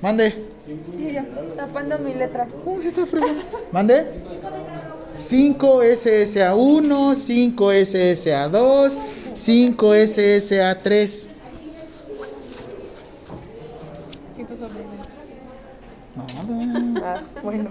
Mande. 0.00 0.30
Sí, 0.64 1.12
yo, 1.12 1.22
tapando 1.54 1.98
mis 1.98 2.16
letras. 2.16 2.48
¿Cómo 2.64 2.80
se 2.80 2.88
está 2.88 3.06
fregando? 3.06 3.42
¿Mande? 3.72 4.06
5 5.12 5.82
SSA1, 5.82 7.14
5 7.14 7.72
SSA2, 7.72 8.98
5 9.34 9.94
SSA3. 9.94 11.28
Nada. 16.34 17.20
Ah, 17.20 17.40
bueno. 17.42 17.70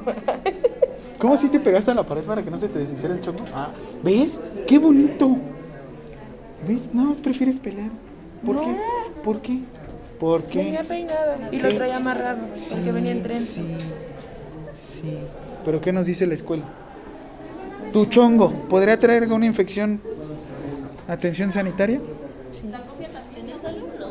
¿Cómo 1.19 1.37
si 1.37 1.47
te 1.49 1.59
pegaste 1.59 1.91
a 1.91 1.93
la 1.93 2.03
pared 2.03 2.23
para 2.23 2.43
que 2.43 2.51
no 2.51 2.57
se 2.57 2.67
te 2.67 2.79
deshiciera 2.79 3.13
el 3.13 3.21
choco? 3.21 3.43
Ah, 3.53 3.69
¿ves? 4.03 4.39
¡Qué 4.67 4.77
bonito! 4.77 5.37
¿Ves? 6.67 6.93
Nada 6.93 7.09
más 7.09 7.21
prefieres 7.21 7.59
pelear. 7.59 7.91
¿Por 8.45 8.61
qué? 8.61 8.77
¿Por 9.23 9.41
qué? 9.41 9.59
¿Por 10.19 10.43
qué? 10.43 10.59
Venía 10.59 10.83
peinado 10.83 11.35
y 11.51 11.59
lo 11.59 11.69
traía 11.69 11.97
amarrado 11.97 12.47
porque 12.69 12.91
venía 12.91 13.11
en 13.11 13.23
tren. 13.23 13.39
Sí, 13.39 13.65
sí. 14.75 15.17
¿Pero 15.63 15.81
qué 15.81 15.91
nos 15.91 16.05
dice 16.05 16.25
la 16.27 16.33
escuela? 16.33 16.63
Tu 17.91 18.05
chongo, 18.05 18.51
¿podría 18.69 18.99
traer 18.99 19.23
alguna 19.23 19.45
infección? 19.45 20.01
¿Atención 21.07 21.51
sanitaria? 21.51 21.99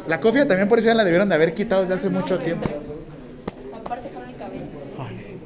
La 0.07 0.21
cofia 0.21 0.47
también 0.47 0.69
por 0.69 0.79
eso 0.79 0.89
ya 0.89 0.95
la 0.95 1.05
debieron 1.05 1.29
de 1.29 1.35
haber 1.35 1.55
quitado 1.55 1.81
desde 1.83 1.95
hace 1.95 2.11
mucho 2.11 2.39
tiempo. 2.39 2.67
Ay, 4.99 5.19
sí. 5.19 5.39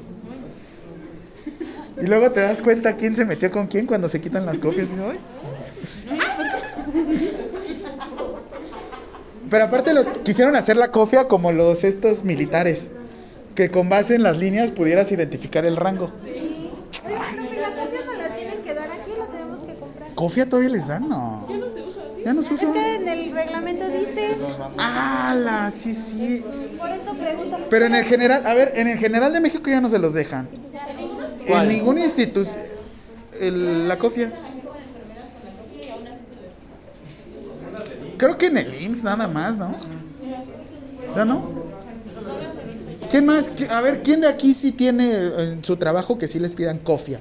Y 2.01 2.07
luego 2.07 2.31
te 2.31 2.39
das 2.41 2.61
cuenta 2.61 2.95
quién 2.95 3.15
se 3.15 3.25
metió 3.25 3.51
con 3.51 3.67
quién 3.67 3.85
cuando 3.85 4.07
se 4.07 4.21
quitan 4.21 4.45
las 4.45 4.57
copias. 4.57 4.89
¿no? 4.89 5.11
Pero 9.49 9.63
aparte 9.65 9.93
lo 9.93 10.05
quisieron 10.23 10.55
hacer 10.55 10.77
la 10.77 10.91
cofia 10.91 11.27
como 11.27 11.51
los 11.51 11.83
estos 11.83 12.23
militares, 12.23 12.89
que 13.55 13.69
con 13.69 13.89
base 13.89 14.15
en 14.15 14.23
las 14.23 14.37
líneas 14.37 14.71
pudieras 14.71 15.11
identificar 15.11 15.65
el 15.65 15.75
rango. 15.75 16.11
Oiga, 16.23 17.19
profe, 17.35 17.59
la 17.59 17.69
cofia 17.75 17.99
nos 18.05 18.17
la 18.17 18.35
tienen 18.35 18.61
que 18.63 18.73
dar 18.75 18.91
aquí, 18.91 19.11
la 19.17 19.25
tenemos 19.25 19.59
que 19.65 19.73
comprar. 19.73 20.13
¿Cofia 20.13 20.47
todavía 20.47 20.69
les 20.69 20.87
dan? 20.87 21.09
No. 21.09 21.47
Ya 21.49 21.57
no 21.57 21.69
se 21.69 21.81
usa 21.81 22.03
así. 22.11 22.21
Ya 22.23 22.33
no 22.33 22.43
se 22.43 22.53
Es 22.53 22.59
que 22.59 22.95
en 22.95 23.07
el 23.07 23.31
reglamento 23.33 23.87
dice, 23.87 24.35
¡Hala! 24.77 25.71
Sí, 25.71 25.93
sí. 25.93 26.45
por 26.77 26.89
eso 26.91 27.13
pregunto. 27.15 27.57
Pero 27.71 27.85
en 27.87 27.95
el 27.95 28.05
general, 28.05 28.45
a 28.45 28.53
ver, 28.53 28.73
en 28.75 28.87
el 28.87 28.97
general 28.99 29.33
de 29.33 29.41
México 29.41 29.67
ya 29.69 29.81
no 29.81 29.89
se 29.89 29.97
los 29.97 30.13
dejan. 30.13 30.47
¿Cuál? 31.49 31.69
En 31.71 31.77
ninguna 31.77 32.01
institución. 32.05 32.59
La 33.87 33.97
cofia. 33.97 34.31
Creo 38.17 38.37
que 38.37 38.47
en 38.47 38.57
el 38.57 38.81
IMSS 38.81 39.03
nada 39.03 39.27
más, 39.27 39.57
¿no? 39.57 39.73
¿Ya 41.15 41.25
no? 41.25 41.41
¿Quién 43.09 43.25
más? 43.25 43.51
¿Qui- 43.55 43.69
A 43.69 43.81
ver, 43.81 44.03
¿quién 44.03 44.21
de 44.21 44.27
aquí 44.27 44.53
sí 44.53 44.71
tiene 44.71 45.11
en 45.53 45.63
su 45.63 45.77
trabajo 45.77 46.17
que 46.17 46.27
sí 46.27 46.37
les 46.39 46.53
pidan 46.53 46.77
cofia? 46.79 47.19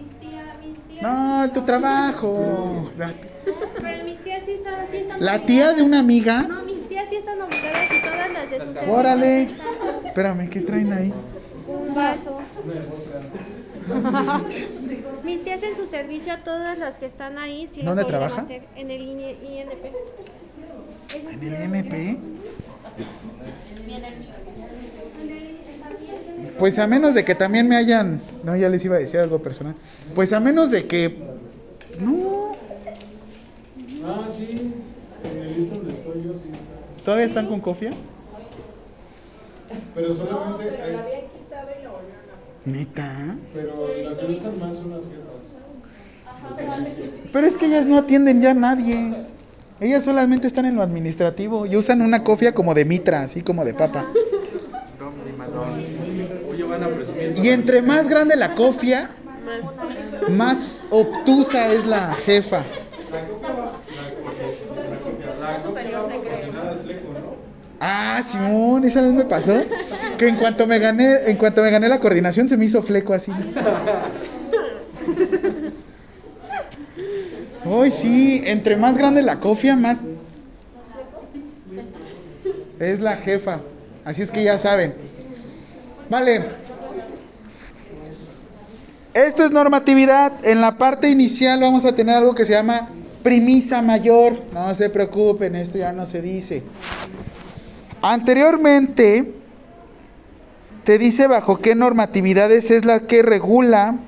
Mis 0.00 0.12
tías, 0.30 0.44
mis 0.66 0.78
tías. 0.88 1.02
No, 1.02 1.50
tu 1.52 1.62
trabajo. 1.62 2.90
Pero 3.80 4.04
mis 4.04 4.18
tías 4.22 4.42
sí 4.44 4.52
están, 4.52 4.74
sí 4.90 4.96
están 4.98 5.24
la 5.24 5.38
tía 5.46 5.72
de 5.72 5.82
una 5.82 6.00
amiga. 6.00 6.42
No, 6.42 6.62
mis 6.64 6.86
tías 6.88 7.08
sí 7.08 7.16
están 7.16 7.40
obligadas 7.40 7.86
y 7.90 8.02
todas 8.02 8.32
las 8.32 8.50
de 8.50 8.58
su 8.58 8.64
servicio 8.74 8.92
Órale. 8.94 9.48
Espérame, 10.06 10.50
¿qué 10.50 10.60
traen 10.60 10.92
ahí? 10.92 11.12
Un 11.68 11.94
vaso. 11.94 12.40
mis 15.24 15.42
tías 15.42 15.62
en 15.62 15.76
su 15.76 15.86
servicio, 15.86 16.34
todas 16.44 16.78
las 16.78 16.98
que 16.98 17.06
están 17.06 17.38
ahí, 17.38 17.68
las 17.76 17.84
¿Dónde 17.84 18.02
a 18.02 18.06
trabaja? 18.06 18.46
En 18.76 18.90
el 18.90 19.02
INP. 19.02 19.84
Esas 21.08 21.32
¿En 21.32 21.42
el 21.42 21.74
INP? 21.74 22.18
Pues 26.58 26.78
a 26.78 26.86
menos 26.86 27.14
de 27.14 27.24
que 27.24 27.34
también 27.34 27.66
me 27.68 27.76
hayan. 27.76 28.20
No, 28.44 28.54
ya 28.56 28.68
les 28.68 28.84
iba 28.84 28.96
a 28.96 28.98
decir 28.98 29.20
algo 29.20 29.38
personal. 29.40 29.74
Pues 30.14 30.32
a 30.32 30.40
menos 30.40 30.70
de 30.70 30.86
que. 30.86 31.16
No. 31.98 32.56
Ah, 34.04 34.28
sí. 34.30 34.72
En 35.24 35.38
el 35.38 35.56
lista 35.56 35.76
donde 35.76 35.92
estoy 35.92 36.22
yo 36.22 36.34
sí. 36.34 36.50
¿Todavía 37.04 37.26
están 37.26 37.46
con 37.46 37.60
cofia? 37.60 37.90
Pero 39.94 40.12
solamente 40.12 40.68
hay. 40.80 40.96
Neta. 42.64 43.36
Pero 43.52 43.88
las 44.04 44.18
que 44.18 44.32
usan 44.32 44.58
más 44.58 44.76
son 44.76 44.90
las 44.90 45.02
jefas. 45.02 45.32
Pero 47.32 47.46
es 47.46 47.56
que 47.56 47.66
ellas 47.66 47.86
no 47.86 47.98
atienden 47.98 48.40
ya 48.40 48.50
a 48.50 48.54
nadie. 48.54 49.14
Ellas 49.80 50.04
solamente 50.04 50.46
están 50.46 50.66
en 50.66 50.76
lo 50.76 50.82
administrativo 50.82 51.66
y 51.66 51.76
usan 51.76 52.02
una 52.02 52.22
cofia 52.22 52.54
como 52.54 52.74
de 52.74 52.84
mitra, 52.84 53.22
así 53.22 53.42
como 53.42 53.64
de 53.64 53.74
papa. 53.74 54.06
Y 57.36 57.48
entre 57.48 57.82
más 57.82 58.08
grande 58.08 58.36
la 58.36 58.54
cofia, 58.54 59.10
más 60.28 60.84
obtusa 60.90 61.72
es 61.72 61.86
la 61.86 62.14
jefa. 62.14 62.64
Ah, 67.80 68.22
Simón, 68.24 68.84
esa 68.84 69.02
vez 69.02 69.12
me 69.12 69.24
pasó 69.24 69.54
que 70.22 70.28
en 70.28 70.36
cuanto 70.36 70.68
me 70.68 70.78
gané, 70.78 71.16
en 71.26 71.36
cuanto 71.36 71.62
me 71.62 71.70
gané 71.70 71.88
la 71.88 71.98
coordinación 71.98 72.48
se 72.48 72.56
me 72.56 72.64
hizo 72.64 72.80
fleco 72.80 73.12
así. 73.12 73.32
Hoy 77.64 77.90
sí, 77.90 78.40
entre 78.44 78.76
más 78.76 78.96
grande 78.98 79.22
la 79.22 79.40
cofia, 79.40 79.74
más 79.74 79.98
es 82.78 83.00
la 83.00 83.16
jefa. 83.16 83.60
Así 84.04 84.22
es 84.22 84.30
que 84.30 84.44
ya 84.44 84.58
saben. 84.58 84.94
Vale. 86.08 86.44
Esto 89.14 89.44
es 89.44 89.50
normatividad. 89.50 90.32
En 90.44 90.60
la 90.60 90.78
parte 90.78 91.08
inicial 91.08 91.60
vamos 91.60 91.84
a 91.84 91.96
tener 91.96 92.14
algo 92.14 92.36
que 92.36 92.44
se 92.44 92.52
llama 92.52 92.88
primisa 93.24 93.82
mayor. 93.82 94.40
No 94.54 94.72
se 94.72 94.88
preocupen, 94.88 95.56
esto 95.56 95.78
ya 95.78 95.92
no 95.92 96.06
se 96.06 96.22
dice. 96.22 96.62
Anteriormente, 98.00 99.41
te 100.84 100.98
dice 100.98 101.26
bajo 101.26 101.58
qué 101.58 101.74
normatividades 101.74 102.70
es 102.70 102.84
la 102.84 103.00
que 103.00 103.22
regula 103.22 103.98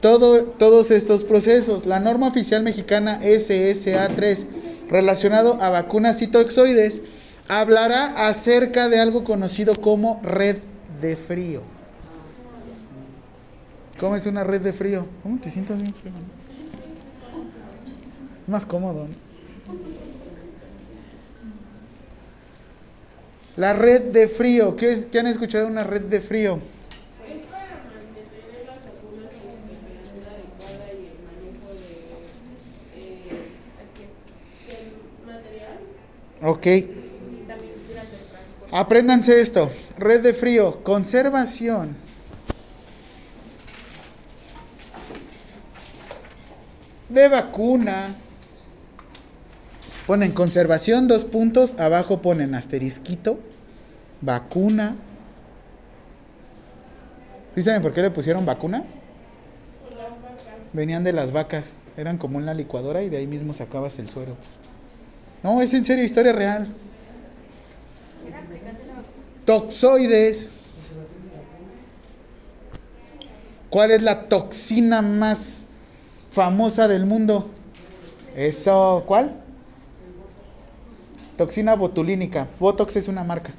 todo, 0.00 0.44
todos 0.44 0.90
estos 0.90 1.24
procesos. 1.24 1.86
La 1.86 2.00
norma 2.00 2.28
oficial 2.28 2.62
mexicana 2.62 3.20
SSA3, 3.22 4.46
relacionado 4.88 5.60
a 5.62 5.70
vacunas 5.70 6.22
y 6.22 6.26
toxoides, 6.26 7.02
hablará 7.48 8.28
acerca 8.28 8.88
de 8.88 9.00
algo 9.00 9.24
conocido 9.24 9.74
como 9.74 10.20
red 10.22 10.56
de 11.00 11.16
frío. 11.16 11.62
¿Cómo 13.98 14.16
es 14.16 14.26
una 14.26 14.44
red 14.44 14.60
de 14.60 14.72
frío? 14.72 15.06
¿Cómo 15.22 15.38
te 15.40 15.50
sientas 15.50 15.76
bien 15.76 15.94
frío? 15.94 16.12
más 18.46 18.66
cómodo. 18.66 19.06
¿no? 19.08 19.14
La 23.56 23.72
red 23.72 24.02
de 24.12 24.26
frío. 24.26 24.76
¿Qué, 24.76 24.92
es, 24.92 25.06
¿Qué 25.06 25.20
han 25.20 25.28
escuchado 25.28 25.66
de 25.66 25.70
una 25.70 25.84
red 25.84 26.02
de 26.02 26.20
frío? 26.20 26.58
Es 27.28 27.42
para 27.46 27.84
mantener 27.84 28.66
las 28.66 28.78
vacunas 28.84 29.34
en 29.34 29.54
temperatura 29.68 30.30
adecuada 30.34 30.86
y 30.92 31.06
el 31.06 31.22
manejo 31.22 31.70
de 34.66 35.32
material 35.32 35.78
Ok. 36.42 36.66
Apréndanse 38.72 39.40
esto. 39.40 39.70
Red 39.98 40.22
de 40.22 40.34
frío. 40.34 40.82
Conservación. 40.82 41.96
De 47.08 47.28
vacuna. 47.28 48.16
Ponen 50.06 50.32
conservación, 50.32 51.08
dos 51.08 51.24
puntos. 51.24 51.78
Abajo 51.78 52.20
ponen 52.20 52.54
asterisquito. 52.54 53.38
Vacuna. 54.20 54.96
¿Sí 57.56 57.62
por 57.80 57.94
qué 57.94 58.02
le 58.02 58.10
pusieron 58.10 58.44
vacuna? 58.44 58.84
Venían 60.72 61.04
de 61.04 61.12
las 61.12 61.32
vacas. 61.32 61.76
Eran 61.96 62.18
como 62.18 62.36
una 62.36 62.52
licuadora 62.52 63.02
y 63.02 63.08
de 63.08 63.18
ahí 63.18 63.26
mismo 63.26 63.54
sacabas 63.54 63.98
el 63.98 64.08
suero. 64.08 64.36
No, 65.42 65.62
es 65.62 65.72
en 65.72 65.84
serio, 65.84 66.04
historia 66.04 66.32
real. 66.32 66.66
Toxoides. 69.44 70.50
¿Cuál 73.70 73.90
es 73.92 74.02
la 74.02 74.24
toxina 74.28 75.00
más 75.00 75.66
famosa 76.30 76.88
del 76.88 77.06
mundo? 77.06 77.50
Eso, 78.36 79.04
¿cuál? 79.06 79.43
Toxina 81.36 81.74
botulínica. 81.74 82.48
Botox 82.60 82.96
es 82.96 83.08
una 83.08 83.24
marca. 83.24 83.52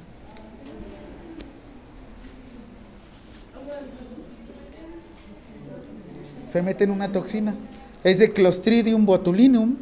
Se 6.48 6.62
meten 6.62 6.90
una 6.90 7.12
toxina. 7.12 7.54
Es 8.02 8.18
de 8.18 8.32
Clostridium 8.32 9.04
botulinum. 9.04 9.76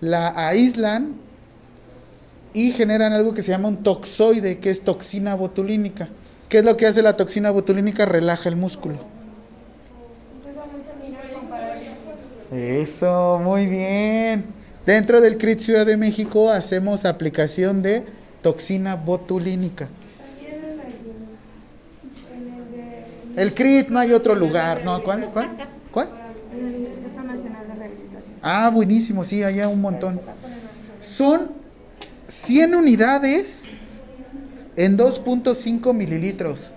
La 0.00 0.48
aíslan 0.48 1.16
y 2.54 2.72
generan 2.72 3.12
algo 3.12 3.34
que 3.34 3.42
se 3.42 3.52
llama 3.52 3.68
un 3.68 3.82
toxoide, 3.82 4.58
que 4.58 4.70
es 4.70 4.82
toxina 4.82 5.34
botulínica. 5.34 6.08
¿Qué 6.48 6.58
es 6.58 6.64
lo 6.64 6.76
que 6.76 6.86
hace 6.86 7.02
la 7.02 7.16
toxina 7.16 7.50
botulínica? 7.50 8.06
Relaja 8.06 8.48
el 8.48 8.56
músculo. 8.56 8.98
Eso, 12.50 13.38
muy 13.44 13.66
bien. 13.66 14.59
Dentro 14.86 15.20
del 15.20 15.36
CRIT 15.36 15.60
Ciudad 15.60 15.84
de 15.84 15.96
México 15.96 16.50
hacemos 16.50 17.04
aplicación 17.04 17.82
de 17.82 18.04
toxina 18.42 18.96
botulínica. 18.96 19.88
El 23.36 23.54
CRIT 23.54 23.88
no 23.88 23.98
hay 23.98 24.12
otro 24.12 24.34
lugar, 24.34 24.82
¿no? 24.84 25.02
¿Cuál? 25.02 25.26
¿Cuál? 25.32 25.50
¿Cuál? 25.92 26.08
Ah, 28.42 28.70
buenísimo, 28.70 29.22
sí, 29.22 29.42
hay 29.42 29.60
un 29.60 29.80
montón. 29.80 30.18
Son 30.98 31.50
100 32.26 32.74
unidades 32.74 33.72
en 34.76 34.96
2.5 34.96 35.92
mililitros. 35.92 36.72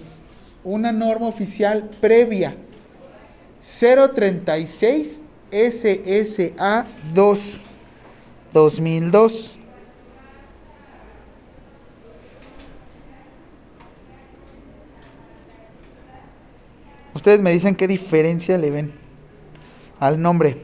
una 0.65 0.93
norma 0.93 1.27
oficial 1.27 1.89
previa. 2.01 2.55
036 3.61 5.23
SSA 5.53 6.87
2 7.13 7.61
2002. 8.53 9.59
Ustedes 17.15 17.41
me 17.41 17.53
dicen 17.53 17.77
qué 17.77 17.87
diferencia 17.87 18.59
le 18.59 18.71
ven 18.71 18.93
al 20.01 20.21
nombre. 20.21 20.57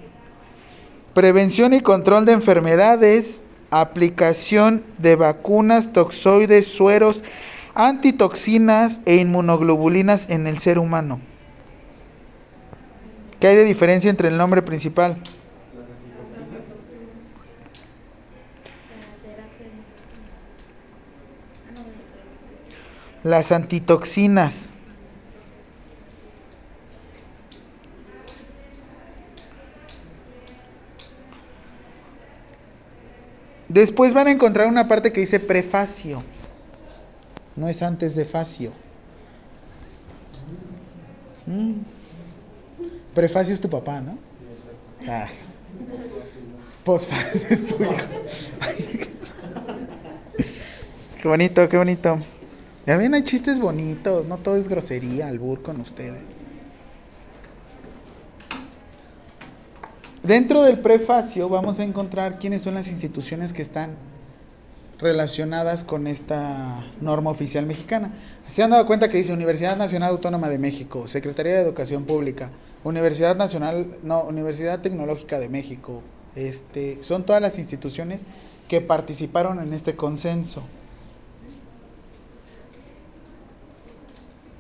Prevención 1.14 1.72
y 1.72 1.82
control 1.82 2.24
de 2.24 2.32
enfermedades, 2.32 3.40
aplicación 3.70 4.82
de 4.99 5.14
vacunas, 5.14 5.92
toxoides, 5.92 6.66
sueros, 6.66 7.22
antitoxinas 7.79 9.01
e 9.07 9.14
inmunoglobulinas 9.18 10.29
en 10.31 10.49
el 10.49 10.59
ser 10.59 10.81
humano. 10.81 11.20
¿Qué 13.39 13.47
hay 13.47 13.55
de 13.55 13.62
diferencia 13.62 14.11
entre 14.11 14.26
el 14.26 14.37
nombre 14.37 14.62
principal? 14.62 15.16
Las 23.22 23.53
antitoxinas. 23.53 24.70
Después 33.68 34.14
van 34.14 34.26
a 34.26 34.33
encontrar 34.33 34.66
una 34.66 34.89
parte 34.89 35.12
que 35.12 35.20
dice 35.20 35.39
prefacio. 35.39 36.24
No 37.59 37.68
es 37.68 37.82
antes 37.82 38.14
de 38.14 38.24
facio. 38.24 38.70
Mm. 41.44 41.72
Prefacio 43.14 43.52
es 43.52 43.61
tu 43.61 43.68
papá, 43.68 44.00
¿no? 44.00 44.16
Ah. 45.09 45.26
Posfacio 46.84 47.48
es 47.50 47.66
tu 47.66 47.82
hijo. 47.82 47.92
qué 51.20 51.26
bonito, 51.26 51.68
qué 51.68 51.76
bonito. 51.76 52.20
Ya 52.86 52.96
ven, 52.96 53.12
hay 53.12 53.24
chistes 53.24 53.59
bonitos, 53.59 54.26
no 54.26 54.38
todo 54.38 54.56
es 54.56 54.68
grosería, 54.68 55.26
albur 55.26 55.61
con 55.61 55.80
ustedes. 55.80 56.22
Dentro 60.22 60.62
del 60.62 60.78
prefacio 60.78 61.48
vamos 61.48 61.80
a 61.80 61.82
encontrar 61.82 62.38
quiénes 62.38 62.62
son 62.62 62.74
las 62.74 62.86
instituciones 62.86 63.52
que 63.52 63.62
están 63.62 63.96
relacionadas 65.01 65.84
con 65.84 66.07
esta 66.07 66.84
norma 67.01 67.30
oficial 67.30 67.66
mexicana. 67.66 68.12
Se 68.49 68.62
han 68.62 68.70
dado 68.70 68.86
cuenta 68.86 69.09
que 69.09 69.16
dice 69.16 69.32
Universidad 69.32 69.76
Nacional 69.76 70.11
Autónoma 70.11 70.49
de 70.49 70.59
México, 70.59 71.07
Secretaría 71.07 71.55
de 71.55 71.61
Educación 71.61 72.05
Pública, 72.05 72.51
Universidad 72.84 73.36
Nacional, 73.36 73.86
no, 74.03 74.22
Universidad 74.24 74.80
Tecnológica 74.80 75.38
de 75.38 75.49
México. 75.49 76.03
Este, 76.34 77.03
son 77.03 77.24
todas 77.24 77.42
las 77.42 77.59
instituciones 77.59 78.24
que 78.68 78.80
participaron 78.80 79.61
en 79.61 79.72
este 79.72 79.96
consenso. 79.96 80.62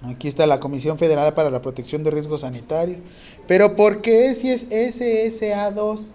Aquí 0.04 0.28
está 0.28 0.46
la 0.46 0.60
Comisión 0.60 0.96
Federal 0.96 1.34
para 1.34 1.50
la 1.50 1.60
Protección 1.60 2.04
de 2.04 2.12
Riesgos 2.12 2.42
Sanitarios. 2.42 3.00
Pero 3.48 3.74
¿por 3.74 4.00
qué 4.00 4.32
si 4.34 4.50
es 4.50 4.70
SSA2? 4.70 6.12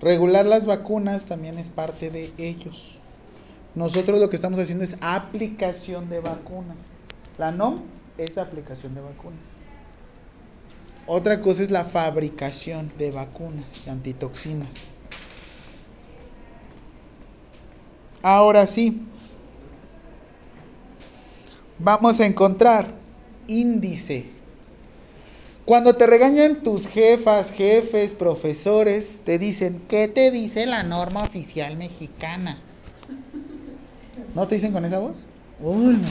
Regular 0.00 0.46
las 0.46 0.66
vacunas 0.66 1.26
también 1.26 1.58
es 1.58 1.68
parte 1.68 2.10
de 2.10 2.30
ellos. 2.38 2.98
Nosotros 3.74 4.20
lo 4.20 4.30
que 4.30 4.36
estamos 4.36 4.58
haciendo 4.58 4.84
es 4.84 4.96
aplicación 5.00 6.08
de 6.08 6.20
vacunas. 6.20 6.76
La 7.36 7.50
NOM 7.50 7.80
es 8.16 8.38
aplicación 8.38 8.94
de 8.94 9.00
vacunas. 9.00 9.40
Otra 11.06 11.40
cosa 11.40 11.62
es 11.62 11.70
la 11.70 11.84
fabricación 11.84 12.92
de 12.98 13.10
vacunas 13.10 13.86
y 13.86 13.90
antitoxinas. 13.90 14.90
Ahora 18.22 18.66
sí, 18.66 19.00
vamos 21.78 22.20
a 22.20 22.26
encontrar 22.26 22.88
índice. 23.46 24.37
Cuando 25.68 25.96
te 25.96 26.06
regañan 26.06 26.62
tus 26.62 26.86
jefas, 26.86 27.50
jefes, 27.50 28.14
profesores, 28.14 29.18
te 29.26 29.38
dicen, 29.38 29.82
¿qué 29.86 30.08
te 30.08 30.30
dice 30.30 30.64
la 30.64 30.82
norma 30.82 31.22
oficial 31.22 31.76
mexicana? 31.76 32.56
¿No 34.34 34.48
te 34.48 34.54
dicen 34.54 34.72
con 34.72 34.86
esa 34.86 34.98
voz? 34.98 35.26
Uy, 35.60 35.98
no. 35.98 36.08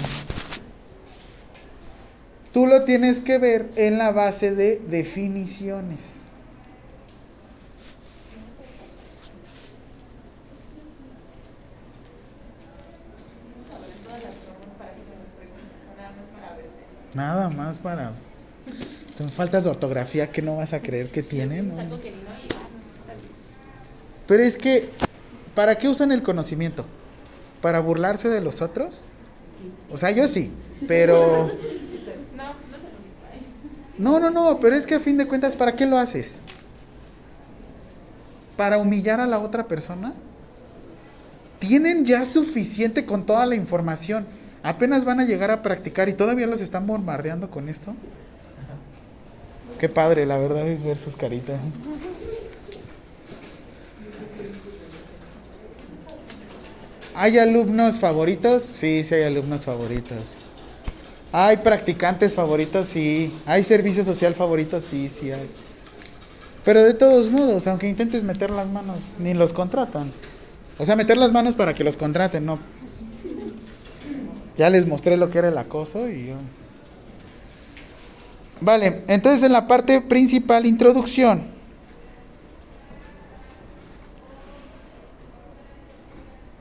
Tú 2.53 2.67
lo 2.67 2.83
tienes 2.83 3.19
que 3.19 3.39
ver 3.39 3.71
en 3.77 3.97
la 3.97 4.11
base 4.11 4.53
de 4.53 4.77
definiciones. 4.77 6.21
Nada 17.15 17.49
más 17.49 17.77
para... 17.77 18.13
Son 19.17 19.29
faltas 19.29 19.63
de 19.63 19.71
ortografía 19.71 20.31
que 20.31 20.41
no 20.41 20.57
vas 20.57 20.73
a 20.73 20.81
creer 20.81 21.09
que 21.09 21.23
tienen. 21.23 21.69
¿no? 21.69 21.75
Pero 24.27 24.43
es 24.43 24.57
que, 24.57 24.87
¿para 25.55 25.77
qué 25.77 25.89
usan 25.89 26.11
el 26.11 26.21
conocimiento? 26.21 26.85
¿Para 27.61 27.79
burlarse 27.79 28.29
de 28.29 28.41
los 28.41 28.61
otros? 28.61 29.05
O 29.91 29.97
sea, 29.97 30.11
yo 30.11 30.27
sí, 30.27 30.51
pero... 30.87 31.51
No, 33.97 34.19
no, 34.19 34.29
no, 34.29 34.59
pero 34.59 34.75
es 34.75 34.85
que 34.85 34.93
a 34.93 34.99
fin 34.99 35.17
de 35.17 35.25
cuentas, 35.25 35.55
¿para 35.55 35.75
qué 35.75 35.87
lo 35.87 35.97
haces? 35.97 36.41
¿Para 38.55 38.77
humillar 38.77 39.19
a 39.19 39.25
la 39.25 39.39
otra 39.39 39.67
persona? 39.67 40.13
Tienen 41.57 42.05
ya 42.05 42.23
suficiente 42.23 43.07
con 43.07 43.25
toda 43.25 43.47
la 43.47 43.55
información. 43.55 44.27
Apenas 44.61 45.03
van 45.03 45.19
a 45.19 45.25
llegar 45.25 45.49
a 45.49 45.63
practicar 45.63 46.09
y 46.09 46.13
todavía 46.13 46.45
los 46.45 46.61
están 46.61 46.85
bombardeando 46.85 47.49
con 47.49 47.69
esto. 47.69 47.95
Qué 49.79 49.89
padre, 49.89 50.25
la 50.25 50.37
verdad 50.37 50.67
es 50.67 50.83
ver 50.83 50.97
sus 50.97 51.15
caritas. 51.15 51.59
¿Hay 57.13 57.37
alumnos 57.37 57.99
favoritos? 57.99 58.63
Sí, 58.63 59.03
sí 59.03 59.15
hay 59.15 59.23
alumnos 59.23 59.61
favoritos. 59.61 60.37
¿Hay 61.31 61.57
practicantes 61.57 62.33
favoritos? 62.33 62.87
Sí. 62.87 63.33
¿Hay 63.45 63.63
servicio 63.63 64.03
social 64.03 64.33
favoritos? 64.33 64.83
Sí, 64.83 65.09
sí 65.09 65.31
hay. 65.31 65.49
Pero 66.63 66.83
de 66.83 66.93
todos 66.93 67.29
modos, 67.29 67.67
aunque 67.67 67.87
intentes 67.87 68.23
meter 68.23 68.49
las 68.49 68.67
manos, 68.67 68.97
ni 69.19 69.33
los 69.33 69.53
contratan. 69.53 70.11
O 70.77 70.85
sea, 70.85 70.95
meter 70.95 71.17
las 71.17 71.31
manos 71.31 71.55
para 71.55 71.73
que 71.73 71.83
los 71.83 71.97
contraten, 71.97 72.45
no. 72.45 72.59
Ya 74.57 74.69
les 74.69 74.87
mostré 74.87 75.17
lo 75.17 75.29
que 75.29 75.39
era 75.39 75.49
el 75.49 75.57
acoso 75.57 76.09
y 76.09 76.27
yo... 76.27 76.35
Vale, 78.61 79.03
entonces 79.07 79.43
en 79.43 79.53
la 79.53 79.67
parte 79.67 80.01
principal, 80.01 80.65
introducción. 80.65 81.55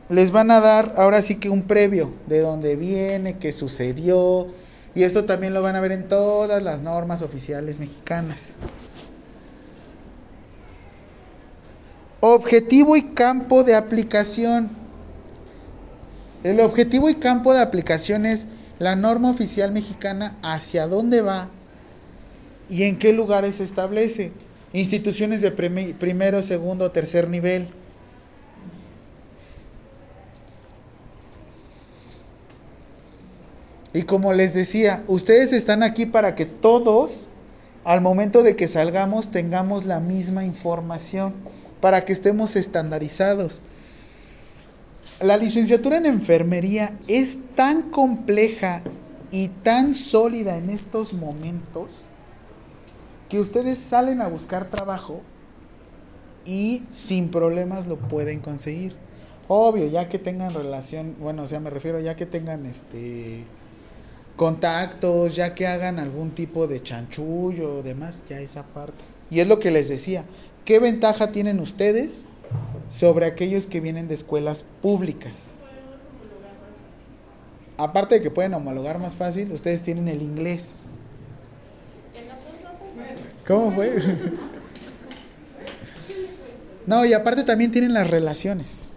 Les 0.08 0.30
van 0.30 0.50
a 0.50 0.60
dar 0.60 0.94
ahora 0.98 1.20
sí 1.22 1.36
que 1.36 1.50
un 1.50 1.62
previo 1.62 2.12
de 2.26 2.40
dónde 2.40 2.76
viene, 2.76 3.38
qué 3.38 3.52
sucedió. 3.52 4.48
Y 4.94 5.02
esto 5.02 5.24
también 5.24 5.52
lo 5.52 5.62
van 5.62 5.76
a 5.76 5.80
ver 5.80 5.92
en 5.92 6.06
todas 6.06 6.62
las 6.62 6.80
normas 6.80 7.22
oficiales 7.22 7.80
mexicanas. 7.80 8.54
Objetivo 12.20 12.96
y 12.96 13.02
campo 13.14 13.64
de 13.64 13.74
aplicación. 13.74 14.70
El 16.44 16.60
objetivo 16.60 17.10
y 17.10 17.16
campo 17.16 17.52
de 17.52 17.60
aplicación 17.60 18.26
es 18.26 18.46
la 18.78 18.94
norma 18.94 19.30
oficial 19.30 19.72
mexicana 19.72 20.36
hacia 20.42 20.86
dónde 20.86 21.22
va 21.22 21.48
y 22.68 22.84
en 22.84 22.98
qué 22.98 23.12
lugares 23.12 23.56
se 23.56 23.64
establece. 23.64 24.32
Instituciones 24.72 25.42
de 25.42 25.50
primero, 25.50 26.42
segundo, 26.42 26.90
tercer 26.90 27.28
nivel. 27.28 27.68
Y 33.92 34.02
como 34.02 34.32
les 34.34 34.52
decía, 34.52 35.02
ustedes 35.06 35.52
están 35.52 35.82
aquí 35.82 36.04
para 36.04 36.34
que 36.34 36.44
todos, 36.44 37.28
al 37.84 38.02
momento 38.02 38.42
de 38.42 38.54
que 38.54 38.68
salgamos, 38.68 39.30
tengamos 39.30 39.86
la 39.86 40.00
misma 40.00 40.44
información. 40.44 41.34
para 41.80 42.06
que 42.06 42.12
estemos 42.14 42.56
estandarizados. 42.56 43.60
La 45.20 45.36
licenciatura 45.36 45.98
en 45.98 46.06
enfermería 46.06 46.96
es 47.06 47.38
tan 47.54 47.90
compleja 47.90 48.82
y 49.30 49.48
tan 49.48 49.92
sólida 49.92 50.56
en 50.56 50.70
estos 50.70 51.12
momentos 51.12 52.06
que 53.28 53.40
ustedes 53.40 53.78
salen 53.78 54.20
a 54.20 54.28
buscar 54.28 54.70
trabajo 54.70 55.20
y 56.44 56.84
sin 56.90 57.30
problemas 57.30 57.86
lo 57.86 57.96
pueden 57.96 58.40
conseguir. 58.40 58.94
Obvio, 59.48 59.86
ya 59.86 60.08
que 60.08 60.18
tengan 60.18 60.52
relación, 60.52 61.16
bueno, 61.20 61.42
o 61.42 61.46
sea, 61.46 61.60
me 61.60 61.70
refiero 61.70 62.00
ya 62.00 62.16
que 62.16 62.26
tengan 62.26 62.66
este 62.66 63.44
contactos, 64.36 65.34
ya 65.34 65.54
que 65.54 65.66
hagan 65.66 65.98
algún 65.98 66.30
tipo 66.30 66.66
de 66.66 66.82
chanchullo 66.82 67.78
o 67.78 67.82
demás, 67.82 68.24
ya 68.28 68.40
esa 68.40 68.64
parte. 68.64 69.02
Y 69.30 69.40
es 69.40 69.48
lo 69.48 69.58
que 69.58 69.70
les 69.70 69.88
decía, 69.88 70.24
¿qué 70.64 70.78
ventaja 70.78 71.32
tienen 71.32 71.58
ustedes 71.58 72.24
sobre 72.88 73.26
aquellos 73.26 73.66
que 73.66 73.80
vienen 73.80 74.08
de 74.08 74.14
escuelas 74.14 74.64
públicas? 74.82 75.50
Aparte 77.78 78.16
de 78.16 78.22
que 78.22 78.30
pueden 78.30 78.54
homologar 78.54 78.98
más 78.98 79.14
fácil, 79.14 79.52
ustedes 79.52 79.82
tienen 79.82 80.08
el 80.08 80.22
inglés. 80.22 80.84
¿Cómo 83.46 83.70
fue? 83.70 83.96
No, 86.86 87.04
y 87.04 87.12
aparte 87.12 87.42
también 87.42 87.72
tienen 87.72 87.94
las 87.94 88.08
relaciones. 88.08 88.90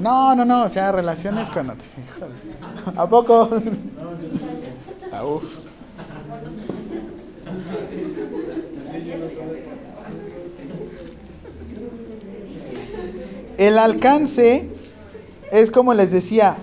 No, 0.00 0.34
no, 0.34 0.44
no, 0.44 0.64
o 0.64 0.68
sea, 0.68 0.92
relaciones 0.92 1.48
con 1.48 1.70
otros. 1.70 1.94
Híjole. 1.98 2.34
¿A 2.96 3.08
poco? 3.08 3.48
Ah, 5.12 5.24
uf. 5.24 5.44
El 13.56 13.78
alcance 13.78 14.68
es 15.52 15.70
como 15.70 15.94
les 15.94 16.10
decía, 16.10 16.56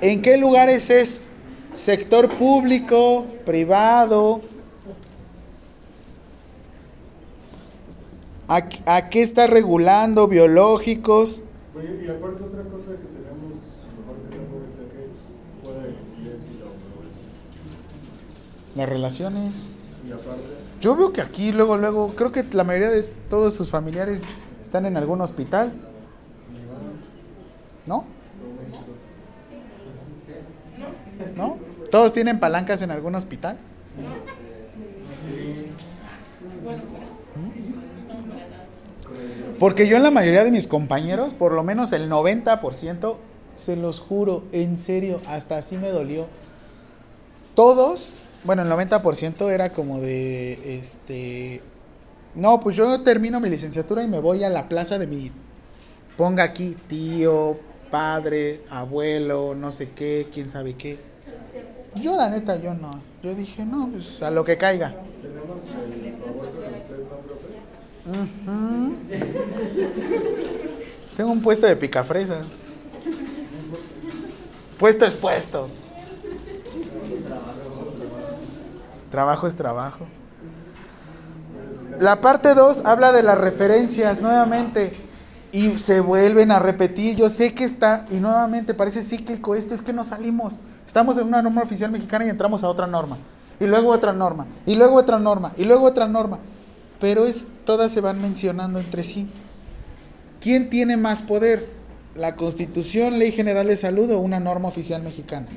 ¿en 0.00 0.22
qué 0.22 0.36
lugares 0.38 0.90
es? 0.90 1.20
Sector 1.74 2.28
público, 2.28 3.26
privado. 3.44 4.40
¿A, 8.52 8.68
a 8.84 9.08
qué 9.08 9.22
está 9.22 9.46
regulando? 9.46 10.28
Biológicos. 10.28 11.42
Oye, 11.74 12.04
y 12.04 12.10
aparte 12.10 12.44
otra 12.44 12.64
cosa 12.64 12.90
que 12.90 13.06
tenemos, 13.06 13.54
mejor 13.96 14.16
que 14.22 14.28
tengo 14.36 14.58
ahorita 14.58 14.82
que 14.92 15.08
fuera 15.64 15.80
del 15.84 15.96
inglés 16.18 16.40
y 16.52 16.58
la. 18.76 18.82
Las 18.82 18.88
relaciones. 18.90 19.68
Y 20.06 20.12
aparte, 20.12 20.42
Yo 20.82 20.94
veo 20.96 21.14
que 21.14 21.22
aquí 21.22 21.52
luego, 21.52 21.78
luego, 21.78 22.14
creo 22.14 22.30
que 22.30 22.44
la 22.52 22.64
mayoría 22.64 22.90
de 22.90 23.04
todos 23.30 23.54
sus 23.54 23.70
familiares 23.70 24.20
están 24.60 24.84
en 24.84 24.98
algún 24.98 25.22
hospital, 25.22 25.72
¿no? 27.86 28.04
¿No? 31.36 31.56
¿Todos 31.90 32.12
tienen 32.12 32.38
palancas 32.38 32.82
en 32.82 32.90
algún 32.90 33.14
hospital? 33.14 33.56
Porque 39.62 39.86
yo 39.86 39.96
en 39.96 40.02
la 40.02 40.10
mayoría 40.10 40.42
de 40.42 40.50
mis 40.50 40.66
compañeros, 40.66 41.34
por 41.34 41.52
lo 41.52 41.62
menos 41.62 41.92
el 41.92 42.10
90%, 42.10 43.16
se 43.54 43.76
los 43.76 44.00
juro, 44.00 44.42
en 44.50 44.76
serio, 44.76 45.20
hasta 45.28 45.56
así 45.56 45.76
me 45.76 45.90
dolió. 45.90 46.26
Todos, 47.54 48.12
bueno, 48.42 48.62
el 48.62 48.68
90% 48.68 49.52
era 49.52 49.70
como 49.70 50.00
de, 50.00 50.80
este, 50.80 51.62
no, 52.34 52.58
pues 52.58 52.74
yo 52.74 53.04
termino 53.04 53.38
mi 53.38 53.50
licenciatura 53.50 54.02
y 54.02 54.08
me 54.08 54.18
voy 54.18 54.42
a 54.42 54.50
la 54.50 54.68
plaza 54.68 54.98
de 54.98 55.06
mi, 55.06 55.30
ponga 56.16 56.42
aquí 56.42 56.76
tío, 56.88 57.56
padre, 57.88 58.62
abuelo, 58.68 59.54
no 59.54 59.70
sé 59.70 59.90
qué, 59.90 60.26
quién 60.34 60.48
sabe 60.48 60.74
qué. 60.74 60.98
Yo 62.00 62.16
la 62.16 62.28
neta, 62.28 62.56
yo 62.56 62.74
no. 62.74 62.90
Yo 63.22 63.32
dije, 63.36 63.64
no, 63.64 63.88
pues 63.92 64.22
a 64.22 64.32
lo 64.32 64.44
que 64.44 64.56
caiga. 64.56 64.96
tenemos 65.22 65.60
el 65.94 66.16
favor 66.16 66.51
Tengo 71.16 71.30
un 71.30 71.42
puesto 71.42 71.66
de 71.66 71.76
picafresas. 71.76 72.46
Puesto 74.78 75.04
es 75.06 75.14
puesto. 75.14 75.68
Trabajo 79.10 79.46
es 79.46 79.54
trabajo. 79.54 80.06
La 82.00 82.20
parte 82.20 82.54
2 82.54 82.84
habla 82.86 83.12
de 83.12 83.22
las 83.22 83.38
referencias 83.38 84.20
nuevamente 84.20 84.96
y 85.52 85.78
se 85.78 86.00
vuelven 86.00 86.50
a 86.50 86.58
repetir. 86.58 87.14
Yo 87.14 87.28
sé 87.28 87.54
que 87.54 87.64
está 87.64 88.06
y 88.10 88.16
nuevamente 88.16 88.74
parece 88.74 89.02
cíclico 89.02 89.54
esto, 89.54 89.74
es 89.74 89.82
que 89.82 89.92
no 89.92 90.02
salimos. 90.02 90.54
Estamos 90.86 91.18
en 91.18 91.28
una 91.28 91.42
norma 91.42 91.62
oficial 91.62 91.92
mexicana 91.92 92.24
y 92.24 92.30
entramos 92.30 92.64
a 92.64 92.68
otra 92.68 92.86
norma. 92.86 93.18
Y 93.60 93.66
luego 93.66 93.90
otra 93.90 94.12
norma. 94.12 94.46
Y 94.66 94.74
luego 94.74 94.96
otra 94.96 95.18
norma. 95.18 95.52
Y 95.56 95.64
luego 95.64 95.84
otra 95.84 96.08
norma. 96.08 96.38
Pero 97.02 97.26
es 97.26 97.44
todas 97.66 97.90
se 97.90 98.00
van 98.00 98.22
mencionando 98.22 98.78
entre 98.78 99.02
sí. 99.02 99.26
¿Quién 100.40 100.70
tiene 100.70 100.96
más 100.96 101.20
poder? 101.20 101.68
¿La 102.14 102.36
Constitución, 102.36 103.18
Ley 103.18 103.32
General 103.32 103.66
de 103.66 103.76
Salud 103.76 104.08
o 104.12 104.20
una 104.20 104.38
norma 104.38 104.68
oficial 104.68 105.02
mexicana? 105.02 105.48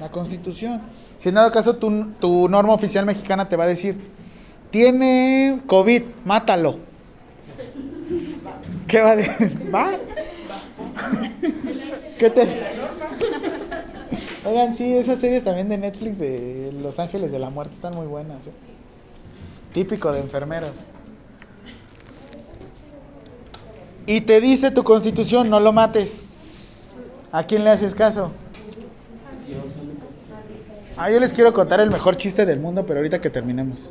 La 0.00 0.10
Constitución. 0.10 0.80
Si 1.18 1.28
en 1.28 1.34
dado 1.34 1.52
caso 1.52 1.76
tu, 1.76 2.06
tu 2.18 2.48
norma 2.48 2.72
oficial 2.72 3.04
mexicana 3.04 3.50
te 3.50 3.56
va 3.56 3.64
a 3.64 3.66
decir, 3.66 3.94
tiene 4.70 5.60
COVID, 5.66 6.02
mátalo. 6.24 6.78
¿Qué 8.88 9.02
va 9.02 9.10
a 9.10 9.16
decir? 9.16 9.74
¿Va? 9.74 9.90
¿Qué 12.18 12.30
te 12.30 12.48
Oigan, 14.46 14.72
sí, 14.72 14.96
esas 14.96 15.18
series 15.18 15.44
también 15.44 15.68
de 15.68 15.76
Netflix 15.76 16.18
de 16.18 16.72
Los 16.82 16.98
Ángeles 16.98 17.32
de 17.32 17.38
la 17.38 17.50
Muerte 17.50 17.74
están 17.74 17.94
muy 17.94 18.06
buenas. 18.06 18.46
¿eh? 18.46 18.77
Típico 19.72 20.12
de 20.12 20.20
enfermeros. 20.20 20.72
Y 24.06 24.22
te 24.22 24.40
dice 24.40 24.70
tu 24.70 24.84
constitución, 24.84 25.50
no 25.50 25.60
lo 25.60 25.72
mates. 25.72 26.22
¿A 27.30 27.44
quién 27.44 27.62
le 27.64 27.70
haces 27.70 27.94
caso? 27.94 28.32
Ah, 30.96 31.10
yo 31.10 31.20
les 31.20 31.32
quiero 31.32 31.52
contar 31.52 31.80
el 31.80 31.90
mejor 31.90 32.16
chiste 32.16 32.46
del 32.46 32.58
mundo, 32.58 32.86
pero 32.86 33.00
ahorita 33.00 33.20
que 33.20 33.30
terminemos. 33.30 33.90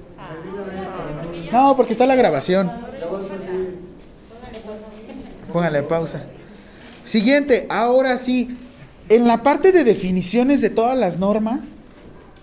No, 1.52 1.76
porque 1.76 1.94
está 1.94 2.06
la 2.06 2.16
grabación. 2.16 2.72
Póngale 5.54 5.84
pausa. 5.84 6.24
Siguiente, 7.04 7.68
ahora 7.70 8.18
sí. 8.18 8.58
En 9.10 9.26
la 9.26 9.42
parte 9.42 9.72
de 9.72 9.86
definiciones 9.86 10.62
de 10.62 10.70
todas 10.70 10.98
las 10.98 11.18
normas, 11.18 11.76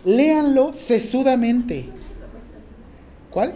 léanlo 0.04 0.72
sesudamente. 0.72 1.90
¿Cuál? 3.34 3.52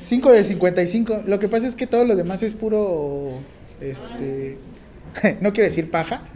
5 0.00 0.30
de 0.30 0.44
55. 0.44 1.22
Lo 1.26 1.40
que 1.40 1.48
pasa 1.48 1.66
es 1.66 1.74
que 1.74 1.88
todo 1.88 2.04
lo 2.04 2.14
demás 2.14 2.44
es 2.44 2.54
puro. 2.54 3.40
Este. 3.80 4.56
no 5.40 5.52
quiere 5.52 5.68
decir 5.68 5.90
paja. 5.90 6.22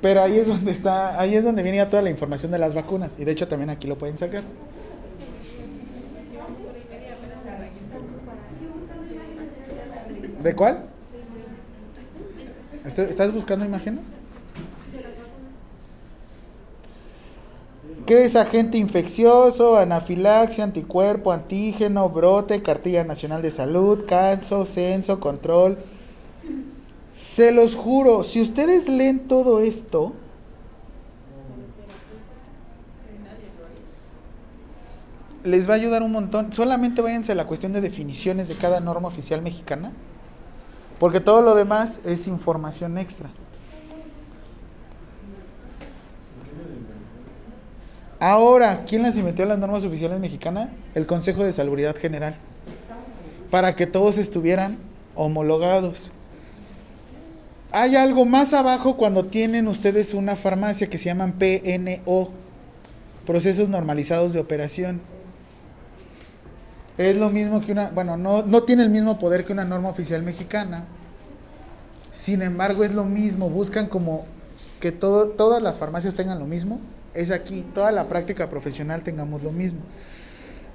Pero 0.00 0.22
ahí 0.22 0.38
es 0.38 0.46
donde 0.46 0.72
está. 0.72 1.20
Ahí 1.20 1.34
es 1.34 1.44
donde 1.44 1.62
viene 1.62 1.76
ya 1.76 1.86
toda 1.86 2.00
la 2.00 2.08
información 2.08 2.50
de 2.50 2.58
las 2.58 2.74
vacunas. 2.74 3.16
Y 3.18 3.26
de 3.26 3.32
hecho 3.32 3.46
también 3.46 3.68
aquí 3.68 3.86
lo 3.86 3.98
pueden 3.98 4.16
sacar. 4.16 4.42
¿De 10.42 10.54
cuál? 10.54 10.84
¿Est- 12.86 12.98
¿Estás 12.98 13.32
buscando 13.32 13.64
imagen? 13.64 13.98
¿Qué 18.08 18.24
es 18.24 18.36
agente 18.36 18.78
infeccioso, 18.78 19.76
anafilaxia, 19.76 20.64
anticuerpo, 20.64 21.30
antígeno, 21.30 22.08
brote, 22.08 22.62
cartilla 22.62 23.04
nacional 23.04 23.42
de 23.42 23.50
salud, 23.50 24.06
canso, 24.06 24.64
censo, 24.64 25.20
control? 25.20 25.76
Se 27.12 27.52
los 27.52 27.76
juro, 27.76 28.24
si 28.24 28.40
ustedes 28.40 28.88
leen 28.88 29.28
todo 29.28 29.60
esto, 29.60 30.14
les 35.44 35.68
va 35.68 35.74
a 35.74 35.76
ayudar 35.76 36.02
un 36.02 36.12
montón. 36.12 36.50
Solamente 36.54 37.02
váyanse 37.02 37.32
a 37.32 37.34
la 37.34 37.44
cuestión 37.44 37.74
de 37.74 37.82
definiciones 37.82 38.48
de 38.48 38.54
cada 38.54 38.80
norma 38.80 39.08
oficial 39.08 39.42
mexicana, 39.42 39.92
porque 40.98 41.20
todo 41.20 41.42
lo 41.42 41.54
demás 41.54 41.98
es 42.06 42.26
información 42.26 42.96
extra. 42.96 43.28
Ahora, 48.20 48.84
¿quién 48.84 49.02
las 49.02 49.16
inventó 49.16 49.44
las 49.44 49.58
normas 49.58 49.84
oficiales 49.84 50.18
mexicanas? 50.18 50.70
El 50.94 51.06
Consejo 51.06 51.44
de 51.44 51.52
Salubridad 51.52 51.96
General. 51.96 52.34
Para 53.50 53.76
que 53.76 53.86
todos 53.86 54.18
estuvieran 54.18 54.76
homologados. 55.14 56.10
Hay 57.70 57.94
algo 57.94 58.24
más 58.24 58.54
abajo 58.54 58.96
cuando 58.96 59.24
tienen 59.26 59.68
ustedes 59.68 60.14
una 60.14 60.34
farmacia 60.34 60.90
que 60.90 60.98
se 60.98 61.04
llaman 61.04 61.34
PNO, 61.34 62.30
Procesos 63.24 63.68
Normalizados 63.68 64.32
de 64.32 64.40
Operación. 64.40 65.00
Es 66.96 67.18
lo 67.18 67.30
mismo 67.30 67.60
que 67.60 67.70
una, 67.70 67.90
bueno, 67.90 68.16
no, 68.16 68.42
no 68.42 68.64
tiene 68.64 68.82
el 68.82 68.90
mismo 68.90 69.20
poder 69.20 69.44
que 69.44 69.52
una 69.52 69.64
norma 69.64 69.90
oficial 69.90 70.24
mexicana. 70.24 70.86
Sin 72.10 72.42
embargo, 72.42 72.82
es 72.82 72.94
lo 72.94 73.04
mismo. 73.04 73.48
Buscan 73.48 73.86
como 73.86 74.24
que 74.80 74.90
todo, 74.90 75.28
todas 75.28 75.62
las 75.62 75.78
farmacias 75.78 76.16
tengan 76.16 76.40
lo 76.40 76.46
mismo. 76.46 76.80
Es 77.18 77.32
aquí, 77.32 77.64
toda 77.74 77.90
la 77.90 78.06
práctica 78.06 78.48
profesional 78.48 79.02
tengamos 79.02 79.42
lo 79.42 79.50
mismo. 79.50 79.80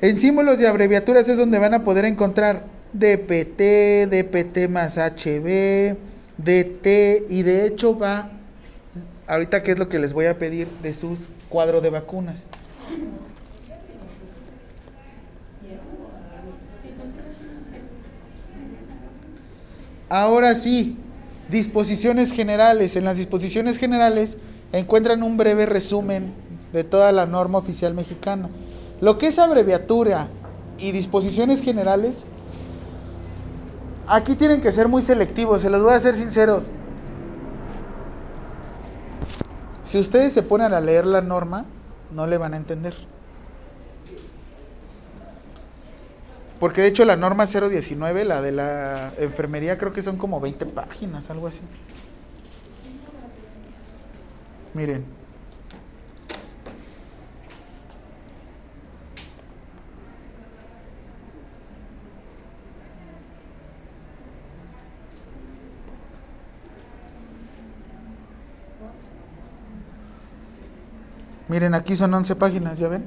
En 0.02 0.18
símbolos 0.18 0.60
y 0.60 0.66
abreviaturas 0.66 1.30
es 1.30 1.38
donde 1.38 1.58
van 1.58 1.74
a 1.74 1.86
poder 1.86 2.04
encontrar 2.04 2.66
DPT, 2.92 4.10
DPT 4.10 4.68
más 4.68 4.98
HB, 4.98 5.96
DT 6.38 7.28
y 7.30 7.44
de 7.44 7.66
hecho 7.66 7.98
va, 7.98 8.30
ahorita 9.26 9.64
qué 9.64 9.72
es 9.72 9.80
lo 9.80 9.88
que 9.88 10.00
les 10.00 10.12
voy 10.12 10.26
a 10.26 10.38
pedir 10.38 10.68
de 10.82 10.92
sus 10.92 11.30
cuadro 11.48 11.80
de 11.80 11.92
vacunas. 11.92 12.50
Ahora 20.10 20.56
sí, 20.56 20.98
disposiciones 21.50 22.34
generales. 22.34 22.98
En 22.98 23.06
las 23.06 23.16
disposiciones 23.16 23.78
generales 23.78 24.36
encuentran 24.74 25.24
un 25.24 25.38
breve 25.38 25.66
resumen 25.66 26.34
de 26.74 26.84
toda 26.84 27.12
la 27.12 27.26
norma 27.26 27.60
oficial 27.60 27.94
mexicana. 27.94 28.50
Lo 29.00 29.18
que 29.18 29.28
es 29.28 29.40
abreviatura 29.40 30.28
y 30.80 30.92
disposiciones 30.92 31.62
generales, 31.62 32.26
aquí 34.08 34.36
tienen 34.36 34.62
que 34.62 34.72
ser 34.72 34.88
muy 34.88 35.02
selectivos, 35.02 35.62
se 35.62 35.70
los 35.70 35.82
voy 35.82 35.94
a 35.94 36.00
ser 36.00 36.16
sinceros. 36.16 36.66
Si 39.84 40.00
ustedes 40.00 40.34
se 40.34 40.42
ponen 40.42 40.74
a 40.74 40.82
leer 40.82 41.06
la 41.06 41.22
norma, 41.22 41.66
no 42.12 42.26
le 42.26 42.38
van 42.38 42.56
a 42.56 42.58
entender. 42.58 42.96
Porque 46.60 46.82
de 46.82 46.88
hecho 46.88 47.06
la 47.06 47.16
norma 47.16 47.46
019, 47.46 48.26
la 48.26 48.42
de 48.42 48.52
la 48.54 49.12
enfermería, 49.20 49.78
creo 49.78 49.94
que 49.94 50.02
son 50.02 50.18
como 50.18 50.40
20 50.40 50.66
páginas, 50.68 51.30
algo 51.30 51.48
así. 51.48 51.60
Miren. 54.74 55.06
Miren, 71.48 71.76
aquí 71.76 71.96
son 71.96 72.12
11 72.14 72.36
páginas, 72.36 72.80
¿ya 72.80 72.88
ven? 72.88 73.06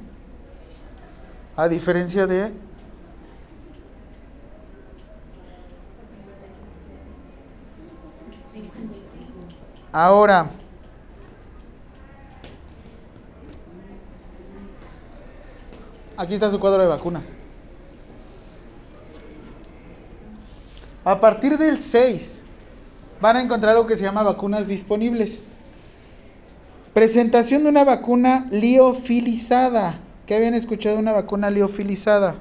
A 1.56 1.66
diferencia 1.66 2.28
de 2.28 2.52
Ahora, 9.92 10.50
aquí 16.16 16.34
está 16.34 16.50
su 16.50 16.60
cuadro 16.60 16.82
de 16.82 16.88
vacunas. 16.88 17.36
A 21.04 21.20
partir 21.20 21.56
del 21.58 21.80
6 21.80 22.42
van 23.20 23.36
a 23.36 23.42
encontrar 23.42 23.76
algo 23.76 23.86
que 23.86 23.96
se 23.96 24.02
llama 24.02 24.22
vacunas 24.22 24.68
disponibles. 24.68 25.44
Presentación 26.92 27.62
de 27.62 27.68
una 27.68 27.84
vacuna 27.84 28.46
liofilizada. 28.50 30.00
¿Qué 30.26 30.34
habían 30.34 30.54
escuchado 30.54 30.96
de 30.96 31.02
una 31.02 31.12
vacuna 31.12 31.50
liofilizada? 31.50 32.36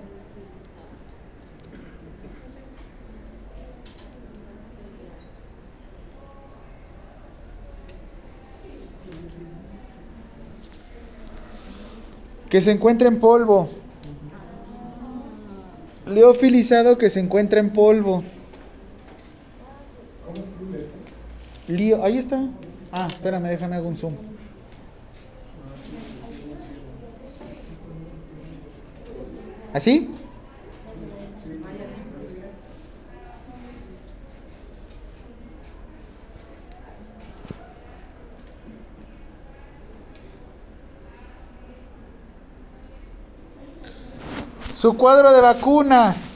Que 12.56 12.61
se 12.61 12.72
encuentra 12.72 13.10
en 13.10 13.19
polvo. 13.19 13.68
Liofilizado 16.07 16.98
que 16.98 17.10
se 17.10 17.19
encuentra 17.19 17.60
en 17.60 17.69
polvo. 17.72 18.23
Lío, 21.68 22.02
ahí 22.02 22.18
está. 22.18 22.48
Ah, 22.94 23.07
espérame, 23.11 23.49
déjame 23.49 23.76
hago 23.76 23.90
un 23.90 23.98
zoom. 23.98 24.14
¿Así? 29.73 30.10
Su 44.76 44.97
cuadro 44.97 45.31
de 45.31 45.39
vacunas. 45.39 46.31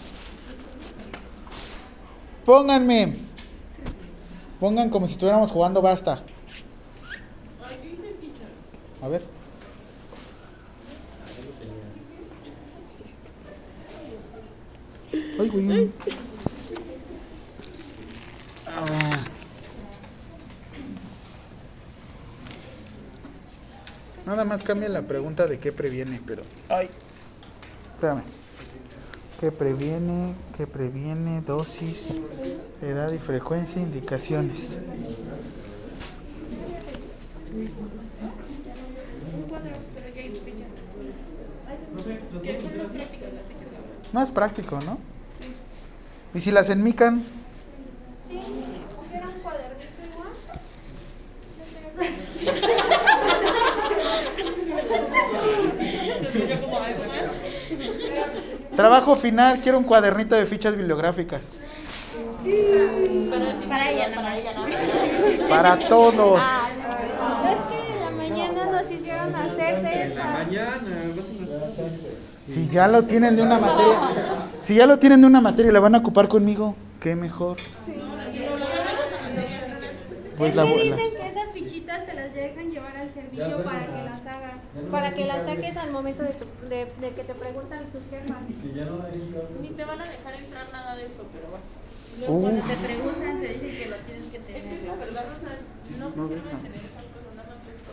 Pónganme. 2.45 3.17
Pongan 4.61 4.89
como 4.89 5.07
si 5.07 5.13
estuviéramos 5.13 5.51
jugando 5.51 5.81
basta. 5.81 6.23
A 9.01 9.07
ver. 9.09 9.23
Ay, 15.11 15.49
güey. 15.49 15.91
Ah. 18.67 19.19
Nada 24.25 24.45
más 24.45 24.63
cambia 24.63 24.87
la 24.87 25.01
pregunta 25.01 25.45
de 25.45 25.59
qué 25.59 25.73
previene, 25.73 26.21
pero. 26.25 26.43
Ay. 26.69 26.89
Espérame. 27.99 28.23
¿Qué 29.41 29.51
previene? 29.51 30.33
¿Qué 30.55 30.65
previene? 30.65 31.41
Dosis, 31.41 32.13
edad 32.81 33.11
y 33.11 33.17
frecuencia, 33.17 33.81
indicaciones. 33.81 34.77
Que. 42.41 42.57
No 44.13 44.23
es 44.23 44.31
práctico, 44.31 44.79
¿no? 44.85 44.97
¿Y 46.33 46.39
si 46.39 46.51
las 46.51 46.69
enmican? 46.69 47.17
Sí, 47.17 47.33
un 48.29 49.41
cuadernito 49.41 49.99
igual. 50.09 50.29
Trabajo 58.79 59.17
final, 59.17 59.59
quiero 59.59 59.77
un 59.77 59.83
cuadernito 59.83 60.37
de 60.37 60.45
fichas 60.45 60.73
bibliográficas. 60.73 61.51
Para 63.67 63.91
ella, 63.91 64.07
para 64.15 64.37
ella. 64.37 64.53
Para 65.49 65.89
todos. 65.89 66.39
No 66.39 67.49
es 67.49 67.59
que 67.65 67.93
en 67.93 67.99
la 67.99 68.11
mañana 68.11 68.71
nos 68.71 68.89
hicieron 68.89 69.35
hacer 69.35 69.81
de 69.81 70.03
esas. 70.03 70.47
Si 72.47 72.69
ya 72.69 72.87
lo 72.87 73.03
tienen 73.03 73.35
de 73.35 73.41
una 73.41 73.59
materia, 73.59 73.97
si 74.61 74.75
ya 74.75 74.85
lo 74.85 74.97
tienen 74.97 75.19
de 75.19 75.27
una 75.27 75.41
materia 75.41 75.71
y 75.71 75.73
la 75.73 75.81
van 75.81 75.95
a 75.95 75.97
ocupar 75.97 76.29
conmigo, 76.29 76.77
qué 77.01 77.17
mejor. 77.17 77.57
Pues 80.37 80.51
es 80.51 80.55
la, 80.55 80.63
dicen 80.63 80.95
que 81.19 81.27
esas 81.27 81.51
fichitas 81.51 82.05
te 82.05 82.13
las 82.13 82.33
dejan 82.33 82.71
llevar 82.71 82.95
al 82.95 83.11
servicio 83.11 83.61
para 83.61 83.85
que 83.87 84.03
las 84.05 84.25
hagas. 84.25 84.58
Para 84.91 85.11
que 85.11 85.25
las 85.25 85.45
saques 85.45 85.75
al 85.77 85.91
momento 85.91 86.23
de, 86.23 86.29
tu- 86.33 86.69
de, 86.69 86.85
de 86.85 87.09
que 87.15 87.23
te 87.23 87.33
preguntan 87.33 87.83
tus 87.85 88.01
jefas. 88.09 88.37
Que 88.61 88.73
ya 88.77 88.85
no 88.85 89.01
hay 89.03 89.33
Ni 89.61 89.69
te 89.69 89.83
van 89.85 89.99
a 89.99 90.03
dejar 90.03 90.33
entrar 90.35 90.65
nada 90.71 90.95
de 90.95 91.05
eso, 91.05 91.23
pero 91.33 91.49
bueno. 91.49 91.65
Luego 92.19 92.41
cuando 92.41 92.61
te 92.65 92.75
preguntan 92.75 93.39
te 93.39 93.47
dicen 93.47 93.77
que 93.77 93.85
lo 93.89 93.95
tienes 93.97 94.25
que 94.25 94.37
Es 94.37 94.43
que 94.43 94.53
tener. 94.53 94.73
es 94.73 94.83
la 94.85 94.95
verdad, 94.95 95.25
o 95.25 95.39
sea, 95.39 95.49
no 95.99 96.11
quisieron 96.11 96.61
tener 96.61 96.77
esas 96.77 97.03
cosas, 97.09 97.35
nada 97.35 97.49
más 97.49 97.57
esto. 97.75 97.91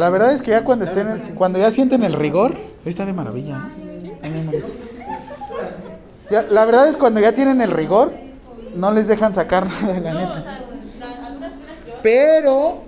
la 0.00 0.08
verdad 0.10 0.32
es 0.32 0.42
que 0.42 0.50
ya 0.52 0.64
cuando 0.64 0.84
estén, 0.84 1.08
en- 1.10 1.34
cuando 1.34 1.58
ya 1.58 1.70
sienten 1.70 2.02
el 2.02 2.12
rigor, 2.14 2.56
está 2.84 3.04
de 3.04 3.12
maravilla. 3.12 3.58
no, 3.58 4.52
no. 4.52 4.52
Ya, 6.30 6.42
la 6.42 6.64
verdad 6.64 6.88
es 6.88 6.96
cuando 6.96 7.20
ya 7.20 7.32
tienen 7.32 7.60
el 7.60 7.70
rigor, 7.70 8.12
no 8.74 8.90
les 8.92 9.08
dejan 9.08 9.32
sacar 9.34 9.66
nada, 9.68 10.00
la 10.00 10.14
neta. 10.14 10.60
Pero 12.02 12.82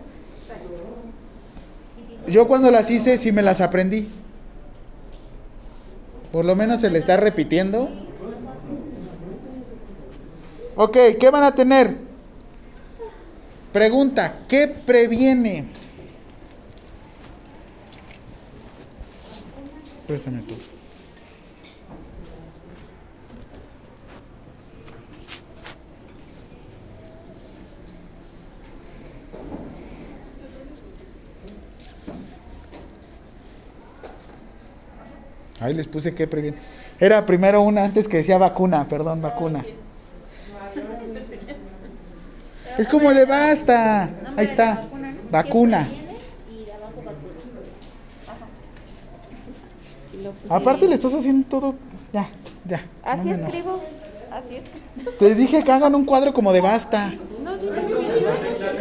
yo 2.31 2.47
cuando 2.47 2.71
las 2.71 2.91
hice 2.91 3.19
sí 3.19 3.33
me 3.33 3.43
las 3.43 3.61
aprendí. 3.61 4.09
Por 6.33 6.45
lo 6.45 6.55
menos 6.55 6.81
se 6.81 6.91
le 6.91 6.99
está 6.99 7.17
repitiendo. 7.17 7.89
Ok, 10.77 10.97
¿qué 11.19 11.31
van 11.31 11.43
a 11.43 11.55
tener? 11.55 11.97
Pregunta, 13.73 14.35
¿qué 14.49 14.69
previene? 14.69 15.65
Préstame 20.07 20.41
tú. 20.43 20.55
Ahí 35.61 35.75
les 35.75 35.89
puse 35.89 36.15
que 36.15 36.27
previene. 36.27 36.57
Era 37.01 37.25
primero 37.27 37.63
una 37.63 37.85
antes 37.85 38.09
que 38.09 38.19
decía 38.19 38.39
vacuna, 38.39 38.87
perdón, 38.89 39.23
vacuna. 39.23 39.65
Es 42.79 42.87
como 42.87 43.13
de 43.13 43.25
basta. 43.25 44.09
Ahí 44.37 44.47
está. 44.47 44.83
Vacuna. 45.31 45.89
Aparte 50.49 50.89
le 50.89 50.95
estás 50.95 51.13
haciendo 51.15 51.47
todo. 51.49 51.75
Ya, 52.13 52.29
ya. 52.65 52.85
Así 53.03 53.31
escribo. 53.31 53.83
Así 54.31 54.57
escribo. 54.57 55.11
Te 55.19 55.35
dije 55.35 55.65
que 55.65 55.73
hagan 55.73 55.95
un 55.95 56.05
cuadro 56.05 56.33
como 56.33 56.53
de 56.53 56.61
basta. 56.61 57.13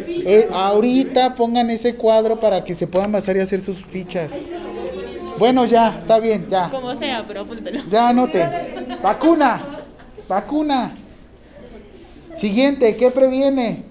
Eh, 0.07 0.47
ahorita 0.51 1.35
pongan 1.35 1.69
ese 1.69 1.95
cuadro 1.95 2.39
para 2.39 2.63
que 2.63 2.75
se 2.75 2.85
puedan 2.85 3.11
basar 3.11 3.35
y 3.37 3.39
hacer 3.39 3.61
sus 3.61 3.83
fichas. 3.83 4.41
Bueno, 5.37 5.65
ya, 5.65 5.97
está 5.97 6.19
bien, 6.19 6.47
ya. 6.49 6.69
Como 6.69 6.95
sea, 6.95 7.23
pero 7.27 7.41
apúntelo. 7.41 7.81
Ya 7.89 8.09
anoten. 8.09 8.97
Vacuna. 9.01 9.61
Vacuna. 10.27 10.95
Siguiente, 12.35 12.95
¿qué 12.95 13.11
previene? 13.11 13.83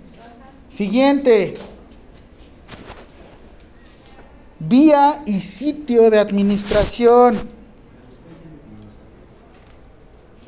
Siguiente. 0.69 1.55
Vía 4.59 5.23
y 5.27 5.41
sitio 5.41 6.11
de 6.11 6.19
administración. 6.19 7.37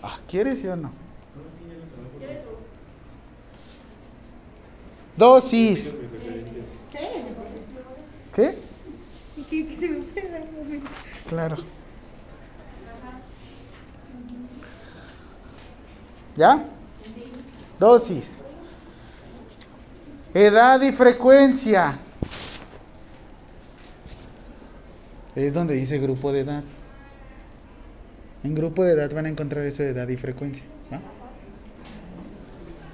Ah, 0.02 0.18
¿Quieres 0.28 0.60
sí 0.60 0.66
o 0.66 0.76
no? 0.76 0.90
Dosis. 5.16 5.98
¿Qué? 8.34 8.56
Claro. 11.28 11.56
¿Ya? 16.36 16.64
Dosis. 17.78 18.44
Edad 20.32 20.80
y 20.80 20.92
frecuencia. 20.92 21.98
Es 25.34 25.54
donde 25.54 25.74
dice 25.74 25.98
grupo 25.98 26.32
de 26.32 26.40
edad. 26.40 26.62
En 28.44 28.54
grupo 28.54 28.84
de 28.84 28.92
edad 28.92 29.12
van 29.12 29.26
a 29.26 29.28
encontrar 29.28 29.64
eso 29.66 29.82
de 29.82 29.90
edad 29.90 30.08
y 30.08 30.16
frecuencia. 30.16 30.64
¿va? 30.92 31.00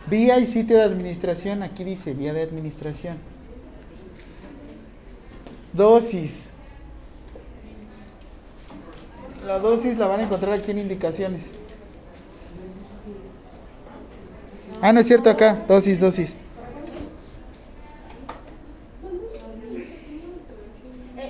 Vía 0.09 0.39
y 0.39 0.47
sitio 0.47 0.77
de 0.77 0.83
administración. 0.83 1.63
Aquí 1.63 1.85
dice 1.85 2.15
vía 2.15 2.33
de 2.33 2.43
administración. 2.43 3.19
Dosis. 5.73 6.54
La 9.47 9.59
dosis 9.59 9.99
la 9.99 10.07
van 10.07 10.21
a 10.21 10.23
encontrar 10.25 10.55
aquí 10.55 10.71
en 10.71 10.79
indicaciones. 10.79 11.51
Ah, 14.81 14.93
no 14.93 15.01
es 15.01 15.07
cierto 15.07 15.29
acá. 15.31 15.59
Dosis, 15.69 16.01
dosis. 16.01 16.41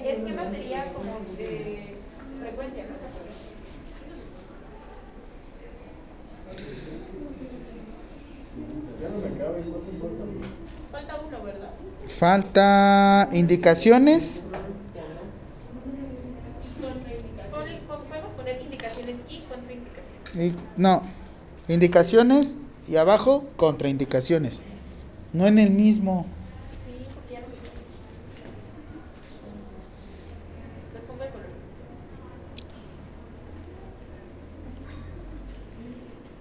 Esquema 0.05 0.45
sería 0.51 0.93
como 0.93 1.19
de 1.37 1.95
frecuencia, 2.41 2.85
¿no? 2.85 2.95
Falta 10.93 11.17
uno, 11.27 11.43
¿verdad? 11.43 11.71
Falta 12.09 13.29
indicaciones. 13.33 14.47
Indicaciones 19.05 19.17
y 19.29 19.41
contraindicaciones. 19.49 20.55
Y, 20.55 20.81
no. 20.81 21.03
Indicaciones 21.69 22.57
y 22.89 22.97
abajo 22.97 23.45
contraindicaciones. 23.57 24.63
No 25.33 25.47
en 25.47 25.59
el 25.59 25.71
mismo. 25.71 26.27
Sí, 26.87 26.93
porque 27.15 27.35
ya 27.35 27.41
no 27.41 27.47
Les 30.95 31.03
pongo 31.05 31.25
el 31.25 31.31
color. 31.31 31.47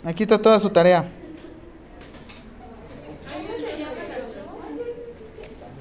Aquí 0.06 0.24
está 0.24 0.42
toda 0.42 0.60
su 0.60 0.70
tarea. 0.70 1.06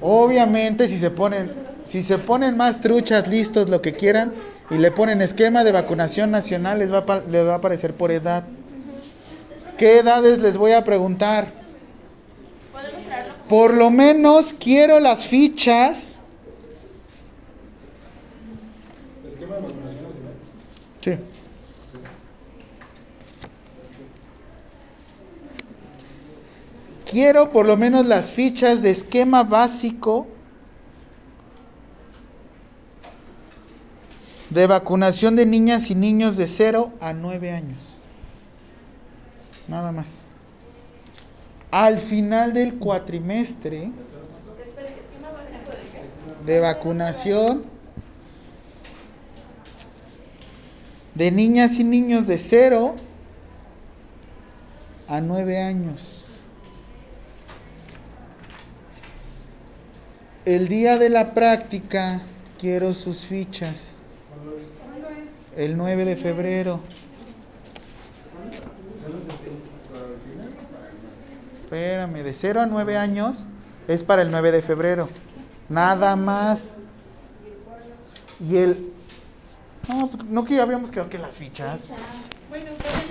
Obviamente 0.01 0.87
si 0.87 0.97
se 0.97 1.09
ponen 1.09 1.49
si 1.85 2.01
se 2.01 2.17
ponen 2.17 2.57
más 2.57 2.81
truchas 2.81 3.27
listos 3.27 3.69
lo 3.69 3.81
que 3.81 3.93
quieran 3.93 4.33
y 4.69 4.77
le 4.77 4.91
ponen 4.91 5.21
esquema 5.21 5.63
de 5.63 5.71
vacunación 5.71 6.31
nacional 6.31 6.79
les 6.79 6.91
va 6.91 6.99
a, 6.99 7.19
les 7.29 7.45
va 7.45 7.53
a 7.53 7.57
aparecer 7.57 7.93
por 7.93 8.11
edad. 8.11 8.43
¿Qué 9.77 9.99
edades 9.99 10.39
les 10.39 10.57
voy 10.57 10.71
a 10.71 10.83
preguntar? 10.83 11.47
Por 13.49 13.73
lo 13.73 13.89
menos 13.89 14.53
quiero 14.53 14.99
las 14.99 15.27
fichas. 15.27 16.19
Esquema 19.27 19.55
de 19.55 19.61
vacunación 19.61 20.03
nacional. 20.03 20.33
Sí. 21.01 21.17
Quiero 27.09 27.51
por 27.51 27.65
lo 27.67 27.77
menos 27.77 28.07
las 28.07 28.31
fichas 28.31 28.81
de 28.81 28.89
esquema 28.89 29.43
básico 29.43 30.27
de 34.53 34.67
vacunación 34.67 35.35
de 35.35 35.45
niñas 35.45 35.89
y 35.89 35.95
niños 35.95 36.37
de 36.37 36.45
0 36.45 36.93
a 37.01 37.11
9 37.13 37.51
años. 37.51 38.01
Nada 39.67 39.91
más. 39.91 40.27
Al 41.71 41.97
final 41.97 42.53
del 42.53 42.75
cuatrimestre 42.75 43.91
de 46.45 46.59
vacunación 46.59 47.63
de 51.15 51.31
niñas 51.31 51.79
y 51.79 51.83
niños 51.83 52.27
de 52.27 52.37
0 52.37 52.95
a 55.07 55.19
9 55.19 55.61
años. 55.63 56.25
El 60.45 60.67
día 60.67 60.97
de 60.99 61.09
la 61.09 61.33
práctica 61.33 62.21
quiero 62.59 62.93
sus 62.93 63.25
fichas. 63.25 64.02
El 65.55 65.77
9 65.77 66.05
de 66.05 66.15
febrero. 66.15 66.79
Espérame, 71.61 72.23
de 72.23 72.33
0 72.33 72.61
a 72.61 72.65
9 72.65 72.97
años 72.97 73.45
es 73.87 74.03
para 74.03 74.21
el 74.21 74.31
9 74.31 74.51
de 74.51 74.61
febrero. 74.61 75.09
Nada 75.69 76.15
más. 76.15 76.77
Y 78.39 78.57
el... 78.57 78.91
No, 79.89 80.09
no 80.29 80.45
que 80.45 80.55
ya 80.55 80.63
habíamos 80.63 80.91
quedado 80.91 81.09
que 81.09 81.19
las 81.19 81.37
fichas. 81.37 81.91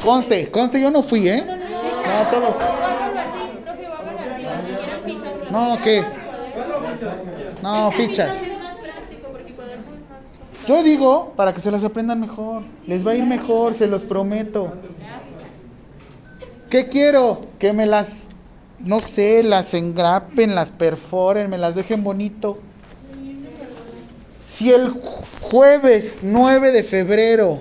Conste, 0.03 0.51
conste, 0.51 0.81
yo 0.81 0.91
no 0.91 1.03
fui, 1.03 1.29
¿eh? 1.29 1.45
No, 1.45 2.31
todos. 2.31 2.57
Háganlo 2.61 3.21
así, 3.21 3.59
profe, 3.65 3.87
háganlo 3.87 4.21
Yo 10.67 10.83
digo, 10.83 11.33
para 11.37 11.53
que 11.53 11.61
se 11.61 11.71
las 11.71 11.83
aprendan 11.85 12.21
mejor. 12.21 12.63
Les 12.87 13.07
va 13.07 13.13
a 13.13 13.15
ir 13.17 13.25
mejor, 13.25 13.75
se 13.75 13.87
los 13.87 14.03
prometo. 14.05 14.73
¿Qué 16.71 16.89
quiero? 16.89 17.41
Que 17.59 17.73
me 17.73 17.85
las, 17.87 18.27
no 18.79 19.01
sé, 19.01 19.43
las 19.43 19.75
engrapen, 19.75 20.55
las 20.55 20.71
perforen, 20.71 21.51
me 21.51 21.59
las 21.59 21.75
dejen 21.75 22.03
bonito. 22.05 22.59
Si 24.43 24.71
el 24.73 24.89
ju- 24.93 25.25
jueves 25.41 26.19
9 26.23 26.73
de 26.73 26.83
febrero 26.83 27.61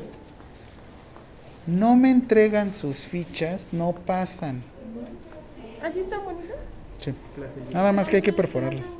no 1.67 1.95
me 1.95 2.11
entregan 2.11 2.71
sus 2.71 2.99
fichas, 2.99 3.67
no 3.71 3.91
pasan. 3.93 4.63
¿Así 5.83 5.99
están 5.99 6.23
bonitas? 6.23 6.57
Sí. 6.99 7.13
Nada 7.73 7.91
más 7.91 8.07
que 8.09 8.17
hay 8.17 8.21
que 8.21 8.33
perforarlas. 8.33 8.97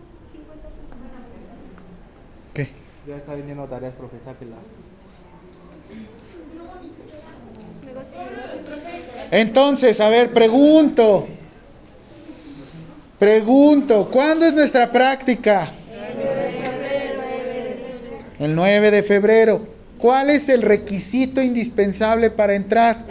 ¿Qué? 2.53 2.67
Ya 3.11 3.17
está 3.17 3.35
viniendo 3.35 3.65
tareas, 3.65 3.93
profe, 3.93 4.15
sáquela. 4.23 4.55
Entonces, 9.31 9.99
a 9.99 10.07
ver, 10.07 10.31
pregunto. 10.31 11.27
Pregunto, 13.19 14.07
¿cuándo 14.09 14.45
es 14.45 14.53
nuestra 14.53 14.89
práctica? 14.89 15.69
El 18.39 18.55
9 18.55 18.91
de 18.91 19.03
febrero. 19.03 19.61
¿Cuál 19.97 20.29
es 20.29 20.47
el 20.47 20.61
requisito 20.61 21.41
indispensable 21.41 22.31
para 22.31 22.55
entrar? 22.55 23.03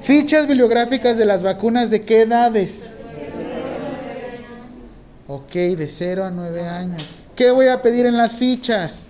Fichas 0.00 0.46
bibliográficas 0.46 1.18
de 1.18 1.24
las 1.24 1.42
vacunas 1.42 1.90
de 1.90 2.02
qué 2.02 2.20
edades? 2.20 2.92
Ok, 5.26 5.54
de 5.54 5.88
0 5.88 6.22
a 6.22 6.30
9 6.30 6.68
años. 6.68 7.25
¿Qué 7.36 7.50
voy 7.50 7.68
a 7.68 7.82
pedir 7.82 8.06
en 8.06 8.16
las 8.16 8.34
fichas? 8.34 9.08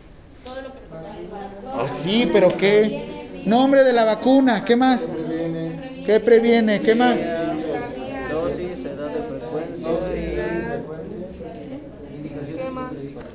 Pues 1.79 1.93
sí, 1.93 2.29
pero 2.33 2.49
¿qué? 2.49 3.31
Nombre 3.45 3.85
de 3.85 3.93
la 3.93 4.05
vacuna, 4.05 4.65
¿qué 4.65 4.75
más? 4.75 5.15
¿Qué 6.05 6.19
previene? 6.19 6.81
¿Qué 6.83 6.97
más? 6.97 7.21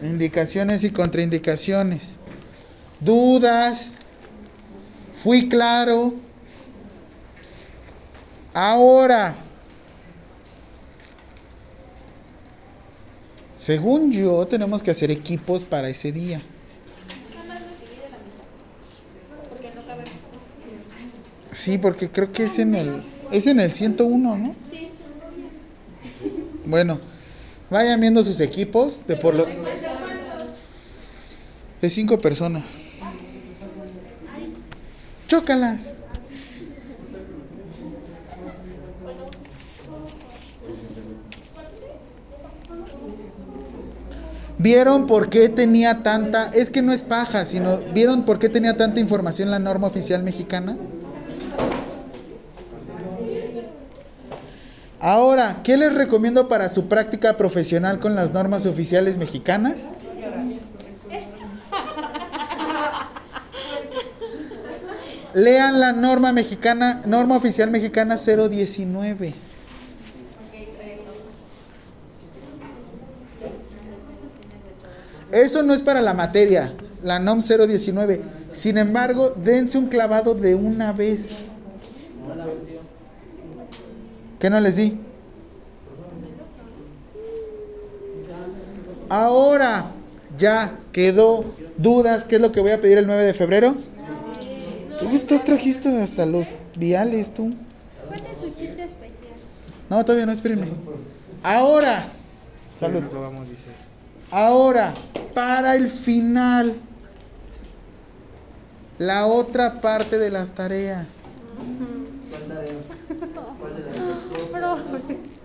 Indicaciones 0.01 0.83
y 0.83 0.91
contraindicaciones. 0.91 2.17
Dudas. 2.99 3.95
Fui 5.13 5.47
claro. 5.47 6.13
Ahora. 8.53 9.35
Según 13.61 14.11
yo, 14.11 14.43
tenemos 14.47 14.81
que 14.81 14.89
hacer 14.89 15.11
equipos 15.11 15.63
para 15.63 15.87
ese 15.87 16.11
día. 16.11 16.41
Sí, 21.51 21.77
porque 21.77 22.09
creo 22.09 22.27
que 22.27 22.45
es 22.45 22.57
en 22.57 22.73
el 22.73 23.03
es 23.29 23.45
en 23.45 23.59
el 23.59 23.71
101, 23.71 24.35
¿no? 24.35 24.55
Bueno, 26.65 26.97
vayan 27.69 28.01
viendo 28.01 28.23
sus 28.23 28.39
equipos 28.39 29.05
de 29.05 29.15
por 29.15 29.37
lo 29.37 29.45
de 31.81 31.89
cinco 31.91 32.17
personas. 32.17 32.79
Chócalas. 35.27 35.97
¿Vieron 44.61 45.07
por 45.07 45.29
qué 45.29 45.49
tenía 45.49 46.03
tanta, 46.03 46.51
es 46.53 46.69
que 46.69 46.83
no 46.83 46.93
es 46.93 47.01
paja, 47.01 47.45
sino, 47.45 47.79
¿vieron 47.95 48.25
por 48.25 48.37
qué 48.37 48.47
tenía 48.47 48.77
tanta 48.77 48.99
información 48.99 49.49
la 49.49 49.57
norma 49.57 49.87
oficial 49.87 50.21
mexicana? 50.21 50.77
Ahora, 54.99 55.61
¿qué 55.63 55.77
les 55.77 55.91
recomiendo 55.95 56.47
para 56.47 56.69
su 56.69 56.87
práctica 56.87 57.37
profesional 57.37 57.97
con 57.97 58.13
las 58.13 58.33
normas 58.33 58.67
oficiales 58.67 59.17
mexicanas? 59.17 59.89
Lean 65.33 65.79
la 65.79 65.91
norma 65.91 66.33
mexicana, 66.33 67.01
norma 67.07 67.35
oficial 67.35 67.71
mexicana 67.71 68.15
019. 68.15 69.33
Eso 75.31 75.63
no 75.63 75.73
es 75.73 75.81
para 75.81 76.01
la 76.01 76.13
materia, 76.13 76.73
la 77.03 77.19
NOM 77.19 77.41
019. 77.41 78.21
Sin 78.51 78.77
embargo, 78.77 79.29
dense 79.29 79.77
un 79.77 79.87
clavado 79.87 80.35
de 80.35 80.55
una 80.55 80.91
vez. 80.91 81.37
¿Qué 84.39 84.49
no 84.49 84.59
les 84.59 84.75
di? 84.75 84.97
Ahora 89.09 89.85
ya 90.37 90.73
quedó 90.91 91.45
dudas. 91.77 92.23
¿Qué 92.23 92.37
es 92.37 92.41
lo 92.41 92.51
que 92.51 92.61
voy 92.61 92.71
a 92.71 92.81
pedir 92.81 92.97
el 92.97 93.07
9 93.07 93.25
de 93.25 93.33
febrero? 93.33 93.75
Tú 94.99 95.09
estás 95.15 95.43
trajiste 95.43 96.01
hasta 96.01 96.25
los 96.25 96.47
viales, 96.75 97.33
tú. 97.33 97.51
¿Cuál 98.07 98.19
es 98.19 98.37
su 98.39 98.47
chiste 98.57 98.83
especial? 98.83 99.33
No, 99.89 100.03
todavía 100.05 100.25
no, 100.25 100.31
espérenme. 100.31 100.67
Ahora. 101.43 102.05
Salud. 102.79 103.03
Ahora, 104.31 104.93
para 105.33 105.75
el 105.75 105.87
final, 105.87 106.75
la 108.97 109.25
otra 109.25 109.81
parte 109.81 110.17
de 110.17 110.29
las 110.29 110.49
tareas. 110.49 111.07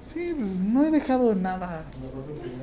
Sí, 0.04 0.34
pues 0.38 0.50
no 0.60 0.84
he 0.84 0.90
dejado 0.90 1.34
nada. 1.34 1.84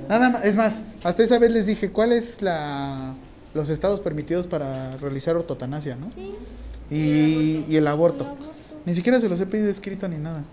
Nada 0.07 0.29
más, 0.29 0.45
es 0.45 0.55
más, 0.55 0.81
hasta 1.03 1.23
esa 1.23 1.39
vez 1.39 1.51
les 1.51 1.67
dije 1.67 1.91
cuál 1.91 2.13
es 2.13 2.41
la 2.41 3.13
los 3.53 3.69
estados 3.69 3.99
permitidos 3.99 4.47
para 4.47 4.91
realizar 4.97 5.35
ortotanasia, 5.35 5.95
¿no? 5.95 6.09
Y, 6.89 7.65
y 7.69 7.75
el 7.75 7.87
aborto. 7.87 8.25
Ni 8.85 8.95
siquiera 8.95 9.19
se 9.19 9.29
los 9.29 9.39
he 9.41 9.45
pedido 9.45 9.69
escrito 9.69 10.07
ni 10.07 10.17
nada. 10.17 10.43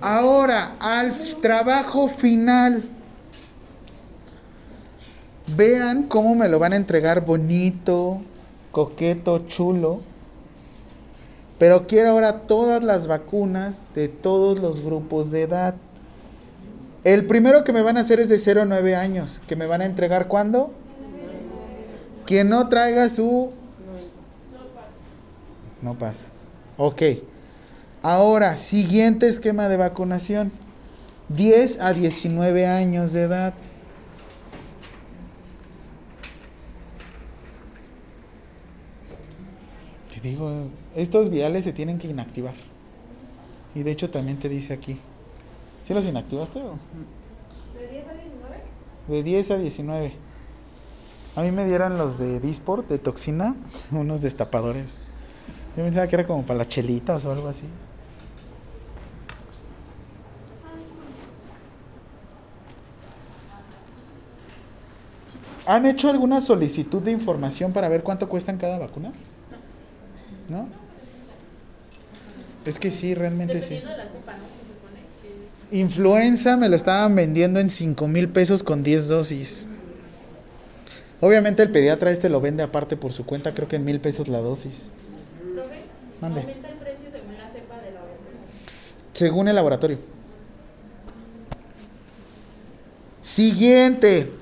Ahora, 0.00 0.76
al 0.78 1.12
trabajo 1.40 2.08
final. 2.08 2.84
Vean 5.56 6.04
cómo 6.04 6.34
me 6.34 6.48
lo 6.48 6.58
van 6.58 6.72
a 6.72 6.76
entregar 6.76 7.24
bonito, 7.26 8.22
coqueto, 8.70 9.46
chulo. 9.46 10.00
Pero 11.58 11.86
quiero 11.86 12.10
ahora 12.10 12.42
todas 12.42 12.82
las 12.84 13.06
vacunas 13.06 13.82
de 13.94 14.08
todos 14.08 14.58
los 14.60 14.82
grupos 14.82 15.30
de 15.30 15.42
edad. 15.42 15.74
El 17.04 17.26
primero 17.26 17.64
que 17.64 17.72
me 17.72 17.82
van 17.82 17.96
a 17.96 18.00
hacer 18.00 18.20
es 18.20 18.28
de 18.28 18.38
0 18.38 18.62
a 18.62 18.64
9 18.64 18.94
años. 18.94 19.40
¿Que 19.46 19.56
me 19.56 19.66
van 19.66 19.82
a 19.82 19.86
entregar 19.86 20.28
cuándo? 20.28 20.72
Quien 22.26 22.48
no 22.48 22.68
traiga 22.68 23.08
su... 23.08 23.50
No 25.82 25.94
pasa. 25.94 26.26
Ok. 26.76 27.02
Ahora, 28.02 28.56
siguiente 28.56 29.28
esquema 29.28 29.68
de 29.68 29.76
vacunación. 29.76 30.50
10 31.28 31.80
a 31.80 31.92
19 31.92 32.66
años 32.66 33.12
de 33.12 33.22
edad. 33.22 33.54
Te 40.14 40.20
digo, 40.22 40.70
estos 40.96 41.28
viales 41.28 41.64
se 41.64 41.74
tienen 41.74 41.98
que 41.98 42.08
inactivar. 42.08 42.54
Y 43.74 43.82
de 43.82 43.90
hecho 43.90 44.08
también 44.08 44.38
te 44.38 44.48
dice 44.48 44.72
aquí. 44.72 44.98
¿Sí 45.84 45.92
los 45.92 46.06
inactivaste 46.06 46.58
o? 46.58 46.78
¿De 47.78 47.86
10 47.86 48.08
a 48.08 48.14
19? 48.14 48.56
De 49.08 49.22
10 49.22 49.50
a 49.50 49.58
19. 49.58 50.12
A 51.36 51.42
mí 51.42 51.50
me 51.50 51.66
dieron 51.66 51.98
los 51.98 52.18
de 52.18 52.40
Disport, 52.40 52.88
de 52.88 52.98
toxina, 52.98 53.56
unos 53.92 54.22
destapadores. 54.22 54.94
Yo 55.76 55.84
pensaba 55.84 56.06
que 56.06 56.16
era 56.16 56.26
como 56.26 56.44
para 56.44 56.58
las 56.58 56.68
chelitas 56.68 57.26
o 57.26 57.30
algo 57.30 57.48
así. 57.48 57.64
¿Han 65.70 65.86
hecho 65.86 66.10
alguna 66.10 66.40
solicitud 66.40 67.00
de 67.00 67.12
información 67.12 67.72
para 67.72 67.88
ver 67.88 68.02
cuánto 68.02 68.28
cuestan 68.28 68.58
cada 68.58 68.76
vacuna? 68.76 69.12
¿No? 70.48 70.66
Es 72.64 72.76
que 72.80 72.90
sí, 72.90 73.14
realmente 73.14 73.60
sí. 73.60 73.74
De 73.74 73.84
la 73.84 74.02
cepa, 74.08 74.32
¿no? 74.32 74.42
Se 74.46 74.66
supone 74.66 75.00
que 75.70 75.78
Influenza 75.78 76.56
me 76.56 76.68
lo 76.68 76.74
estaban 76.74 77.14
vendiendo 77.14 77.60
en 77.60 77.70
5 77.70 78.08
mil 78.08 78.28
pesos 78.28 78.64
con 78.64 78.82
10 78.82 79.06
dosis. 79.06 79.68
Obviamente 81.20 81.62
el 81.62 81.70
pediatra 81.70 82.10
este 82.10 82.28
lo 82.30 82.40
vende 82.40 82.64
aparte 82.64 82.96
por 82.96 83.12
su 83.12 83.24
cuenta, 83.24 83.54
creo 83.54 83.68
que 83.68 83.76
en 83.76 83.84
mil 83.84 84.00
pesos 84.00 84.26
la 84.26 84.38
dosis. 84.38 84.88
Profe, 85.54 85.82
Mande. 86.20 86.40
aumenta 86.40 86.68
el 86.68 86.78
precio 86.78 87.08
según 87.12 87.34
la 87.38 87.48
cepa 87.48 87.76
de 87.76 87.92
la 87.92 88.00
vacuna. 88.00 88.40
Según 89.12 89.46
el 89.46 89.54
laboratorio. 89.54 89.98
Siguiente. 93.22 94.39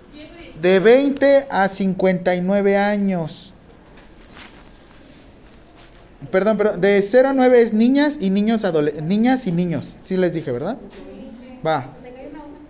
De 0.60 0.80
20 0.80 1.46
a 1.50 1.68
59 1.68 2.76
años. 2.76 3.54
Perdón, 6.30 6.56
pero 6.56 6.76
de 6.76 7.00
0 7.00 7.28
a 7.28 7.32
9 7.32 7.60
es 7.60 7.72
niñas 7.72 8.18
y 8.20 8.30
niños 8.30 8.66
niñas 9.02 9.46
y 9.46 9.52
niños. 9.52 9.94
Sí 10.02 10.16
les 10.16 10.34
dije, 10.34 10.50
¿verdad? 10.50 10.76
Va. 11.64 11.90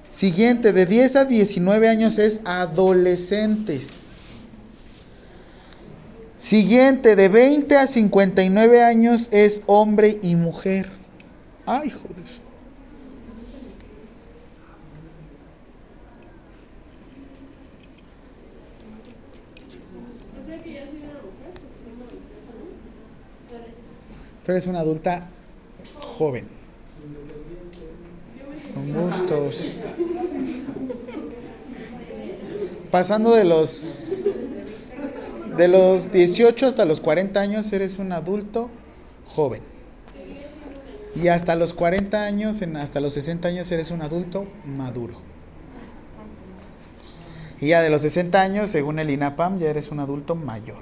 Siguiente, 0.08 0.72
de 0.72 0.86
10 0.86 1.16
a 1.16 1.24
19 1.24 1.88
años 1.88 2.18
es 2.18 2.40
adolescentes. 2.44 4.04
Siguiente, 6.38 7.16
de 7.16 7.28
20 7.28 7.76
a 7.76 7.86
59 7.86 8.82
años 8.82 9.28
es 9.32 9.62
hombre 9.66 10.18
y 10.22 10.34
mujer. 10.36 10.88
Ay, 11.66 11.90
joder. 11.90 12.47
Tú 24.48 24.52
eres 24.52 24.66
una 24.66 24.80
adulta 24.80 25.26
joven. 26.16 26.48
Con 28.72 28.92
gustos. 28.94 29.80
Pasando 32.90 33.34
de 33.34 33.44
los 33.44 34.30
de 35.54 35.68
los 35.68 36.12
18 36.12 36.66
hasta 36.66 36.86
los 36.86 37.02
40 37.02 37.38
años 37.38 37.70
eres 37.74 37.98
un 37.98 38.10
adulto 38.10 38.70
joven. 39.26 39.60
Y 41.14 41.28
hasta 41.28 41.54
los 41.54 41.74
40 41.74 42.24
años, 42.24 42.62
hasta 42.62 43.00
los 43.00 43.12
60 43.12 43.48
años 43.48 43.70
eres 43.70 43.90
un 43.90 44.00
adulto 44.00 44.46
maduro. 44.64 45.20
Y 47.60 47.68
ya 47.68 47.82
de 47.82 47.90
los 47.90 48.00
60 48.00 48.40
años, 48.40 48.70
según 48.70 48.98
el 48.98 49.10
INAPAM, 49.10 49.58
ya 49.58 49.68
eres 49.68 49.90
un 49.90 50.00
adulto 50.00 50.34
mayor. 50.34 50.80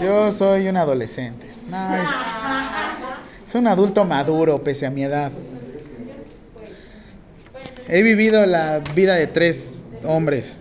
Yo 0.00 0.30
soy 0.30 0.68
un 0.68 0.76
adolescente. 0.76 1.48
Es, 1.48 3.48
es 3.48 3.54
un 3.54 3.66
adulto 3.66 4.04
maduro, 4.04 4.62
pese 4.62 4.86
a 4.86 4.90
mi 4.90 5.02
edad. 5.02 5.32
He 7.88 8.02
vivido 8.02 8.44
la 8.46 8.80
vida 8.94 9.14
de 9.14 9.26
tres 9.26 9.86
hombres. 10.04 10.60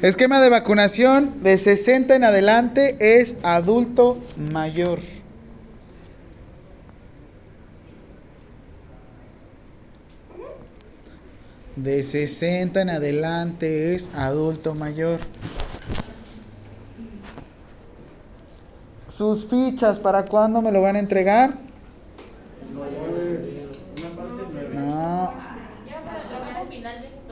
Esquema 0.00 0.40
de 0.40 0.48
vacunación 0.48 1.42
de 1.42 1.58
60 1.58 2.14
en 2.14 2.24
adelante 2.24 2.96
es 3.00 3.36
adulto 3.42 4.18
mayor. 4.36 5.00
De 11.74 12.02
60 12.02 12.80
en 12.80 12.90
adelante 12.90 13.94
es 13.94 14.10
adulto 14.14 14.74
mayor. 14.74 15.20
Sus 19.18 19.46
fichas, 19.46 19.98
¿para 19.98 20.24
cuándo 20.24 20.62
me 20.62 20.70
lo 20.70 20.80
van 20.80 20.94
a 20.94 21.00
entregar? 21.00 21.54
No, 24.72 25.32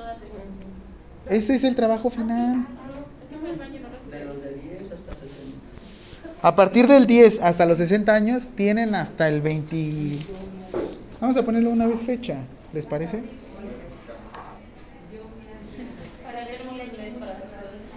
esas. 0.03 0.35
ese 1.29 1.55
es 1.55 1.63
el 1.63 1.77
trabajo 1.77 2.11
final. 2.11 2.67
Es 3.23 3.29
que 3.29 3.37
fue 3.37 3.51
el 3.51 3.57
baño, 3.57 3.81
no 3.83 3.89
lo 3.89 4.19
De 4.19 4.25
los 4.25 4.43
de 4.43 4.55
10 4.55 4.93
hasta 4.95 5.15
60. 5.15 5.61
A 6.43 6.57
partir 6.57 6.89
del 6.89 7.07
10 7.07 7.41
hasta 7.41 7.65
los 7.67 7.79
60 7.79 8.13
años 8.13 8.49
tienen 8.57 8.97
hasta 8.97 9.29
el 9.29 9.41
20. 9.41 10.19
Vamos 11.21 11.37
a 11.37 11.45
ponerle 11.45 11.69
una 11.69 11.87
vez 11.87 12.03
fecha, 12.03 12.41
¿les 12.73 12.85
parece? 12.85 13.23
Para 16.25 16.47
ver 16.47 16.63
si 16.69 16.81
hay 16.81 16.89
tres 16.89 17.15
para 17.15 17.31
hacer 17.31 17.47
todo 17.47 17.77
eso. 17.77 17.97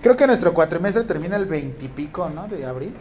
Creo 0.00 0.07
que 0.18 0.26
nuestro 0.26 0.52
cuatrimestre 0.52 1.04
termina 1.04 1.36
el 1.36 1.46
20 1.46 1.84
y 1.84 1.88
pico, 1.88 2.28
¿no? 2.28 2.48
De 2.48 2.66
abril. 2.66 2.92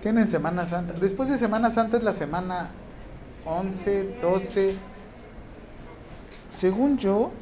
Tienen 0.00 0.28
Semana 0.28 0.64
Santa. 0.64 0.94
Después 0.94 1.28
de 1.28 1.36
Semana 1.36 1.68
Santa 1.68 1.98
es 1.98 2.02
la 2.04 2.12
semana 2.12 2.70
11, 3.44 4.20
12. 4.22 4.74
Según 6.50 6.96
yo. 6.96 7.32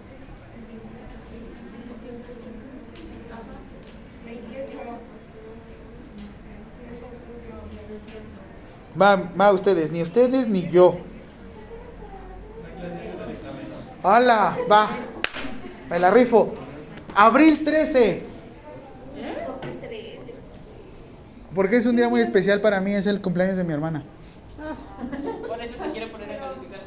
Va, 9.01 9.15
va 9.15 9.53
ustedes, 9.53 9.93
ni 9.93 10.03
ustedes 10.03 10.49
ni 10.49 10.69
yo. 10.71 10.99
¡Hala! 14.03 14.57
Va. 14.71 14.89
Me 15.91 15.99
la 15.99 16.11
rifo. 16.11 16.53
Abril 17.15 17.65
13. 17.65 18.23
Porque 21.55 21.77
es 21.77 21.87
un 21.87 21.97
día 21.97 22.09
muy 22.09 22.21
especial 22.21 22.61
para 22.61 22.81
mí, 22.81 22.95
es 22.95 23.07
el 23.07 23.21
cumpleaños 23.21 23.57
de 23.57 23.65
mi 23.65 23.73
hermana. 23.73 24.03
Por 25.47 25.61
eso 25.61 25.85
se 25.85 25.91
quiere 25.91 26.07
poner 26.09 26.31
a 26.31 26.39
calificar. 26.39 26.81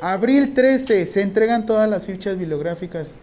Abril 0.00 0.54
13 0.54 1.06
se 1.06 1.22
entregan 1.22 1.66
todas 1.66 1.88
las 1.88 2.06
fichas 2.06 2.38
bibliográficas. 2.38 3.18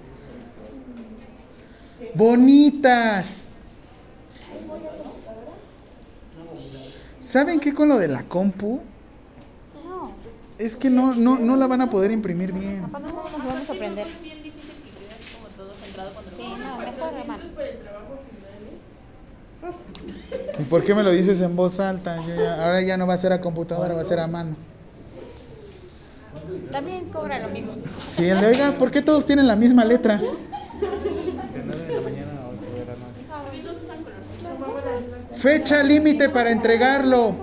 Bonitas. 2.15 3.45
¿Saben 7.21 7.59
qué 7.59 7.73
con 7.73 7.87
lo 7.87 7.97
de 7.97 8.09
la 8.09 8.23
compu? 8.23 8.81
Es 10.59 10.75
que 10.75 10.89
no, 10.89 11.13
no, 11.15 11.37
no 11.39 11.55
la 11.55 11.67
van 11.67 11.81
a 11.81 11.89
poder 11.89 12.11
imprimir 12.11 12.51
bien. 12.53 12.81
No 12.91 12.99
nos 12.99 13.11
vamos 13.13 13.69
a 13.69 13.73
aprender. 13.73 14.05
Es 14.07 14.21
bien 14.21 14.43
difícil 14.43 14.73
que 14.83 14.89
quede 14.91 15.15
como 15.35 15.47
todo 15.57 15.73
centrado 15.73 16.11
cuando 16.13 16.31
Sí, 16.31 16.43
no, 16.61 16.77
mejor 16.77 17.13
hermano. 17.19 17.43
¿Y 20.59 20.63
por 20.63 20.83
qué 20.83 20.93
me 20.93 21.03
lo 21.03 21.11
dices 21.11 21.41
en 21.41 21.55
voz 21.55 21.79
alta? 21.79 22.17
Yo 22.27 22.35
ya- 22.35 22.63
ahora 22.63 22.81
ya 22.81 22.97
no 22.97 23.07
va 23.07 23.13
a 23.13 23.17
ser 23.17 23.33
a 23.33 23.41
computadora, 23.41 23.93
va 23.95 24.01
a 24.01 24.05
ser 24.05 24.19
a 24.19 24.27
mano. 24.27 24.55
También 26.71 27.05
cobra 27.09 27.39
lo 27.39 27.49
mismo. 27.49 27.73
Sí, 27.99 28.25
el 28.25 28.41
de, 28.41 28.47
oiga, 28.47 28.71
¿por 28.73 28.91
qué 28.91 29.01
todos 29.01 29.25
tienen 29.25 29.47
la 29.47 29.55
misma 29.55 29.85
letra? 29.85 30.17
De 30.21 30.27
9 31.65 31.83
de 31.87 31.93
la 31.95 32.01
mañana 32.01 32.31
a 32.41 32.49
8 32.49 32.61
de 32.73 32.85
la 32.85 32.93
noche. 32.93 33.23
Fecha 35.35 35.83
límite 35.83 36.29
para 36.29 36.51
entregarlo. 36.51 37.33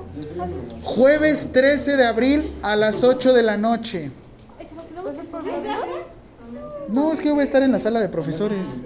Jueves 0.83 1.51
13 1.53 1.97
de 1.97 2.07
abril 2.07 2.53
a 2.63 2.77
las 2.77 3.05
8 3.05 3.33
de 3.33 3.43
la 3.43 3.57
noche. 3.57 4.11
No, 6.89 7.13
es 7.13 7.21
que 7.21 7.31
voy 7.31 7.41
a 7.41 7.45
estar 7.45 7.63
en 7.63 7.73
la 7.73 7.79
sala 7.79 8.01
de 8.01 8.09
profesores. 8.09 8.83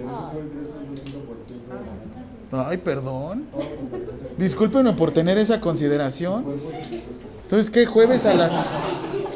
Ay, 2.51 2.77
perdón. 2.77 3.45
Discúlpenme 4.37 4.93
por 4.93 5.11
tener 5.11 5.37
esa 5.37 5.59
consideración. 5.59 6.45
Entonces, 7.43 7.69
¿qué? 7.69 7.85
¿Jueves 7.85 8.25
a 8.25 8.33
las 8.33 8.51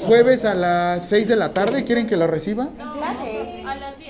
jueves 0.06 0.46
a 0.46 0.56
las 0.56 1.08
6 1.08 1.28
de 1.28 1.36
la 1.36 1.54
tarde 1.54 1.84
quieren 1.84 2.08
que 2.08 2.18
lo 2.18 2.28
reciba? 2.28 2.70
A 2.80 3.76
las 3.76 3.98
10. 3.98 4.10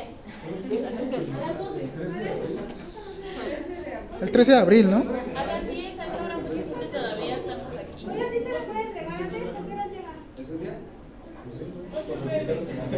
El 4.21 4.31
13 4.31 4.51
de 4.51 4.57
abril, 4.57 4.91
¿no? 4.91 4.97
A 4.97 5.45
las 5.45 5.67
10, 5.67 5.99
a 5.99 6.05
esa 6.05 6.23
hora 6.23 6.37
mucha 6.37 6.53
gente 6.55 6.85
todavía 6.91 7.37
estamos 7.37 7.73
aquí. 7.73 8.05
¿sí 8.05 8.39
se 8.43 8.51
le 8.51 8.59
puede 8.61 8.81
entregar 8.81 9.21
antes 9.21 9.41
o 9.41 9.65
qué 9.65 9.73
horas 9.73 9.87
llega? 9.91 10.11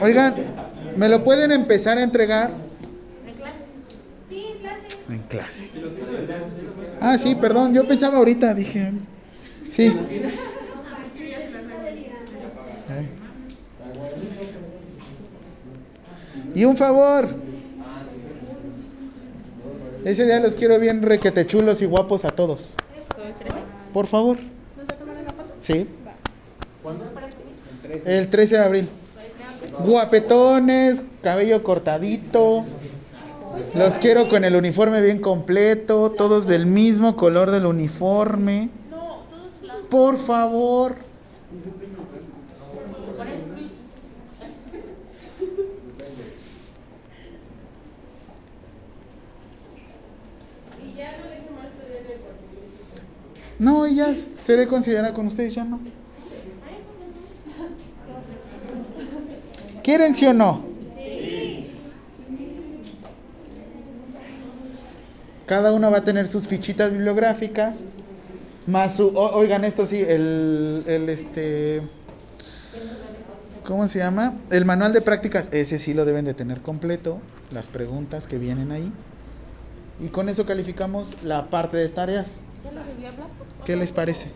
Oigan, 0.02 0.36
¿me 0.98 1.08
lo 1.10 1.24
pueden 1.24 1.52
empezar 1.52 1.98
a 1.98 2.04
entregar? 2.04 2.52
Sí, 4.28 4.46
en 4.48 4.58
clase. 4.58 4.98
En 5.10 5.20
clase. 5.20 5.68
Ah, 7.00 7.18
sí, 7.18 7.36
perdón, 7.36 7.74
yo 7.74 7.86
pensaba 7.86 8.18
ahorita, 8.18 8.54
dije. 8.54 8.92
Sí. 9.72 9.94
Y 16.54 16.66
un 16.66 16.76
favor. 16.76 17.30
Ese 20.04 20.26
día 20.26 20.40
los 20.40 20.56
quiero 20.56 20.80
bien 20.80 21.02
requetechulos 21.04 21.82
y 21.82 21.86
guapos 21.86 22.26
a 22.26 22.32
todos. 22.32 22.76
Por 23.94 24.08
favor. 24.08 24.38
Sí. 25.60 25.88
El 28.06 28.28
13 28.28 28.56
de 28.58 28.64
abril. 28.64 28.90
Guapetones, 29.84 31.04
cabello 31.22 31.64
cortadito. 31.64 32.64
Los 33.76 33.96
quiero 33.96 34.30
con 34.30 34.46
el 34.46 34.56
uniforme 34.56 35.02
bien 35.02 35.20
completo, 35.20 36.12
todos 36.12 36.48
del 36.48 36.66
mismo 36.66 37.16
color 37.16 37.52
del 37.52 37.66
uniforme. 37.66 38.70
Por 39.90 40.18
favor. 40.18 40.96
No, 53.60 53.86
ya 53.86 54.12
seré 54.14 54.66
considerada 54.66 55.14
con 55.14 55.28
ustedes, 55.28 55.54
ya 55.54 55.64
no. 55.64 55.80
¿Quieren 59.84 60.14
sí 60.16 60.26
o 60.28 60.34
no? 60.34 60.64
Cada 65.46 65.74
uno 65.74 65.92
va 65.92 65.98
a 65.98 66.04
tener 66.04 66.28
sus 66.28 66.48
fichitas 66.48 66.92
bibliográficas. 66.92 67.84
Más 68.68 68.96
su. 68.98 69.08
o- 69.08 69.32
oigan, 69.36 69.66
esto 69.66 69.86
sí, 69.86 70.02
el, 70.02 70.84
el 70.88 71.10
este. 71.10 71.82
¿Cómo 73.66 73.88
se 73.88 74.00
llama? 74.00 74.34
El 74.50 74.66
manual 74.66 74.94
de 74.94 75.02
prácticas, 75.02 75.50
ese 75.52 75.78
sí 75.78 75.94
lo 75.94 76.06
deben 76.06 76.26
de 76.26 76.34
tener 76.34 76.62
completo. 76.62 77.20
Las 77.54 77.68
preguntas 77.68 78.28
que 78.28 78.38
vienen 78.38 78.72
ahí. 78.72 78.92
Y 80.00 80.08
con 80.08 80.30
eso 80.30 80.46
calificamos 80.46 81.14
la 81.24 81.50
parte 81.50 81.78
de 81.78 81.90
tareas. 81.90 82.40
¿Qué 83.66 83.76
les 83.76 83.92
parece? 83.92 84.30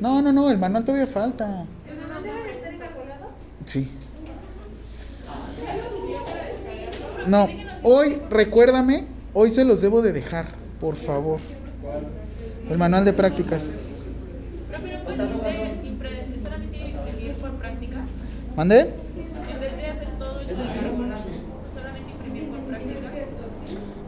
No, 0.00 0.22
no, 0.22 0.32
no, 0.32 0.50
el 0.50 0.58
manual 0.58 0.84
todavía 0.84 1.06
falta. 1.06 1.64
Sí. 3.66 3.88
No, 7.26 7.48
hoy 7.82 8.16
recuérdame, 8.30 9.04
hoy 9.34 9.50
se 9.50 9.64
los 9.64 9.82
debo 9.82 10.00
de 10.00 10.12
dejar, 10.12 10.46
por 10.80 10.94
favor. 10.94 11.40
El 12.70 12.78
manual 12.78 13.04
de 13.04 13.12
prácticas. 13.12 13.74
¿Mande? 18.56 18.78
En 18.80 19.60
vez 19.60 19.76
de 19.76 19.86
hacer 19.86 20.08
todo 20.18 20.40
el 20.40 20.46
solamente 21.74 22.10
imprimir 22.16 22.48
por 22.48 22.60
práctica. 22.60 23.10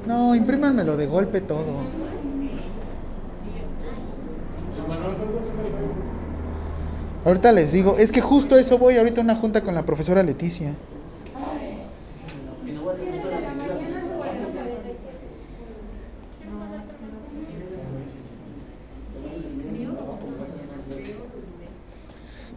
No, 0.06 0.34
imprímanmelo 0.34 0.96
de 0.96 1.06
golpe 1.06 1.40
todo. 1.42 1.82
¿El 4.76 4.88
manual 4.88 5.16
cuántas 5.16 5.44
hojas 5.44 5.68
trae? 5.70 6.08
Ahorita 7.28 7.52
les 7.52 7.72
digo, 7.72 7.96
es 7.98 8.10
que 8.10 8.22
justo 8.22 8.56
eso 8.56 8.78
voy 8.78 8.96
ahorita 8.96 9.20
a 9.20 9.24
una 9.24 9.36
junta 9.36 9.60
con 9.62 9.74
la 9.74 9.84
profesora 9.84 10.22
Leticia. 10.22 10.72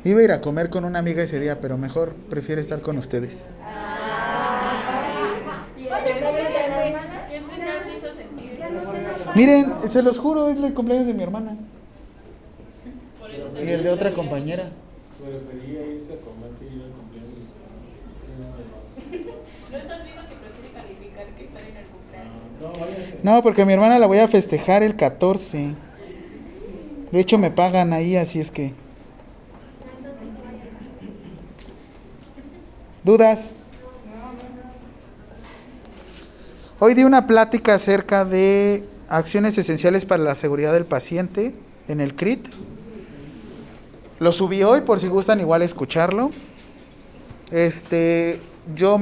Iba 0.06 0.19
a 0.22 0.23
ir 0.23 0.31
a 0.31 0.39
comer 0.39 0.69
con 0.69 0.85
una 0.85 0.99
amiga 0.99 1.22
ese 1.22 1.41
día, 1.41 1.60
pero 1.60 1.77
mejor 1.77 2.14
prefiero 2.30 2.61
estar 2.61 2.80
con 2.80 2.98
ustedes. 2.98 3.48
¿Qué 5.76 5.84
especial, 5.84 7.02
¿Qué 7.27 7.35
especial 7.35 7.85
me 7.88 7.98
hizo 7.98 8.07
sentir? 8.15 8.57
Miren, 9.35 9.73
se 9.89 10.02
los 10.02 10.18
juro, 10.18 10.48
es 10.48 10.64
el 10.64 10.73
cumpleaños 10.73 11.07
de 11.07 11.14
mi 11.14 11.23
hermana 11.23 11.57
y 13.63 13.69
el 13.69 13.83
de 13.83 13.89
otra 13.89 14.11
compañera. 14.11 14.69
Prefería 15.19 15.85
irse 15.85 16.13
a 16.13 16.17
comer 16.17 16.51
que 16.59 16.65
ir 16.65 16.81
al 16.81 16.91
cumpleaños 16.91 17.35
de 17.35 17.45
su 17.45 17.53
¿No 19.71 19.77
estás 19.77 20.03
viendo 20.03 20.21
que 20.27 20.35
prefiere 20.35 20.73
calificar 20.73 21.25
que 21.38 21.43
estar 21.45 21.61
en 21.61 21.77
el 21.77 21.85
cumpleaños? 21.85 23.23
No, 23.23 23.43
porque 23.43 23.61
a 23.61 23.65
mi 23.65 23.73
hermana 23.73 23.99
la 23.99 24.07
voy 24.07 24.17
a 24.17 24.27
festejar 24.27 24.83
el 24.83 24.95
14. 24.95 25.75
De 27.11 27.19
hecho, 27.19 27.38
me 27.38 27.51
pagan 27.51 27.93
ahí, 27.93 28.15
así 28.15 28.39
es 28.39 28.49
que. 28.51 28.73
¿Dudas? 33.03 33.53
Hoy 36.79 36.95
di 36.95 37.03
una 37.03 37.27
plática 37.27 37.75
acerca 37.75 38.25
de 38.25 38.83
acciones 39.07 39.57
esenciales 39.57 40.05
para 40.05 40.23
la 40.23 40.33
seguridad 40.33 40.73
del 40.73 40.85
paciente 40.85 41.53
en 41.88 42.01
el 42.01 42.15
CRIT. 42.15 42.47
Lo 44.22 44.31
subí 44.31 44.61
hoy 44.61 44.81
por 44.81 44.99
si 44.99 45.07
gustan 45.07 45.39
igual 45.39 45.64
escucharlo. 45.64 46.30
Este, 47.49 48.39
yo 48.76 48.99